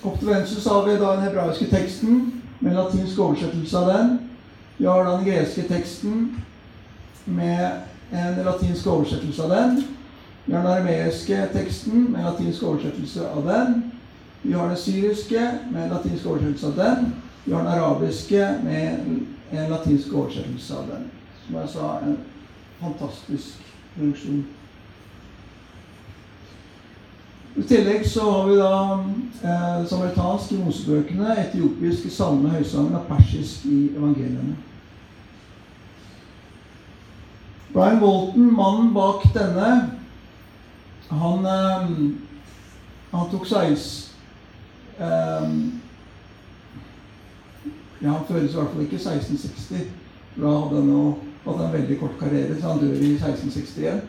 Opp 0.05 0.18
til 0.20 0.28
venstre 0.28 0.61
så 0.61 0.76
har 0.76 0.86
vi 0.86 0.99
da 1.01 1.14
den 1.16 1.24
hebraiske 1.24 1.66
teksten 1.72 2.20
med 2.61 2.70
en 2.70 2.78
latinsk 2.78 3.18
oversettelse 3.18 3.78
av 3.78 3.90
den. 3.90 4.14
Vi 4.76 4.86
har 4.86 5.05
da 5.05 5.16
den 5.16 5.26
greske 5.26 5.64
teksten 5.68 6.28
med 7.24 7.82
en 8.12 8.45
latinsk 8.45 8.86
oversettelse 8.86 9.42
av 9.42 9.51
den. 9.51 9.84
Vi 10.45 10.53
har 10.53 10.62
den 10.62 10.72
armeiske 10.72 11.49
teksten 11.55 12.11
med 12.12 12.20
en 12.20 12.26
latinsk 12.26 12.62
oversettelse 12.62 13.28
av 13.28 13.47
den. 13.49 13.82
Vi 14.42 14.53
har 14.53 14.68
den 14.68 14.76
syriske 14.76 15.51
med 15.70 15.84
en 15.84 15.95
latinsk 15.97 16.26
oversettelse 16.26 16.66
av 16.66 16.76
den. 16.76 17.12
Vi 17.45 17.53
har 17.53 17.59
den 17.59 17.72
arabiske 17.72 18.59
med 18.64 18.99
en 19.53 19.70
latinsk 19.70 20.12
oversettelse 20.12 20.76
av 20.76 20.86
den. 20.88 21.11
Som 21.47 21.57
jeg 21.57 21.68
sa, 21.68 21.99
en 22.03 22.18
fantastisk 22.80 23.72
produksjon. 23.97 24.45
I 27.57 27.62
tillegg 27.62 28.07
så 28.11 28.30
har 28.30 28.49
vi 28.49 28.57
da 28.59 28.70
eh, 29.47 29.84
samaritansk 29.86 30.53
i 30.53 30.62
Mosebøkene, 30.64 31.36
etiopisk 31.45 32.09
i 32.09 32.11
salme, 32.11 32.51
høysangen 32.51 32.97
og 32.99 33.05
persisk 33.07 33.68
i 33.70 33.92
evangeliene. 33.95 34.57
Brian 37.74 38.03
Walton, 38.03 38.51
mannen 38.57 38.90
bak 38.95 39.22
denne, 39.36 39.70
han, 41.12 41.47
eh, 41.47 41.95
han 43.12 43.30
tok 43.30 43.47
seg 43.47 43.76
eh, 44.99 45.55
Ja, 48.05 48.11
han 48.11 48.26
fødes 48.28 48.52
i 48.52 48.57
hvert 48.57 48.72
fall 48.72 48.82
ikke 48.84 48.96
1660. 49.00 49.86
Da 50.36 50.48
hadde 50.48 50.80
han, 50.80 51.14
hadde 51.44 51.66
en 51.66 51.72
veldig 51.72 51.98
kort 52.00 52.18
karriere, 52.20 52.61
så 52.61 52.68
han 52.68 52.80
dør 52.80 52.92
i 52.92 53.14
1661. 53.14 54.00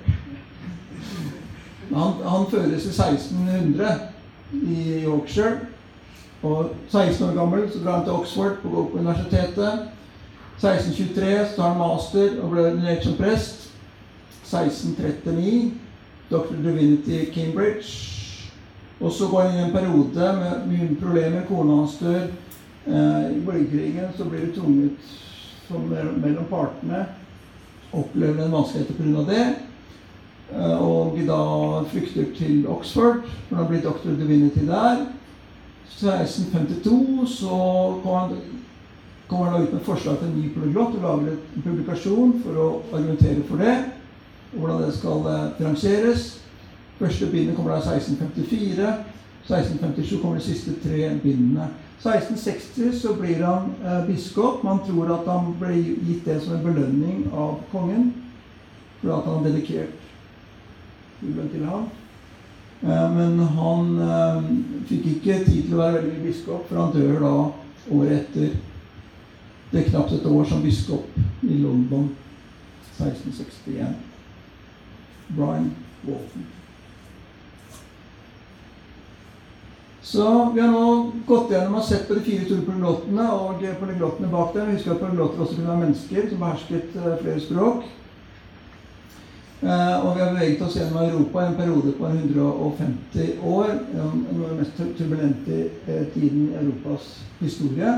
Han, 1.94 2.14
han 2.28 2.46
fødes 2.52 2.86
i 2.86 2.88
1600 2.88 4.00
i 4.54 5.04
Yorkshire. 5.06 5.60
Og 6.44 6.70
16 6.90 7.30
år 7.30 7.34
gammel 7.36 7.72
så 7.72 7.80
drar 7.84 7.96
han 7.98 8.04
til 8.04 8.14
Oxford 8.14 8.58
og 8.64 8.72
går 8.72 8.90
på 8.92 8.98
universitetet. 8.98 9.80
1623 10.58 11.48
så 11.50 11.56
tar 11.56 11.70
han 11.70 11.78
master 11.78 12.42
og 12.42 12.52
ble 12.52 12.68
ordinert 12.68 13.04
som 13.04 13.18
prest. 13.18 13.70
1639 14.44 15.72
Dr. 16.32 16.56
Divinity 16.64 17.34
Cambridge. 17.34 18.12
Og 19.00 19.12
så 19.12 19.28
går 19.28 19.42
han 19.42 19.56
inn 19.56 19.64
i 19.64 19.68
en 19.68 19.74
periode 19.74 20.32
med 20.40 20.68
mye 20.70 20.98
problemer. 21.02 21.48
Kona 21.48 21.80
hans 21.82 21.98
dør. 22.02 22.28
Eh, 22.88 23.38
I 23.38 23.40
borgerkrigen 23.46 24.10
så 24.18 24.26
blir 24.26 24.46
det 24.46 24.54
tvunget 24.54 24.92
mellom 26.22 26.46
partene. 26.50 27.06
Opplever 27.92 28.46
en 28.46 28.52
vanskelighet 28.52 28.98
pga. 28.98 29.24
det. 29.32 29.56
Eh, 30.54 30.78
og 30.88 31.18
da 31.28 31.40
flykter 31.90 32.26
til 32.38 32.68
Oxford, 32.68 33.26
for 33.50 33.56
han 33.56 33.68
blir 33.68 33.82
doktor 33.82 34.10
divinity 34.10 34.68
der. 34.68 35.06
1652 35.90 37.28
så 37.28 37.58
kommer 38.04 38.20
han, 38.20 38.38
kom 39.28 39.48
han 39.48 39.64
ut 39.64 39.74
med 39.74 39.82
forslag 39.82 40.18
til 40.20 40.28
en 40.28 40.40
ny 40.42 40.50
polyglott 40.54 40.96
og 40.96 41.02
lager 41.02 41.32
en 41.32 41.62
publikasjon 41.64 42.34
for 42.44 42.60
å 42.60 42.68
argumentere 42.94 43.44
for 43.50 43.58
det. 43.58 43.78
Og 44.54 44.60
hvordan 44.60 44.82
det 44.82 44.94
skal. 44.94 45.28
Eh, 45.60 46.32
Første 47.00 47.28
bindet 47.28 47.56
kommer 47.56 47.72
da 47.72 47.78
i 47.78 48.00
1654. 48.00 48.94
1657 49.50 50.22
kommer 50.22 50.38
de 50.38 50.44
siste 50.44 50.72
tre 50.84 51.10
bindene. 51.24 51.68
1660 52.04 53.00
så 53.00 53.14
blir 53.14 53.44
han 53.44 53.74
eh, 53.84 54.06
biskop. 54.08 54.64
Man 54.64 54.80
tror 54.86 55.14
at 55.16 55.28
han 55.28 55.54
ble 55.60 55.76
gitt 55.80 56.26
det 56.26 56.40
som 56.44 56.56
en 56.56 56.66
belønning 56.66 57.28
av 57.34 57.62
kongen 57.72 58.12
for 59.02 59.14
at 59.18 59.30
han 59.30 59.46
dedikert 59.46 60.02
jubelen 61.22 61.50
til 61.54 61.66
ham. 61.66 61.88
Eh, 62.82 63.08
men 63.16 63.40
han 63.40 63.94
eh, 64.10 64.50
fikk 64.90 65.08
ikke 65.16 65.40
tid 65.46 65.62
til 65.64 65.78
å 65.78 65.84
være 65.84 66.02
veldig 66.02 66.24
biskop, 66.28 66.68
for 66.70 66.82
han 66.84 66.94
dør 66.96 67.22
da 67.24 67.34
året 67.96 68.18
etter. 68.20 68.58
Det 69.72 69.82
er 69.82 69.90
knapt 69.90 70.14
et 70.14 70.28
år 70.30 70.46
som 70.50 70.62
biskop 70.64 71.18
i 71.44 71.58
London 71.64 72.12
1661. 73.00 73.96
Brian 75.36 75.72
Walton. 76.06 76.46
Så 80.06 80.52
Vi 80.56 80.62
har 80.62 80.68
nå 80.72 81.12
gått 81.26 81.50
gjennom 81.50 81.80
og 81.80 81.86
sett 81.86 82.04
på 82.06 82.14
de 82.14 82.22
fire 82.28 82.44
store 82.46 82.62
polyglottene 82.68 83.24
og 83.34 83.64
polyglottene 83.80 84.28
bak 84.30 84.52
dem. 84.54 84.68
Vi 84.70 84.76
husker 84.78 84.94
at 84.94 85.02
polyglotter 85.02 85.42
også 85.42 85.58
kunne 85.58 85.72
være 85.72 85.82
mennesker 85.82 86.28
som 86.30 86.44
behersket 86.44 87.00
eh, 87.00 87.16
flere 87.24 87.42
språk. 87.42 87.88
Eh, 89.64 89.96
og 89.96 90.12
vi 90.12 90.22
har 90.22 90.36
beveget 90.36 90.62
oss 90.62 90.78
gjennom 90.78 91.02
Europa 91.02 91.42
i 91.42 91.50
en 91.50 91.58
periode 91.58 91.96
på 91.98 92.12
150 92.12 93.34
år. 93.56 93.74
Noe 93.96 94.12
av 94.12 94.54
den 94.54 94.62
mest 94.62 94.86
turbulente 95.00 95.60
eh, 95.66 96.06
tiden 96.14 96.48
i 96.52 96.62
Europas 96.62 97.10
historie. 97.42 97.98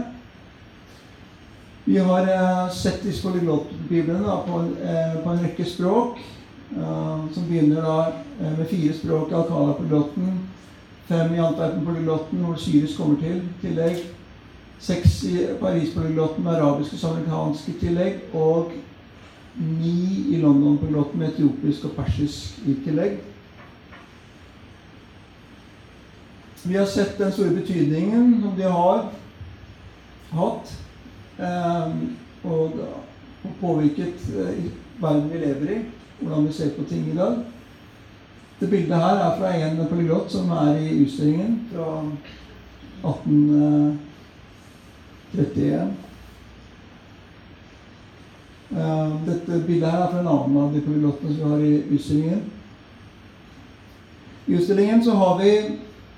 Vi 1.91 1.99
har 2.07 2.33
sett 2.71 3.03
disse 3.03 3.27
polyglottbiblene 3.27 4.41
på, 4.47 4.63
en 4.63 5.43
rekke 5.43 5.67
språk. 5.67 6.23
Som 6.71 7.45
begynner 7.47 7.79
da 7.83 8.51
med 8.57 8.67
fire 8.67 8.95
språk 8.95 9.31
i 9.31 9.37
Alcala-polyglotten, 9.39 10.46
fem 11.07 11.33
i 11.33 11.39
Antwerpen-polyglotten, 11.39 12.39
hvor 12.39 12.55
syrisk 12.55 12.97
kommer 12.97 13.19
til 13.21 13.41
tillegg. 13.61 13.97
seks 14.79 15.23
i 15.23 15.37
Paris-polyglotten 15.59 16.43
med 16.43 16.51
arabiske 16.51 16.97
og 17.07 17.11
amerikanske 17.11 17.71
tillegg, 17.79 18.19
og 18.33 18.71
ni 19.55 20.35
i 20.35 20.41
London-polyglotten 20.41 21.19
med 21.19 21.27
etiopisk 21.27 21.85
og 21.85 21.91
persisk 21.91 22.59
i 22.67 22.75
tillegg. 22.85 23.17
Vi 26.63 26.75
har 26.75 26.85
sett 26.85 27.17
den 27.17 27.31
store 27.31 27.55
betydningen 27.55 28.41
som 28.41 28.53
de 28.57 28.63
har 28.63 29.09
hatt, 30.31 30.73
eh, 31.39 31.91
og, 32.43 32.79
og 33.43 33.51
påvirket 33.61 34.29
eh, 34.35 34.65
verden 35.01 35.29
vi 35.31 35.37
lever 35.37 35.71
i, 35.71 35.77
hvordan 36.19 36.47
vi 36.47 36.53
ser 36.53 36.75
på 36.77 36.83
ting 36.89 37.07
i 37.07 37.17
dag. 37.17 37.37
Det 38.59 38.69
bildet 38.69 38.97
her 38.97 39.15
er 39.21 39.37
fra 39.37 39.55
en 39.55 39.87
polyglott 39.89 40.31
som 40.31 40.49
er 40.49 40.75
i 40.81 41.03
utstillingen 41.03 41.69
fra 41.73 42.03
1831. 43.05 45.93
Eh, 48.71 49.11
dette 49.27 49.63
bildet 49.67 49.91
her 49.91 50.01
er 50.01 50.11
fra 50.11 50.19
en 50.19 50.33
annen 50.33 50.57
av 50.63 50.73
de 50.73 50.81
polyglottene 50.81 51.35
som 51.35 51.43
vi 51.43 51.49
har 51.51 51.59
i 51.59 51.83
utstillingen. 51.95 52.41
I 54.47 54.51
utstillingen 54.57 55.03
så 55.03 55.11
har 55.21 55.33
vi 55.43 55.51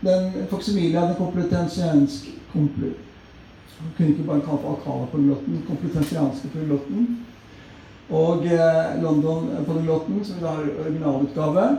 den 0.02 0.48
faksimilia 0.50 1.02
den 1.02 1.16
komplutensianske 1.16 2.30
komplu. 2.54 2.90
Man 3.82 3.92
kunne 3.98 4.10
ikke 4.10 4.24
bare 4.24 4.42
kalle 4.42 4.70
Alcala-polyglotten, 4.70 5.64
komplutensianske 5.68 6.48
polyglotten. 6.54 7.26
Og 8.10 8.46
eh, 8.46 9.04
London-polyglotten, 9.04 10.26
som 10.26 10.36
vi 10.36 10.42
da 10.42 10.48
har 10.56 10.64
originalutgave. 10.86 11.78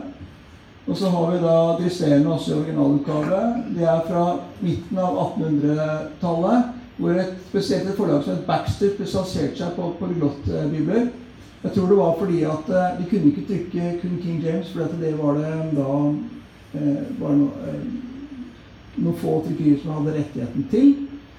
Og 0.87 0.97
så 0.97 1.09
har 1.13 1.31
vi 1.31 1.39
da 1.43 1.55
Drisserende 1.77 2.33
også 2.33 2.51
i 2.51 2.59
originalutgave. 2.59 3.41
Det 3.75 3.83
er 3.85 4.05
fra 4.07 4.23
midten 4.61 4.97
av 4.97 5.19
1800-tallet, 5.23 6.71
hvor 6.97 7.19
et 7.21 7.35
spesielt 7.49 7.89
et 7.89 7.97
forlag 7.97 8.23
som 8.25 8.35
het 8.35 8.47
Baxter 8.47 8.95
spesialiserte 8.95 9.61
seg 9.61 9.75
på 9.77 9.91
polyglottbibler. 9.99 11.11
Jeg 11.61 11.71
tror 11.75 11.91
det 11.91 11.97
var 11.97 12.15
fordi 12.17 12.39
at 12.49 12.69
eh, 12.73 12.97
de 12.97 13.05
kunne 13.09 13.29
ikke 13.29 13.45
trykke 13.47 13.91
kun 14.01 14.17
King 14.23 14.41
James, 14.45 14.71
for 14.73 14.95
det 15.01 15.13
var 15.19 15.37
det 15.37 15.51
da 15.77 15.91
eh, 16.79 17.03
var 17.19 17.35
no, 17.37 17.49
eh, 17.69 17.83
noen 18.97 19.19
få 19.21 19.37
trykkerier 19.45 19.77
som 19.83 19.93
hadde 19.99 20.17
rettigheten 20.17 20.67
til. 20.73 20.91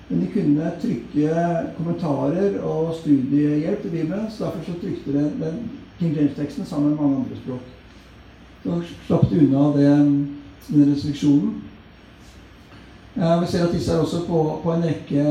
Men 0.08 0.22
de 0.22 0.30
kunne 0.30 0.72
trykke 0.82 1.44
kommentarer 1.76 2.60
og 2.62 2.94
studiehjelp 3.00 3.82
til 3.82 3.90
Bibelen. 3.90 4.30
Så 4.30 4.44
derfor 4.44 4.70
så 4.70 4.78
trykte 4.78 5.12
de 5.18 5.52
King 5.98 6.14
James-teksten 6.14 6.64
sammen 6.66 6.90
med 6.90 7.00
mange 7.00 7.16
andre 7.16 7.42
språk. 7.42 7.71
Så 8.62 8.82
slapp 9.06 9.30
de 9.30 9.40
unna 9.42 9.72
det, 9.76 9.90
den 10.68 10.92
restriksjonen. 10.92 11.54
Eh, 13.14 13.40
vi 13.40 13.46
ser 13.46 13.66
at 13.66 13.74
disse 13.74 13.92
er 13.92 14.00
også 14.00 14.22
på, 14.24 14.38
på 14.62 14.72
en 14.72 14.84
rekke 14.86 15.24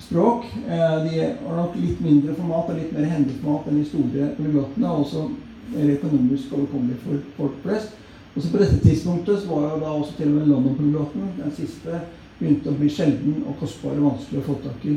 språk. 0.00 0.46
Eh, 0.68 0.94
de 1.04 1.18
har 1.26 1.58
nok 1.58 1.74
litt 1.80 2.00
mindre 2.00 2.36
format 2.38 2.70
og 2.70 2.78
litt 2.78 2.94
mer 2.96 3.10
hendeformat 3.10 3.68
enn 3.68 3.82
de 3.82 3.88
store. 3.90 4.30
Og 4.38 5.00
også 5.02 5.26
mer 5.74 5.92
økonomisk 5.96 6.54
overkommelig 6.56 7.00
for 7.02 7.26
folk 7.36 7.58
flest. 7.64 7.98
Også 8.36 8.52
på 8.52 8.62
dette 8.62 8.78
tidspunktet 8.84 9.42
så 9.42 9.50
var 9.50 9.68
jo 9.74 9.82
da 9.82 9.92
også 9.96 10.16
til 10.16 10.30
og 10.30 10.38
med 10.38 10.48
London-polyglotten, 10.52 11.28
den 11.40 11.52
siste, 11.56 12.00
begynte 12.38 12.68
å 12.68 12.76
bli 12.76 12.88
sjelden 12.92 13.38
og 13.48 13.56
kostbar 13.60 13.96
og 13.96 14.10
vanskelig 14.10 14.42
å 14.42 14.46
få 14.46 14.58
tak 14.64 14.82
i. 14.84 14.96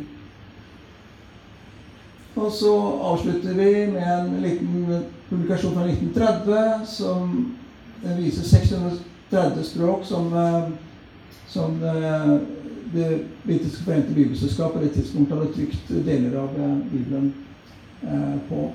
Og 2.40 2.52
så 2.52 2.74
avslutter 3.12 3.56
vi 3.56 3.72
med 3.94 4.10
en 4.12 4.36
liten 4.44 4.84
publikasjon 5.30 5.76
fra 5.76 5.88
1930 5.88 6.86
som 6.88 7.32
viser 8.04 8.44
630 8.44 9.64
språk 9.64 10.06
som, 10.06 10.30
som 11.48 11.80
det 12.94 13.08
britiske 13.44 13.84
forente 13.84 14.14
bibelselskap 14.14 14.74
på 14.74 14.84
det 14.84 14.94
tidspunktet 14.96 15.38
hadde 15.38 15.54
trykt 15.54 15.92
deler 16.06 16.38
av 16.40 16.56
Bibelen 16.92 17.34
på. 18.50 18.70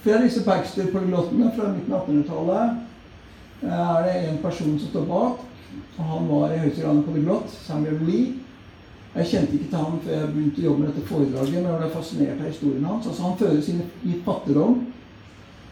Flere 0.00 0.18
av 0.18 0.24
disse 0.24 0.44
Baxter-polyglottene 0.46 1.50
fra 1.56 1.72
midten 1.74 1.92
av 1.92 2.06
1800-tallet 2.06 2.86
er 3.68 4.06
det 4.06 4.14
en 4.30 4.38
person 4.40 4.78
som 4.78 4.88
står 4.88 5.08
bak. 5.08 5.42
og 5.98 6.04
Han 6.04 6.28
var 6.30 6.52
i 6.54 6.60
høyeste 6.62 6.82
grad 6.82 7.02
polyglott, 7.04 7.50
Samuel 7.66 8.00
Lee. 8.06 8.38
Jeg 9.14 9.26
kjente 9.26 9.56
ikke 9.56 9.70
til 9.72 9.78
ham 9.78 9.98
før 10.04 10.14
jeg 10.14 10.28
begynte 10.30 10.60
å 10.62 10.64
jobbe 10.64 10.80
med 10.80 10.90
dette 10.92 11.08
foredraget, 11.08 11.54
men 11.56 11.66
jeg 11.66 11.80
ble 11.80 11.90
fascinert 11.94 12.40
av 12.40 12.46
historien 12.46 12.86
hans. 12.86 13.08
Altså, 13.10 13.22
han 13.26 13.38
fører 13.40 13.60
sin 13.66 13.82
i 14.06 14.14
fattigdom, 14.26 14.76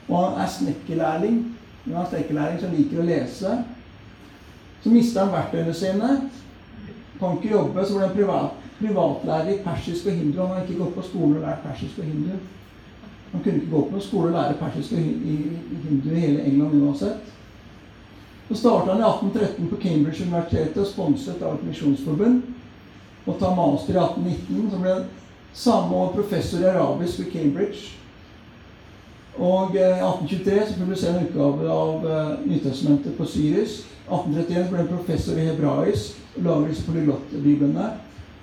og 0.09 0.16
han 0.24 0.41
er 0.43 0.51
snekkerlærling. 0.57 1.36
Han 1.84 2.01
er 2.01 2.11
snekkerlærling 2.11 2.61
som 2.62 2.74
liker 2.74 3.03
å 3.03 3.07
lese. 3.07 3.55
Så 4.82 4.91
mister 4.91 5.22
han 5.22 5.34
verktøyene 5.36 5.74
sine. 5.74 6.11
Kan 7.20 7.39
ikke 7.39 7.55
jobbe, 7.55 7.86
så 7.86 7.95
ble 7.95 8.09
han 8.09 8.16
privat, 8.16 8.59
privatlærer 8.80 9.55
i 9.55 9.62
persisk 9.62 10.11
og 10.11 10.18
hindu. 10.18 10.43
Han 10.43 10.55
har 10.57 10.66
ikke 10.66 10.82
gått 10.82 10.99
på 10.99 11.07
skolen 11.07 11.39
og 11.39 11.47
lært 11.47 11.64
persisk 11.66 12.03
og 12.03 12.11
hindu. 12.11 12.36
Han 13.32 13.43
kunne 13.43 13.57
ikke 13.57 13.70
gå 13.70 13.89
på 13.93 14.01
skole 14.01 14.28
og 14.32 14.36
lære 14.39 14.59
persisk 14.59 14.93
og 14.93 14.99
hindu 14.99 16.11
i 16.11 16.20
hele 16.26 16.43
England 16.43 16.82
uansett. 16.82 17.34
Så 18.49 18.55
starta 18.55 18.95
han 18.95 19.03
i 19.03 19.09
1813 19.09 19.68
på 19.68 19.80
Cambridge-universitetet, 19.82 20.78
og 20.82 20.86
sponset 20.86 21.43
av 21.43 21.59
et 21.59 21.66
misjonsforbund. 21.68 22.43
Og 23.29 23.37
ta 23.39 23.53
master 23.53 23.95
i 23.95 24.01
1819, 24.01 24.70
som 24.72 24.83
ble 24.83 24.97
samme 25.53 25.97
år 25.97 26.12
professor 26.16 26.62
i 26.64 26.70
arabisk 26.70 27.20
ved 27.20 27.33
Cambridge. 27.33 27.95
Og 29.39 29.76
i 29.76 29.83
1823 29.85 30.61
så 30.68 30.79
publiserer 30.81 31.12
han 31.12 31.20
en 31.20 31.29
utgave 31.29 31.70
av 31.70 32.07
uh, 32.07 32.47
Nytestamentet 32.49 33.14
på 33.18 33.26
syrisk. 33.29 33.87
1831 34.09 34.70
ble 34.70 34.81
han 34.81 34.91
professor 34.91 35.39
i 35.39 35.47
hebraisk 35.47 36.18
og 36.37 36.45
lager 36.47 36.68
disse 36.72 36.87
polyglottbiblene. 36.89 37.89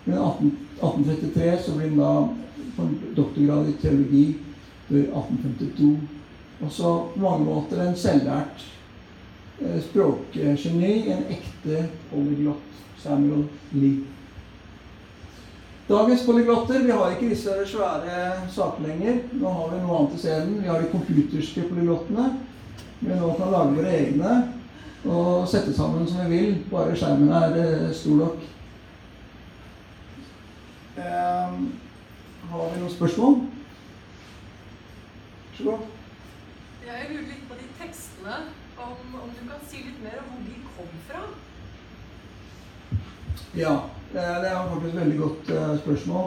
I 0.05 0.13
1833 0.13 1.57
så 1.65 1.75
blir 1.75 1.89
han 1.89 1.99
da 1.99 2.13
for 2.75 2.93
doktorgrad 3.17 3.69
i 3.71 3.77
teologi 3.81 4.25
før 4.87 5.01
1852. 5.01 5.91
Og 6.61 6.71
så 6.71 6.91
på 7.13 7.19
mange 7.19 7.45
måter 7.45 7.81
en 7.83 7.97
selvlært 7.99 8.65
eh, 9.61 9.79
språkgeni, 9.89 10.93
en 11.11 11.25
ekte 11.35 11.87
polyglott. 12.11 12.71
Samuel 13.01 13.43
Lee. 13.71 14.14
Dagens 15.85 16.25
polyglotter 16.25 16.83
Vi 16.83 16.91
har 16.91 17.11
ikke 17.13 17.29
disse 17.29 17.53
svære 17.69 18.49
sakene 18.49 18.87
lenger. 18.87 19.19
Nå 19.37 19.49
har 19.53 19.71
vi 19.73 19.81
noe 19.83 19.97
annet 19.99 20.15
isteden. 20.17 20.59
Vi 20.63 20.67
har 20.67 20.81
de 20.81 20.91
computerske 20.91 21.67
polyglottene. 21.69 22.29
Vi 22.99 23.17
nå 23.19 23.33
kan 23.37 23.53
lage 23.53 23.75
våre 23.77 23.97
egne 23.99 24.35
og 25.05 25.47
sette 25.47 25.73
sammen 25.77 26.07
som 26.09 26.25
vi 26.25 26.37
vil. 26.37 26.55
Bare 26.71 26.95
skjermen 26.97 27.29
er 27.29 27.59
eh, 27.61 27.91
stor 27.93 28.15
nok. 28.23 28.47
Um, 30.95 31.67
har 32.49 32.71
vi 32.71 32.79
noen 32.79 32.95
spørsmål? 32.95 33.37
så 35.57 35.63
god. 35.63 35.79
Jeg 36.85 37.09
lurer 37.09 37.27
litt 37.29 37.43
på 37.49 37.57
de 37.59 37.67
tekstene. 37.79 38.37
Om, 38.75 39.13
om, 39.21 39.29
du 39.31 39.43
kan 39.47 39.61
si 39.69 39.83
litt 39.85 40.01
mer 40.03 40.17
om 40.19 40.33
hvor 40.33 40.41
de 40.49 40.55
kom 40.75 40.89
fra? 41.07 41.21
Ja, 43.55 43.75
det 44.15 44.49
er 44.49 44.67
faktisk 44.71 44.93
et 44.93 44.99
veldig 45.01 45.17
godt 45.19 45.51
uh, 45.51 45.77
spørsmål. 45.83 46.25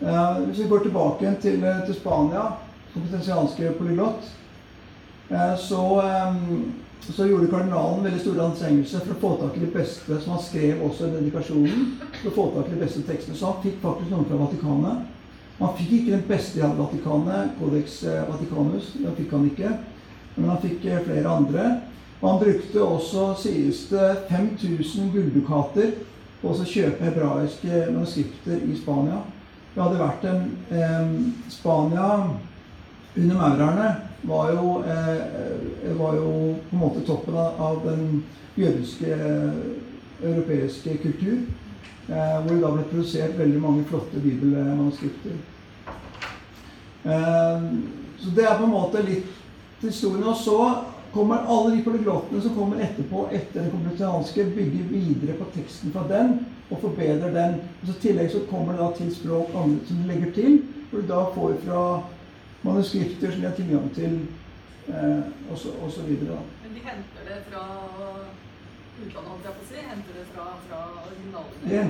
Uh, 0.00 0.46
hvis 0.46 0.58
vi 0.62 0.68
går 0.68 0.82
tilbake 0.84 1.36
til, 1.40 1.64
eh, 1.64 1.86
til 1.86 1.94
Spania, 1.94 2.42
kompetensianske 2.94 3.72
polyglott, 3.78 4.32
så, 5.58 5.80
så, 7.00 7.24
gjorde 7.26 7.48
kardinalen 7.50 8.04
veldig 8.04 8.20
store 8.20 8.44
anstrengelser 8.44 9.02
for 9.02 9.14
å 9.14 9.20
få 9.22 9.30
tak 9.40 9.56
i 9.56 9.64
de 9.64 9.70
beste, 9.74 10.20
som 10.22 10.36
han 10.36 10.44
skrev 10.44 10.84
også 10.86 11.08
i 11.08 11.14
dedikasjonen, 11.16 11.88
for 12.20 12.30
å 12.30 12.34
få 12.36 12.44
tak 12.54 12.68
i 12.70 12.76
de 12.76 12.82
beste 12.84 13.02
tekstene. 13.08 13.34
Så 13.34 13.48
han 13.50 13.58
fikk 13.64 13.80
faktisk 13.82 14.12
noen 14.12 14.28
fra 14.28 14.38
Vatikanet. 14.44 15.02
Han 15.58 15.76
fikk 15.78 15.92
ikke 15.96 16.14
den 16.14 16.24
beste 16.28 16.60
i 16.60 16.70
Vatikanet, 16.78 17.54
Codex 17.58 18.02
eh, 18.04 18.24
Vaticanus. 18.28 18.90
Den 19.00 19.14
fikk 19.16 19.32
han 19.32 19.46
ikke. 19.48 19.70
Men 20.36 20.50
han 20.52 20.60
fikk 20.60 20.84
eh, 20.84 21.04
flere 21.06 21.32
andre. 21.32 21.68
Og 22.20 22.26
han 22.28 22.42
brukte 22.42 22.82
også, 22.84 23.30
sies 23.40 23.86
det, 23.88 24.10
5000 24.28 25.10
gulldukater 25.14 25.94
på 26.40 26.52
å 26.52 26.66
kjøpe 26.66 27.04
hebraiske 27.04 27.86
manuskripter 27.92 28.60
i 28.66 28.76
Spania. 28.78 29.22
Det 29.74 29.82
hadde 29.82 30.00
vært 30.00 30.26
en 30.30 30.44
eh, 30.72 31.08
Spania 31.52 32.10
under 33.16 33.36
maurerne 33.36 33.88
var 34.26 34.50
jo, 34.52 34.70
eh, 34.88 35.92
var 35.98 36.16
jo 36.16 36.30
på 36.70 36.76
en 36.76 36.80
måte 36.80 37.04
toppen 37.06 37.36
av 37.36 37.80
den 37.84 38.24
jødiske 38.56 39.18
europeiske 40.22 40.96
kultur. 41.02 41.38
Eh, 42.08 42.36
hvor 42.42 42.52
det 42.54 42.62
da 42.62 42.72
ble 42.72 42.88
produsert 42.90 43.38
veldig 43.38 43.60
mange 43.60 43.84
flotte 43.88 44.20
bibelmanuskripter. 44.22 45.38
Så 47.06 48.32
det 48.34 48.44
er 48.44 48.58
på 48.58 48.64
en 48.66 48.72
måte 48.72 49.02
litt 49.06 49.82
historien. 49.82 50.24
Og 50.26 50.36
så 50.40 50.60
kommer 51.16 51.46
alle 51.48 51.76
de 51.76 51.82
polyglottene 51.84 52.42
som 52.44 52.54
kommer 52.56 52.82
etterpå, 52.84 53.26
etter 53.32 53.62
den 53.62 53.70
kompetanske, 53.72 54.44
bygger 54.56 54.90
videre 54.92 55.36
på 55.38 55.48
teksten 55.56 55.92
fra 55.94 56.04
den 56.10 56.34
og 56.70 56.80
forbedrer 56.82 57.32
den. 57.34 57.60
Og 57.80 57.88
så 57.88 57.96
I 57.96 58.02
tillegg 58.08 58.32
så 58.34 58.44
kommer 58.50 58.76
det 58.76 58.82
da 58.82 58.90
til 58.98 59.12
språk 59.14 59.54
andre 59.54 59.86
som 59.88 60.02
de 60.02 60.10
legger 60.10 60.32
til, 60.36 60.58
hvor 60.90 61.02
du 61.02 61.08
da 61.12 61.22
får 61.36 61.54
fra 61.66 61.84
manuskripter 62.66 63.32
som 63.32 63.40
de 63.40 63.48
har 63.48 63.56
tilgang 63.56 63.92
til, 63.94 64.18
eh, 64.88 65.22
videre. 66.10 66.40
Men 66.62 66.74
de 66.74 66.80
henter 66.90 67.22
det 67.28 67.38
fra 67.50 67.64
utlandet, 69.04 69.30
holdt 69.30 69.46
jeg 69.46 69.54
på 69.56 69.62
å 69.64 69.68
si. 69.70 69.78
Henter 69.92 70.18
det 70.18 70.26
fra, 70.34 70.46
fra 70.68 70.80
originalene. 71.06 71.72
Ja, 71.76 71.84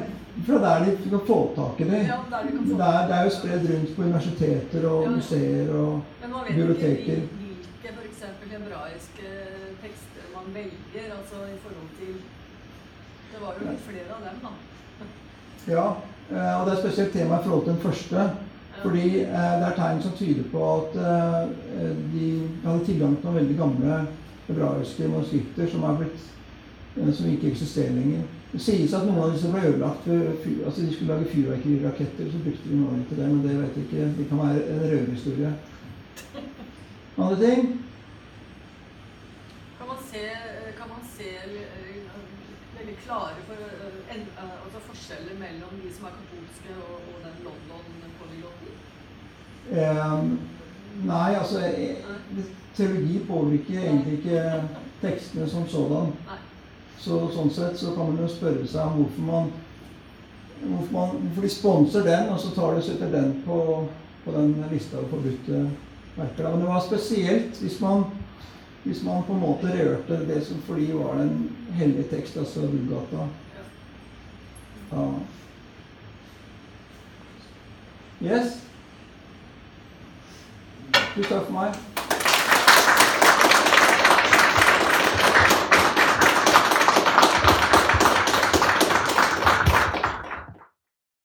fra 0.47 0.59
der 0.65 0.85
de 0.85 1.11
kan 1.11 1.27
få 1.27 1.39
tak 1.57 1.81
i 1.81 1.89
det. 1.91 2.03
Ja, 2.11 2.19
der 2.31 2.47
de 2.47 2.57
kan 2.57 2.69
få 2.71 2.77
Det 2.77 2.87
er, 2.95 3.03
det 3.09 3.17
er 3.19 3.25
jo 3.25 3.35
spredd 3.39 3.67
rundt 3.73 3.97
på 3.97 4.03
universiteter 4.03 4.89
og 4.91 5.03
Ja. 5.05 5.11
museer 5.11 5.75
og 5.75 6.03
biblioteker. 6.49 7.21
Man 10.47 10.55
velger, 10.55 11.15
altså 11.19 11.37
i 11.55 11.59
forhold 11.63 11.91
til 12.01 12.15
Det 13.33 13.39
var 13.41 13.53
jo 13.61 13.67
flere 13.89 14.11
av 14.17 14.21
dem, 14.27 14.37
da. 14.45 14.53
Ja, 15.73 15.87
eh, 16.31 16.61
og 16.61 16.67
det 16.67 16.73
er 16.75 16.83
spesielt 16.83 17.13
tema 17.13 17.41
i 17.41 17.45
forhold 17.45 17.65
til 17.65 17.73
den 17.73 17.83
første. 17.83 18.31
Fordi 18.83 19.21
eh, 19.21 19.55
det 19.61 19.67
er 19.67 19.77
tegn 19.77 20.03
som 20.03 20.13
tyder 20.13 20.45
på 20.53 20.63
at 20.77 20.97
eh, 20.97 21.49
de 22.15 22.49
hadde 22.65 22.85
tilgang 22.85 23.17
til 23.17 23.27
noen 23.27 23.39
veldig 23.41 23.57
gamle 23.59 23.99
hebraiske 24.47 25.09
manuskripter 25.09 25.71
som, 25.71 25.87
blitt, 25.99 26.27
som 27.17 27.31
ikke 27.31 27.51
eksisterer 27.51 27.97
lenger. 27.99 28.23
Det 28.53 28.63
sies 28.63 28.95
at 28.95 29.09
noen 29.09 29.25
av 29.25 29.35
disse 29.35 29.51
ble 29.53 29.65
ødelagt 29.73 30.07
ved 30.07 30.63
altså 30.67 30.85
de 30.85 30.95
skulle 30.95 31.15
lage 31.15 31.33
fyrverkeriraketter, 31.33 32.31
så 32.31 32.45
brukte 32.45 32.71
de 32.71 32.79
noe 32.79 33.01
til 33.09 33.19
det, 33.19 33.33
men 33.33 33.43
det 33.43 33.57
vet 33.59 33.81
jeg 33.81 33.89
ikke. 33.89 34.13
Det 34.19 34.29
kan 34.29 34.45
være 34.45 34.63
en 34.63 34.87
røverhistorie. 34.93 35.53
Andre 37.19 37.37
ting? 37.43 37.86
Se, 40.11 40.23
kan 40.79 40.89
man 40.89 41.03
se 41.17 41.29
eh, 41.35 41.97
veldig 42.79 42.97
klare 43.05 43.43
for, 43.47 43.55
eh, 43.55 44.17
eh, 44.17 44.57
altså 44.65 44.83
forskjeller 44.89 45.39
mellom 45.41 45.81
de 45.83 45.91
som 45.97 46.09
er 46.09 46.19
katolske 46.19 46.77
og, 46.83 46.97
og 47.11 47.17
den 47.25 47.37
London-polyglotten? 47.47 48.73
Eh, 49.73 50.19
nei, 51.11 51.31
altså 51.35 51.59
eh, 51.67 51.97
Teologi 52.77 53.23
påvirker 53.29 53.81
egentlig 53.81 54.19
ikke 54.19 54.43
tekstene 55.03 55.49
som 55.51 55.69
sådan. 55.69 56.13
Nei. 56.29 56.41
Så 57.01 57.21
sånn 57.35 57.53
sett 57.53 57.79
så 57.79 57.93
kan 57.95 58.11
man 58.11 58.23
jo 58.23 58.29
spørre 58.31 58.67
seg 58.69 58.83
om 58.91 59.01
hvorfor 59.03 59.31
man 59.31 59.55
Hvorfor, 60.57 60.93
man, 60.93 61.11
hvorfor 61.21 61.43
de 61.45 61.49
sponser 61.53 62.05
den, 62.07 62.31
og 62.33 62.39
så 62.41 62.51
tar 62.57 62.75
de 62.75 62.83
setter 62.83 63.11
den 63.13 63.43
på, 63.45 63.57
på 64.25 64.33
den 64.33 64.55
lista 64.71 64.97
over 64.97 65.11
forbudte 65.11 65.59
verker. 66.17 66.49
Men 66.49 66.63
det 66.63 66.69
var 66.71 66.81
spesielt 66.81 67.59
hvis 67.61 67.77
man, 67.81 68.07
hvis 68.87 69.03
man 69.03 69.23
på 69.27 69.33
en 69.33 69.41
måte 69.41 69.67
rørte 69.67 70.21
det 70.29 70.45
som 70.47 70.61
for 70.67 70.79
de 70.79 70.93
var 70.95 71.19
den 71.19 71.57
hellige 71.75 72.07
tekst, 72.11 72.37
altså 72.37 72.61
Vulgata. 72.61 73.27
Ja. 74.93 75.09
Yes? 78.23 78.63
Du 81.17 81.23
tar 81.23 81.43
for 81.45 81.53
meg. 81.53 81.75